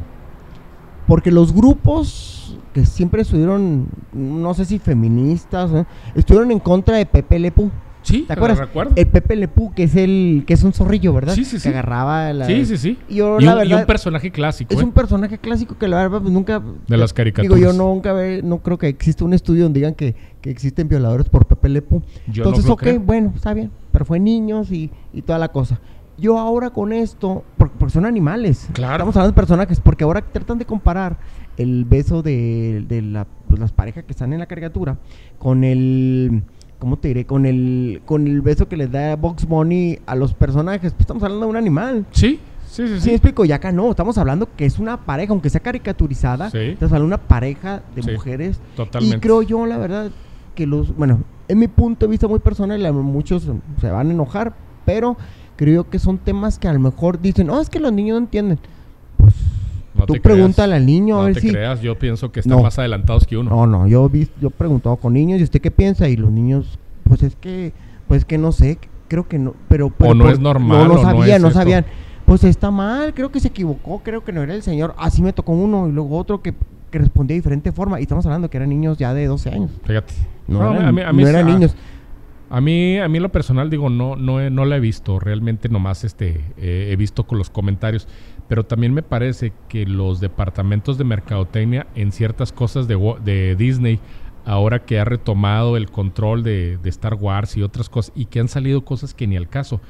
Porque 1.07 1.31
los 1.33 1.53
grupos 1.53 2.57
que 2.75 2.87
siempre 2.87 3.23
estuvieron, 3.23 3.87
no 4.12 4.55
sé 4.55 4.64
si 4.64 4.79
feministas, 4.79 5.73
¿eh? 5.73 5.85
estuvieron 6.14 6.51
en 6.53 6.61
contra 6.61 6.96
de 6.96 7.07
Pepe 7.07 7.38
Lepú. 7.38 7.70
Sí, 8.02 8.24
¿Te 8.26 8.32
acuerdas? 8.32 8.58
recuerdo. 8.58 8.92
El 8.96 9.06
Pepe 9.06 9.36
Lepú, 9.36 9.72
que 9.74 9.84
es 9.84 9.94
el 9.94 10.44
que 10.46 10.54
es 10.54 10.62
un 10.62 10.72
zorrillo, 10.72 11.12
¿verdad? 11.12 11.34
Sí, 11.34 11.44
sí, 11.44 11.58
sí. 11.58 11.64
Que 11.64 11.68
agarraba 11.68 12.32
la... 12.32 12.46
Sí, 12.46 12.64
sí, 12.64 12.76
sí. 12.76 12.98
Y 13.08 13.16
yo, 13.16 13.38
y, 13.38 13.44
la 13.44 13.52
un, 13.52 13.58
y 13.58 13.62
verdad, 13.62 13.80
un 13.80 13.86
personaje 13.86 14.30
clásico. 14.30 14.72
es 14.74 14.80
¿eh? 14.80 14.84
un 14.84 14.92
personaje 14.92 15.38
clásico 15.38 15.76
que 15.78 15.86
la 15.86 15.98
verdad 15.98 16.20
pues, 16.20 16.32
nunca... 16.32 16.62
De 16.88 16.96
las 16.96 17.12
caricaturas. 17.12 17.56
Digo, 17.58 17.72
yo 17.72 17.76
nunca 17.76 18.12
ve, 18.12 18.40
no 18.42 18.58
creo 18.58 18.78
que 18.78 18.88
exista 18.88 19.24
un 19.24 19.34
estudio 19.34 19.64
donde 19.64 19.80
digan 19.80 19.94
que, 19.94 20.14
que 20.40 20.50
existen 20.50 20.88
violadores 20.88 21.28
por 21.28 21.44
Pepe 21.46 21.68
Lepú. 21.68 22.02
Yo 22.26 22.44
Entonces, 22.44 22.70
ok, 22.70 22.80
creo. 22.80 23.00
bueno, 23.00 23.32
está 23.36 23.52
bien. 23.54 23.70
Pero 23.92 24.04
fue 24.04 24.18
niños 24.18 24.72
y, 24.72 24.90
y 25.12 25.22
toda 25.22 25.38
la 25.38 25.48
cosa. 25.48 25.78
Yo 26.16 26.38
ahora 26.38 26.70
con 26.70 26.92
esto, 26.92 27.44
por- 27.56 27.70
porque, 27.70 27.92
son 27.94 28.04
animales. 28.06 28.68
Claro. 28.72 28.94
Estamos 28.94 29.16
hablando 29.16 29.32
de 29.32 29.36
personajes, 29.36 29.80
porque 29.80 30.04
ahora 30.04 30.20
tratan 30.22 30.58
de 30.58 30.64
comparar 30.66 31.16
el 31.56 31.84
beso 31.84 32.22
de, 32.22 32.84
de 32.88 33.02
la- 33.02 33.26
pues, 33.48 33.58
las 33.60 33.72
parejas 33.72 34.04
que 34.04 34.12
están 34.12 34.32
en 34.32 34.38
la 34.38 34.46
caricatura 34.46 34.96
con 35.38 35.64
el... 35.64 36.42
¿Cómo 36.81 36.97
te 36.97 37.09
diré? 37.09 37.25
Con 37.27 37.47
el, 37.47 38.03
con 38.05 38.27
el 38.27 38.40
beso 38.40 38.66
que 38.66 38.77
les 38.77 38.90
da 38.90 39.14
Box 39.14 39.47
Bunny 39.47 39.99
a 40.07 40.16
los 40.16 40.35
personajes. 40.35 40.93
Pues 40.93 41.03
estamos 41.03 41.23
hablando 41.23 41.47
de 41.47 41.51
un 41.51 41.57
animal. 41.57 42.07
Sí, 42.11 42.40
sí, 42.66 42.88
sí. 42.88 42.95
Sí, 42.95 43.01
sí. 43.01 43.11
explico, 43.11 43.45
y 43.45 43.53
acá 43.53 43.71
no, 43.71 43.90
estamos 43.90 44.16
hablando 44.19 44.49
que 44.57 44.64
es 44.64 44.79
una 44.79 44.97
pareja, 44.97 45.33
aunque 45.33 45.51
sea 45.51 45.61
caricaturizada, 45.61 46.51
Sí. 46.51 46.59
estamos 46.59 46.93
hablando 46.93 47.14
de 47.16 47.21
una 47.21 47.29
pareja 47.29 47.83
de 47.95 48.03
Sí, 48.03 48.11
mujeres. 48.12 48.59
totalmente. 48.77 49.16
Y 49.19 49.21
creo 49.21 49.43
yo, 49.43 49.66
la 49.66 49.77
verdad, 49.79 50.11
que 50.55 50.66
los, 50.66 50.97
bueno, 50.97 51.21
en 51.49 51.59
mi 51.59 51.69
punto 51.69 52.07
de 52.07 52.11
vista 52.11 52.27
muy 52.29 52.38
personal, 52.40 52.93
muchos 52.95 53.47
se 53.81 53.90
van 53.90 54.09
a 54.09 54.11
enojar, 54.12 54.55
pero 54.87 55.16
creo 55.57 55.85
yo 55.85 55.90
que 55.90 55.99
son 55.99 56.16
temas 56.19 56.59
que 56.59 56.66
a 56.69 56.73
lo 56.73 56.81
mejor 56.81 57.21
dicen, 57.21 57.47
no, 57.49 57.61
es 57.61 57.69
que 57.69 57.79
los 57.79 57.93
niños 57.93 58.14
no 58.14 58.25
entienden. 58.25 58.59
Pues 59.19 59.35
No 60.00 60.06
tú 60.06 60.12
creas. 60.14 60.22
pregúntale 60.22 60.74
al 60.76 60.86
niño 60.86 61.16
a 61.16 61.20
No 61.20 61.24
ver 61.26 61.34
te 61.34 61.40
si... 61.40 61.48
creas, 61.50 61.80
yo 61.80 61.98
pienso 61.98 62.30
que 62.32 62.40
están 62.40 62.56
No. 62.56 62.62
más 62.62 62.78
adelantados 62.78 63.26
que 63.26 63.36
uno. 63.36 63.50
No, 63.50 63.66
no, 63.66 63.86
yo 63.86 64.08
vi, 64.08 64.28
yo 64.40 64.48
he 64.48 64.50
preguntado 64.50 64.96
con 64.96 65.12
niños, 65.12 65.40
¿y 65.40 65.44
usted 65.44 65.60
qué 65.60 65.70
piensa? 65.70 66.08
Y 66.08 66.16
los 66.16 66.30
niños, 66.30 66.78
pues 67.04 67.22
es 67.22 67.36
que, 67.36 67.72
pues 68.08 68.24
que 68.24 68.38
no 68.38 68.52
sé, 68.52 68.78
creo 69.08 69.26
que 69.28 69.38
no, 69.38 69.54
pero... 69.68 69.90
pero 69.90 70.14
no 70.14 70.28
es 70.28 70.38
normal, 70.40 70.78
No, 70.78 70.84
o 70.84 70.88
no 70.88 70.94
no 70.94 71.02
sabían, 71.02 71.42
no, 71.42 71.50
sabían. 71.50 71.84
Pues 72.26 72.44
está 72.44 72.70
mal, 72.70 73.12
creo 73.14 73.30
que 73.32 73.40
se 73.40 73.48
equivocó, 73.48 74.00
creo 74.04 74.22
que 74.24 74.32
no 74.32 74.42
era 74.42 74.54
el 74.54 74.62
señor. 74.62 74.94
Así 74.98 75.20
me 75.20 75.32
tocó 75.32 75.52
uno 75.52 75.88
y 75.88 75.92
luego 75.92 76.16
otro 76.16 76.40
que, 76.42 76.54
que 76.92 76.98
respondía 77.00 77.34
de 77.34 77.40
diferente 77.40 77.72
forma. 77.72 77.98
Y 77.98 78.02
estamos 78.02 78.24
hablando 78.24 78.48
que 78.48 78.56
eran 78.56 78.68
niños 78.68 78.98
ya 78.98 79.12
de 79.14 79.26
12 79.26 79.50
años. 79.50 79.70
Fíjate. 79.84 80.14
No, 80.46 80.72
eran, 80.72 80.84
a 80.86 80.92
mí- 80.92 81.02
a 81.02 81.12
mí 81.12 81.22
eran 81.24 81.46
niños. 81.46 81.74
A 82.48 82.60
mí, 82.60 82.98
a 82.98 83.08
mí 83.08 83.18
lo 83.20 83.30
personal, 83.30 83.68
digo, 83.70 83.90
no, 83.90 84.14
no, 84.16 84.40
he- 84.40 84.50
no 84.50 84.64
la 84.64 84.76
he 84.76 84.80
visto. 84.80 85.18
Realmente 85.18 85.68
nomás 85.68 86.04
este, 86.04 86.40
eh, 86.56 86.90
he 86.92 86.96
visto 86.96 87.24
con 87.26 87.36
los 87.38 87.50
comentarios. 87.50 88.06
Pero 88.50 88.64
también 88.66 88.92
me 88.92 89.02
parece 89.04 89.52
que 89.68 89.86
los 89.86 90.18
departamentos 90.20 90.98
de 90.98 91.04
mercadotecnia 91.04 91.86
en 91.94 92.10
ciertas 92.10 92.50
cosas 92.52 92.88
de, 92.88 92.98
de 93.24 93.54
Disney, 93.54 94.00
ahora 94.44 94.84
que 94.84 94.98
ha 94.98 95.04
retomado 95.04 95.76
el 95.76 95.88
control 95.88 96.42
de, 96.42 96.76
de 96.82 96.88
Star 96.90 97.14
Wars 97.14 97.56
y 97.56 97.62
otras 97.62 97.88
cosas, 97.88 98.12
y 98.16 98.24
que 98.24 98.40
han 98.40 98.48
salido 98.48 98.84
cosas 98.84 99.14
que 99.14 99.28
ni 99.28 99.36
al 99.36 99.48
caso. 99.48 99.80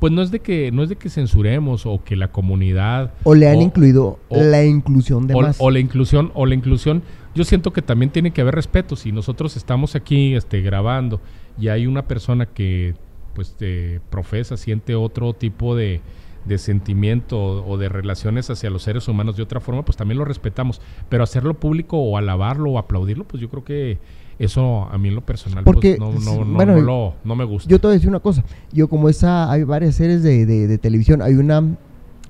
Pues 0.00 0.12
no 0.12 0.20
es 0.20 0.30
de 0.30 0.40
que, 0.40 0.70
no 0.70 0.82
es 0.82 0.90
de 0.90 0.96
que 0.96 1.08
censuremos 1.08 1.86
o 1.86 2.02
que 2.04 2.14
la 2.14 2.28
comunidad 2.28 3.12
O 3.24 3.34
le 3.34 3.48
han 3.48 3.56
o- 3.56 3.62
incluido 3.62 4.18
o- 4.28 4.42
la 4.42 4.64
inclusión 4.64 5.26
de 5.26 5.34
o, 5.34 5.40
más. 5.40 5.56
o 5.58 5.70
la 5.70 5.78
inclusión 5.78 6.30
o 6.34 6.44
la 6.46 6.54
inclusión 6.54 7.02
yo 7.34 7.44
siento 7.44 7.72
que 7.72 7.80
también 7.82 8.10
tiene 8.10 8.32
que 8.32 8.40
haber 8.42 8.54
respeto 8.54 8.96
si 8.96 9.12
nosotros 9.12 9.56
estamos 9.56 9.94
aquí 9.94 10.34
este 10.34 10.60
grabando 10.62 11.20
y 11.58 11.68
hay 11.68 11.86
una 11.86 12.06
persona 12.08 12.46
que 12.46 12.94
pues 13.34 13.54
te 13.58 14.00
profesa 14.10 14.56
siente 14.56 14.94
otro 14.94 15.34
tipo 15.34 15.76
de, 15.76 16.00
de 16.44 16.58
sentimiento 16.58 17.38
o, 17.38 17.68
o 17.72 17.78
de 17.78 17.88
relaciones 17.88 18.48
hacia 18.50 18.70
los 18.70 18.82
seres 18.82 19.06
humanos 19.08 19.36
de 19.36 19.42
otra 19.42 19.60
forma 19.60 19.84
pues 19.84 19.96
también 19.96 20.18
lo 20.18 20.24
respetamos 20.24 20.80
pero 21.08 21.22
hacerlo 21.22 21.54
público 21.54 21.98
o 21.98 22.16
alabarlo 22.16 22.70
o 22.72 22.78
aplaudirlo 22.78 23.24
pues 23.24 23.40
yo 23.42 23.48
creo 23.50 23.62
que 23.64 23.98
eso 24.38 24.88
a 24.90 24.96
mí 24.96 25.08
en 25.08 25.16
lo 25.16 25.20
personal 25.20 25.64
pues, 25.64 25.74
Porque, 25.74 25.96
no, 25.98 26.12
no, 26.12 26.44
no, 26.46 26.54
bueno, 26.54 26.76
no 26.76 26.80
lo- 26.80 27.14
no 27.24 27.36
me 27.36 27.44
gusta 27.44 27.68
Yo 27.68 27.78
te 27.78 27.86
voy 27.86 27.92
a 27.92 27.94
decir 27.96 28.08
una 28.08 28.20
cosa. 28.20 28.42
Yo 28.72 28.88
como 28.88 29.10
esa, 29.10 29.52
hay 29.52 29.64
varias 29.64 29.96
series 29.96 30.22
de, 30.22 30.46
de- 30.46 30.66
de 30.66 30.78
televisión. 30.78 31.20
Hay 31.20 31.34
una 31.34 31.62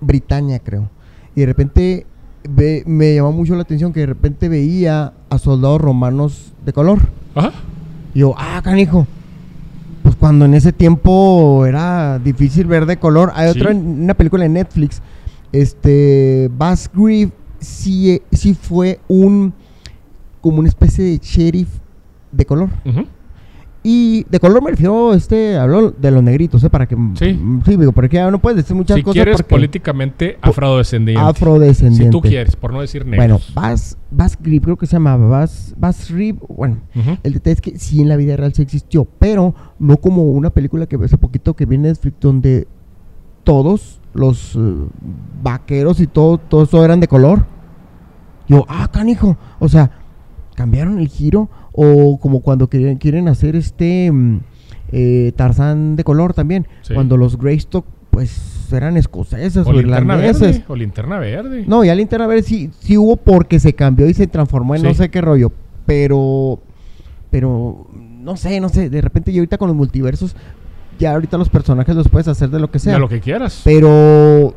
Britannia, 0.00 0.58
creo. 0.58 0.90
Y 1.36 1.40
de 1.40 1.46
repente 1.46 2.06
ve- 2.48 2.82
me 2.84 3.14
llamó 3.14 3.30
mucho 3.30 3.54
la 3.54 3.62
atención 3.62 3.92
que 3.92 4.00
de 4.00 4.06
repente 4.06 4.48
veía 4.48 5.12
a 5.30 5.38
soldados 5.38 5.80
romanos 5.80 6.52
de 6.66 6.72
color. 6.72 6.98
Ajá. 7.36 7.52
Y 8.12 8.18
yo, 8.20 8.34
ah, 8.36 8.60
canijo. 8.64 9.06
Pues 10.02 10.16
cuando 10.16 10.44
en 10.46 10.54
ese 10.54 10.72
tiempo 10.72 11.64
era 11.66 12.18
difícil 12.18 12.66
ver 12.66 12.86
de 12.86 12.98
color. 12.98 13.32
Hay 13.34 13.48
otra, 13.50 13.70
Sí. 13.70 13.76
en- 13.76 14.02
una 14.04 14.14
película 14.14 14.44
en 14.44 14.54
Netflix. 14.54 15.02
Este, 15.52 16.50
Bass 16.56 16.88
Grieve 16.92 17.32
sí, 17.58 18.22
sí 18.32 18.54
fue 18.54 19.00
un, 19.08 19.52
como 20.40 20.60
una 20.60 20.68
especie 20.68 21.04
de 21.04 21.18
sheriff 21.18 21.68
de 22.32 22.46
color. 22.46 22.70
Ujú. 22.86 23.04
Y 23.82 24.24
de 24.24 24.38
color 24.38 24.62
me 24.62 24.70
refiero, 24.70 25.14
este, 25.14 25.56
hablo 25.56 25.90
de 25.90 26.10
los 26.10 26.22
negritos, 26.22 26.62
¿eh? 26.64 26.68
Para 26.68 26.86
que... 26.86 26.96
Sí. 27.14 27.40
Sí, 27.64 27.76
digo, 27.76 27.92
porque 27.92 28.16
ya 28.16 28.30
no 28.30 28.38
puedes 28.38 28.58
decir 28.58 28.76
muchas 28.76 28.96
Si 28.96 29.02
cosas 29.02 29.14
quieres 29.14 29.36
porque... 29.38 29.54
políticamente 29.54 30.38
afrodescendiente. 30.42 31.22
Afrodescendiente. 31.22 32.04
Si 32.04 32.10
tú 32.10 32.20
quieres, 32.20 32.56
por 32.56 32.74
no 32.74 32.82
decir 32.82 33.06
negros. 33.06 33.26
Bueno, 33.26 33.40
Bas, 33.54 33.96
Bas 34.10 34.36
Grip, 34.38 34.64
creo 34.64 34.76
que 34.76 34.86
se 34.86 34.96
llamaba 34.96 35.26
Bas, 35.28 35.74
Bas 35.78 36.10
Rip, 36.10 36.42
bueno, 36.48 36.80
el 37.22 37.32
detalle 37.32 37.54
es 37.54 37.60
que 37.62 37.78
sí 37.78 38.02
en 38.02 38.10
la 38.10 38.16
vida 38.16 38.36
real 38.36 38.52
sí 38.52 38.60
existió, 38.60 39.06
pero 39.18 39.54
no 39.78 39.96
como 39.96 40.24
una 40.24 40.50
película 40.50 40.86
que 40.86 40.96
hace 41.02 41.16
poquito 41.16 41.54
que 41.54 41.64
viene 41.64 41.88
Netflix 41.88 42.16
donde 42.20 42.68
todos 43.44 44.00
los 44.12 44.56
eh, 44.56 44.58
vaqueros 45.42 46.00
y 46.00 46.06
todo, 46.06 46.36
todo 46.36 46.64
eso 46.64 46.84
eran 46.84 47.00
de 47.00 47.08
color. 47.08 47.46
Yo, 48.46 48.66
ah, 48.68 48.88
canijo, 48.92 49.36
o 49.58 49.68
sea, 49.68 49.90
cambiaron 50.54 50.98
el 50.98 51.08
giro 51.08 51.48
o 51.72 52.18
como 52.18 52.40
cuando 52.40 52.68
quieren, 52.68 52.98
quieren 52.98 53.28
hacer 53.28 53.56
este 53.56 54.10
mm, 54.10 54.40
eh, 54.92 55.32
Tarzán 55.36 55.96
de 55.96 56.04
color 56.04 56.34
también, 56.34 56.66
Sí. 56.82 56.94
cuando 56.94 57.16
los 57.16 57.38
Greystock 57.38 57.84
pues 58.10 58.72
eran 58.72 58.96
escoceses 58.96 59.66
O 59.66 59.70
o, 59.70 59.74
irlandeses. 59.74 60.40
verde. 60.40 60.64
O 60.68 60.76
linterna 60.76 61.18
verde. 61.18 61.64
No, 61.66 61.84
ya 61.84 61.94
linterna 61.94 62.26
verde 62.26 62.42
sí, 62.42 62.70
sí 62.80 62.98
hubo 62.98 63.16
porque 63.16 63.60
se 63.60 63.72
cambió 63.74 64.08
y 64.08 64.14
se 64.14 64.26
transformó 64.26 64.74
en 64.74 64.82
no 64.82 64.94
sé 64.94 65.10
qué 65.10 65.20
rollo. 65.20 65.52
Pero, 65.86 66.60
pero, 67.30 67.86
no 68.20 68.36
sé, 68.36 68.60
no 68.60 68.68
sé. 68.68 68.90
De 68.90 69.00
repente, 69.00 69.32
yo 69.32 69.40
ahorita 69.40 69.58
con 69.58 69.68
los 69.68 69.76
multiversos, 69.76 70.36
ya 70.98 71.12
ahorita 71.14 71.38
los 71.38 71.48
personajes 71.48 71.96
los 71.96 72.08
puedes 72.08 72.28
hacer 72.28 72.50
de 72.50 72.60
lo 72.60 72.70
que 72.70 72.78
sea. 72.78 72.94
De 72.94 72.98
lo 73.00 73.08
que 73.08 73.20
quieras. 73.20 73.62
Pero, 73.64 74.54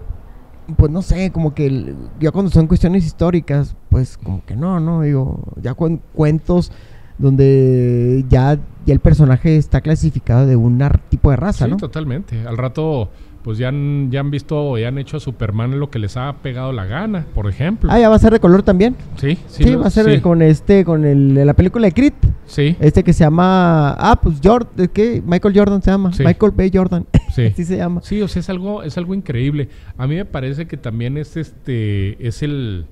pues 0.76 0.92
no 0.92 1.02
sé, 1.02 1.32
como 1.32 1.54
que 1.54 1.96
ya 2.20 2.32
cuando 2.32 2.52
son 2.52 2.68
cuestiones 2.68 3.06
históricas, 3.06 3.76
pues 3.90 4.18
como 4.18 4.44
que 4.46 4.56
no, 4.56 4.80
no, 4.80 5.02
digo, 5.02 5.40
ya 5.62 5.74
con 5.74 6.02
cuentos 6.14 6.72
donde 7.18 8.26
ya, 8.30 8.58
ya 8.86 8.94
el 8.94 9.00
personaje 9.00 9.58
está 9.58 9.82
clasificado 9.82 10.46
de 10.46 10.56
un 10.56 10.82
tipo 11.10 11.30
de 11.32 11.38
raza, 11.38 11.66
sí, 11.66 11.72
¿no? 11.72 11.78
totalmente. 11.78 12.46
Al 12.48 12.58
rato, 12.58 13.10
pues 13.44 13.58
ya 13.58 13.68
han, 13.70 14.10
ya 14.12 14.20
han 14.22 14.32
visto, 14.32 14.78
ya 14.78 14.88
han 14.88 14.98
hecho 14.98 15.18
a 15.18 15.20
Superman 15.20 15.80
lo 15.80 15.90
que 15.90 16.00
les 16.00 16.16
ha 16.18 16.34
pegado 16.42 16.72
la 16.72 16.86
gana, 16.86 17.26
por 17.34 17.48
ejemplo. 17.50 17.90
Ah, 17.92 18.00
ya 18.00 18.10
va 18.10 18.16
a 18.16 18.20
ser 18.20 18.32
de 18.34 18.40
color 18.40 18.64
también. 18.64 18.96
Sí, 19.18 19.38
Sí, 19.48 19.64
sí. 19.64 19.72
lo- 19.72 19.82
va 19.82 19.88
a 19.88 19.90
ser 19.90 20.14
sí, 20.14 20.22
con 20.22 20.42
este, 20.42 20.86
con 20.86 21.06
el, 21.06 21.34
la 21.46 21.54
película 21.54 21.86
de 21.88 21.92
Crit. 21.94 22.14
Sí, 22.46 22.76
Este 22.80 23.04
que 23.04 23.14
se 23.14 23.24
llama. 23.24 23.92
Ah, 23.98 24.20
pues 24.22 24.38
Jordan. 24.44 24.88
¿Qué? 24.94 25.22
Michael 25.26 25.58
Jordan 25.58 25.82
se 25.82 25.92
llama. 25.92 26.12
Sí. 26.14 26.24
Michael 26.24 26.52
B. 26.56 26.72
Jordan. 26.74 27.06
sí. 27.34 27.44
Así 27.48 27.64
se 27.64 27.78
llama. 27.78 28.02
Sí, 28.04 28.22
o 28.22 28.28
sea, 28.28 28.42
es 28.42 28.50
algo, 28.50 28.84
es 28.84 28.98
algo 28.98 29.14
increíble. 29.14 29.70
A 29.98 30.08
mí 30.08 30.16
me 30.16 30.26
parece 30.26 30.68
que 30.68 30.78
también 30.78 31.18
es 31.18 31.38
este, 31.38 32.26
es 32.26 32.44
el... 32.44 32.86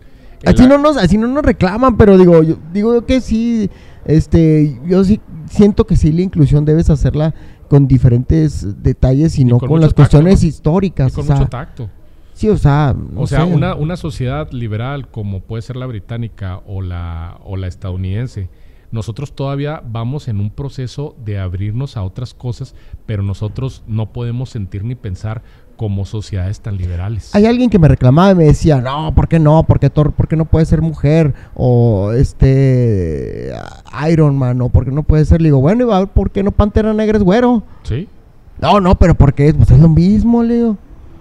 Así 0.45 0.67
no, 0.67 0.77
nos, 0.77 0.97
así 0.97 1.17
no 1.17 1.27
nos 1.27 1.43
reclaman, 1.43 1.97
pero 1.97 2.17
digo, 2.17 2.41
yo, 2.43 2.55
digo 2.73 3.05
que 3.05 3.21
sí. 3.21 3.69
Este, 4.05 4.79
yo 4.87 5.03
sí 5.03 5.19
siento 5.45 5.85
que 5.85 5.95
sí 5.95 6.11
la 6.11 6.21
inclusión 6.21 6.65
debes 6.65 6.89
hacerla 6.89 7.33
con 7.69 7.87
diferentes 7.87 8.81
detalles 8.83 9.37
y, 9.37 9.43
Y 9.43 9.45
no 9.45 9.59
con 9.59 9.79
las 9.79 9.89
tacto, 9.89 9.95
cuestiones 9.97 10.41
¿no? 10.41 10.47
históricas. 10.49 11.11
y 11.11 11.15
con 11.15 11.23
o 11.23 11.27
sea, 11.27 11.35
mucho 11.35 11.49
tacto. 11.49 11.89
sí, 12.33 12.49
o 12.49 12.57
sea, 12.57 12.95
no 12.97 13.21
O 13.21 13.27
sea, 13.27 13.45
sé. 13.45 13.53
una, 13.53 13.75
una 13.75 13.95
sociedad 13.97 14.51
liberal 14.51 15.09
como 15.09 15.41
puede 15.41 15.61
ser 15.61 15.75
la 15.75 15.85
británica 15.85 16.61
o 16.65 16.81
la, 16.81 17.39
o 17.45 17.55
la 17.57 17.67
estadounidense, 17.67 18.49
nosotros 18.91 19.33
todavía 19.35 19.81
vamos 19.85 20.27
en 20.27 20.39
un 20.41 20.49
proceso 20.49 21.15
de 21.23 21.39
abrirnos 21.39 21.95
a 21.95 22.03
otras 22.03 22.33
cosas, 22.33 22.75
pero 23.05 23.23
nosotros 23.23 23.83
no 23.87 24.11
podemos 24.11 24.49
sentir 24.49 24.83
ni 24.83 24.95
pensar 24.95 25.43
como 25.81 26.05
sociedades 26.05 26.59
tan 26.59 26.77
liberales. 26.77 27.33
Hay 27.33 27.47
alguien 27.47 27.71
que 27.71 27.79
me 27.79 27.87
reclamaba 27.87 28.29
y 28.29 28.35
me 28.35 28.43
decía, 28.43 28.79
no, 28.79 29.15
¿por 29.15 29.27
qué 29.27 29.39
no? 29.39 29.63
¿Por 29.63 29.79
qué 29.79 29.89
por 29.89 30.27
qué 30.27 30.35
no 30.35 30.45
puede 30.45 30.63
ser 30.67 30.79
mujer? 30.79 31.33
O 31.55 32.11
este 32.11 33.51
Iron 34.07 34.37
Man, 34.37 34.61
o 34.61 34.69
¿por 34.69 34.85
qué 34.85 34.91
no 34.91 35.01
puede 35.01 35.25
ser? 35.25 35.41
Le 35.41 35.47
digo, 35.47 35.59
bueno, 35.59 35.81
y 35.83 35.87
va, 35.87 36.05
¿por 36.05 36.29
qué 36.29 36.43
no 36.43 36.51
Pantera 36.51 36.93
Negra 36.93 37.17
es 37.17 37.23
güero? 37.23 37.63
Sí, 37.81 38.07
No, 38.61 38.79
no, 38.79 38.93
pero 38.93 39.15
¿por 39.15 39.33
qué? 39.33 39.51
Pues 39.55 39.71
es 39.71 39.79
lo 39.79 39.89
mismo, 39.89 40.43
le 40.43 40.53
digo. 40.53 40.77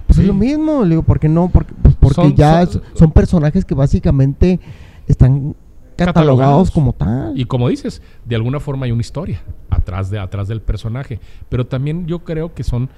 Pues 0.07 0.17
Sí. 0.17 0.23
es 0.23 0.29
lo 0.29 0.35
mismo, 0.35 0.83
le 0.83 0.91
digo, 0.91 1.03
¿por 1.05 1.19
qué 1.19 1.29
no? 1.31 1.49
Porque, 1.49 1.73
pues 1.81 1.95
porque 1.99 2.15
Son- 2.17 2.35
ya 2.35 2.67
son- 2.67 2.73
son, 2.73 2.83
son 2.97 3.13
personajes 3.13 3.65
que 3.65 3.75
básicamente 3.75 4.61
están 5.07 5.55
catalogados, 5.97 6.69
Catalogados. 6.69 6.71
como 6.71 6.93
tal. 6.93 7.33
Y 7.39 7.47
como 7.47 7.71
dices, 7.71 8.03
de 8.27 8.37
alguna 8.37 8.61
forma 8.61 8.85
hay 8.85 8.93
una 8.93 9.01
historia 9.01 9.41
atrás, 9.71 10.11
de, 10.11 10.19
atrás 10.19 10.49
del 10.49 10.61
personaje. 10.61 11.19
Pero 11.49 11.67
también 11.67 12.07
yo 12.07 12.19
creo 12.25 12.53
que 12.53 12.63
son, 12.63 12.91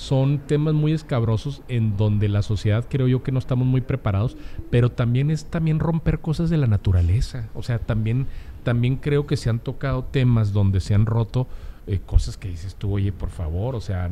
son 0.00 0.38
temas 0.38 0.72
muy 0.72 0.94
escabrosos 0.94 1.60
en 1.68 1.98
donde 1.98 2.30
la 2.30 2.40
sociedad 2.40 2.86
creo 2.88 3.06
yo 3.06 3.22
que 3.22 3.32
no 3.32 3.38
estamos 3.38 3.66
muy 3.66 3.82
preparados, 3.82 4.34
pero 4.70 4.90
también 4.90 5.30
es 5.30 5.44
también 5.44 5.78
romper 5.78 6.20
cosas 6.20 6.48
de 6.48 6.56
la 6.56 6.66
naturaleza. 6.66 7.50
O 7.54 7.62
sea, 7.62 7.78
también, 7.80 8.26
también 8.64 8.96
creo 8.96 9.26
que 9.26 9.36
se 9.36 9.50
han 9.50 9.58
tocado 9.58 10.04
temas 10.04 10.54
donde 10.54 10.80
se 10.80 10.94
han 10.94 11.04
roto 11.04 11.48
eh, 11.86 12.00
cosas 12.04 12.38
que 12.38 12.48
dices 12.48 12.76
tú, 12.76 12.94
oye, 12.94 13.12
por 13.12 13.28
favor, 13.28 13.74
o 13.74 13.82
sea, 13.82 14.08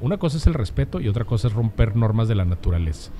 una 0.00 0.16
cosa 0.16 0.36
es 0.36 0.46
el 0.46 0.54
respeto 0.54 1.00
y 1.00 1.08
otra 1.08 1.24
cosa 1.24 1.48
es 1.48 1.54
romper 1.54 1.96
normas 1.96 2.28
de 2.28 2.36
la 2.36 2.44
naturaleza. 2.44 3.10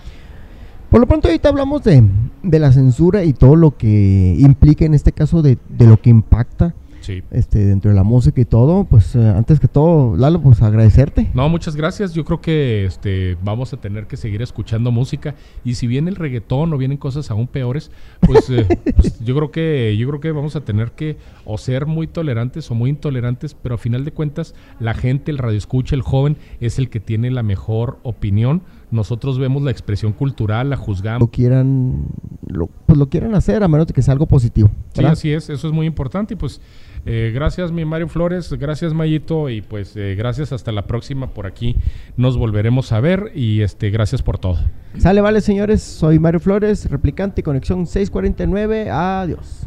Por 0.90 1.00
lo 1.00 1.08
pronto 1.08 1.26
ahorita 1.26 1.48
hablamos 1.48 1.82
de, 1.82 2.04
de 2.44 2.58
la 2.60 2.70
censura 2.70 3.24
y 3.24 3.32
todo 3.32 3.56
lo 3.56 3.76
que 3.76 4.36
implica 4.38 4.84
en 4.84 4.94
este 4.94 5.10
caso 5.10 5.42
de, 5.42 5.58
de 5.68 5.86
lo 5.88 6.00
que 6.00 6.10
impacta 6.10 6.72
Sí. 7.02 7.22
este 7.30 7.66
dentro 7.66 7.90
de 7.90 7.94
la 7.96 8.02
música 8.02 8.40
y 8.40 8.44
todo. 8.44 8.84
Pues 8.84 9.14
eh, 9.14 9.28
antes 9.28 9.60
que 9.60 9.68
todo, 9.68 10.16
Lalo, 10.16 10.40
pues 10.40 10.62
agradecerte. 10.62 11.30
No, 11.34 11.48
muchas 11.48 11.76
gracias. 11.76 12.14
Yo 12.14 12.24
creo 12.24 12.40
que 12.40 12.86
este 12.86 13.36
vamos 13.42 13.72
a 13.72 13.76
tener 13.76 14.06
que 14.06 14.16
seguir 14.16 14.40
escuchando 14.40 14.90
música 14.90 15.34
y 15.64 15.74
si 15.74 15.86
viene 15.86 16.10
el 16.10 16.16
reggaetón 16.16 16.72
o 16.72 16.78
vienen 16.78 16.96
cosas 16.98 17.30
aún 17.30 17.46
peores, 17.48 17.90
pues, 18.20 18.48
eh, 18.50 18.66
pues 18.96 19.18
yo 19.24 19.34
creo 19.36 19.50
que 19.50 19.96
yo 19.98 20.08
creo 20.08 20.20
que 20.20 20.32
vamos 20.32 20.56
a 20.56 20.60
tener 20.62 20.92
que 20.92 21.16
o 21.44 21.58
ser 21.58 21.86
muy 21.86 22.06
tolerantes 22.06 22.70
o 22.70 22.74
muy 22.74 22.90
intolerantes, 22.90 23.54
pero 23.54 23.74
a 23.74 23.78
final 23.78 24.04
de 24.04 24.12
cuentas 24.12 24.54
la 24.80 24.94
gente, 24.94 25.30
el 25.30 25.38
radio 25.38 25.58
escucha, 25.58 25.94
el 25.94 26.02
joven 26.02 26.36
es 26.60 26.78
el 26.78 26.88
que 26.88 27.00
tiene 27.00 27.30
la 27.30 27.42
mejor 27.42 27.98
opinión. 28.02 28.62
Nosotros 28.90 29.38
vemos 29.38 29.62
la 29.62 29.70
expresión 29.70 30.12
cultural, 30.12 30.68
la 30.68 30.76
Lo 30.76 30.82
juzgamos. 30.82 31.30
quieran, 31.30 32.04
lo, 32.46 32.68
pues 32.84 32.98
lo 32.98 33.08
quieran 33.08 33.34
hacer 33.34 33.62
a 33.62 33.68
menos 33.68 33.86
de 33.86 33.94
que 33.94 34.02
sea 34.02 34.12
algo 34.12 34.26
positivo. 34.26 34.70
Sí, 34.92 35.02
así 35.04 35.32
es, 35.32 35.48
eso 35.48 35.66
es 35.66 35.72
muy 35.72 35.86
importante 35.86 36.34
y 36.34 36.36
pues 36.36 36.60
eh, 37.04 37.32
gracias 37.34 37.72
mi 37.72 37.84
Mario 37.84 38.08
Flores, 38.08 38.52
gracias 38.52 38.94
Mayito 38.94 39.48
y 39.50 39.60
pues 39.60 39.96
eh, 39.96 40.14
gracias 40.16 40.52
hasta 40.52 40.72
la 40.72 40.86
próxima 40.86 41.28
por 41.28 41.46
aquí 41.46 41.76
nos 42.16 42.36
volveremos 42.36 42.92
a 42.92 43.00
ver 43.00 43.32
y 43.34 43.62
este 43.62 43.90
gracias 43.90 44.22
por 44.22 44.38
todo. 44.38 44.58
Sale, 44.98 45.20
vale, 45.20 45.40
señores. 45.40 45.82
Soy 45.82 46.18
Mario 46.18 46.40
Flores, 46.40 46.88
replicante, 46.90 47.42
conexión 47.42 47.86
649. 47.86 48.90
Adiós. 48.90 49.66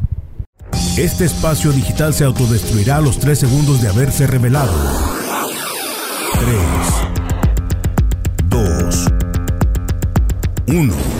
Este 0.98 1.24
espacio 1.24 1.72
digital 1.72 2.14
se 2.14 2.24
autodestruirá 2.24 2.96
a 2.96 3.00
los 3.00 3.18
3 3.18 3.38
segundos 3.38 3.82
de 3.82 3.88
haberse 3.88 4.26
revelado. 4.26 4.72
3, 6.40 6.56
2, 8.48 9.06
1. 10.68 11.15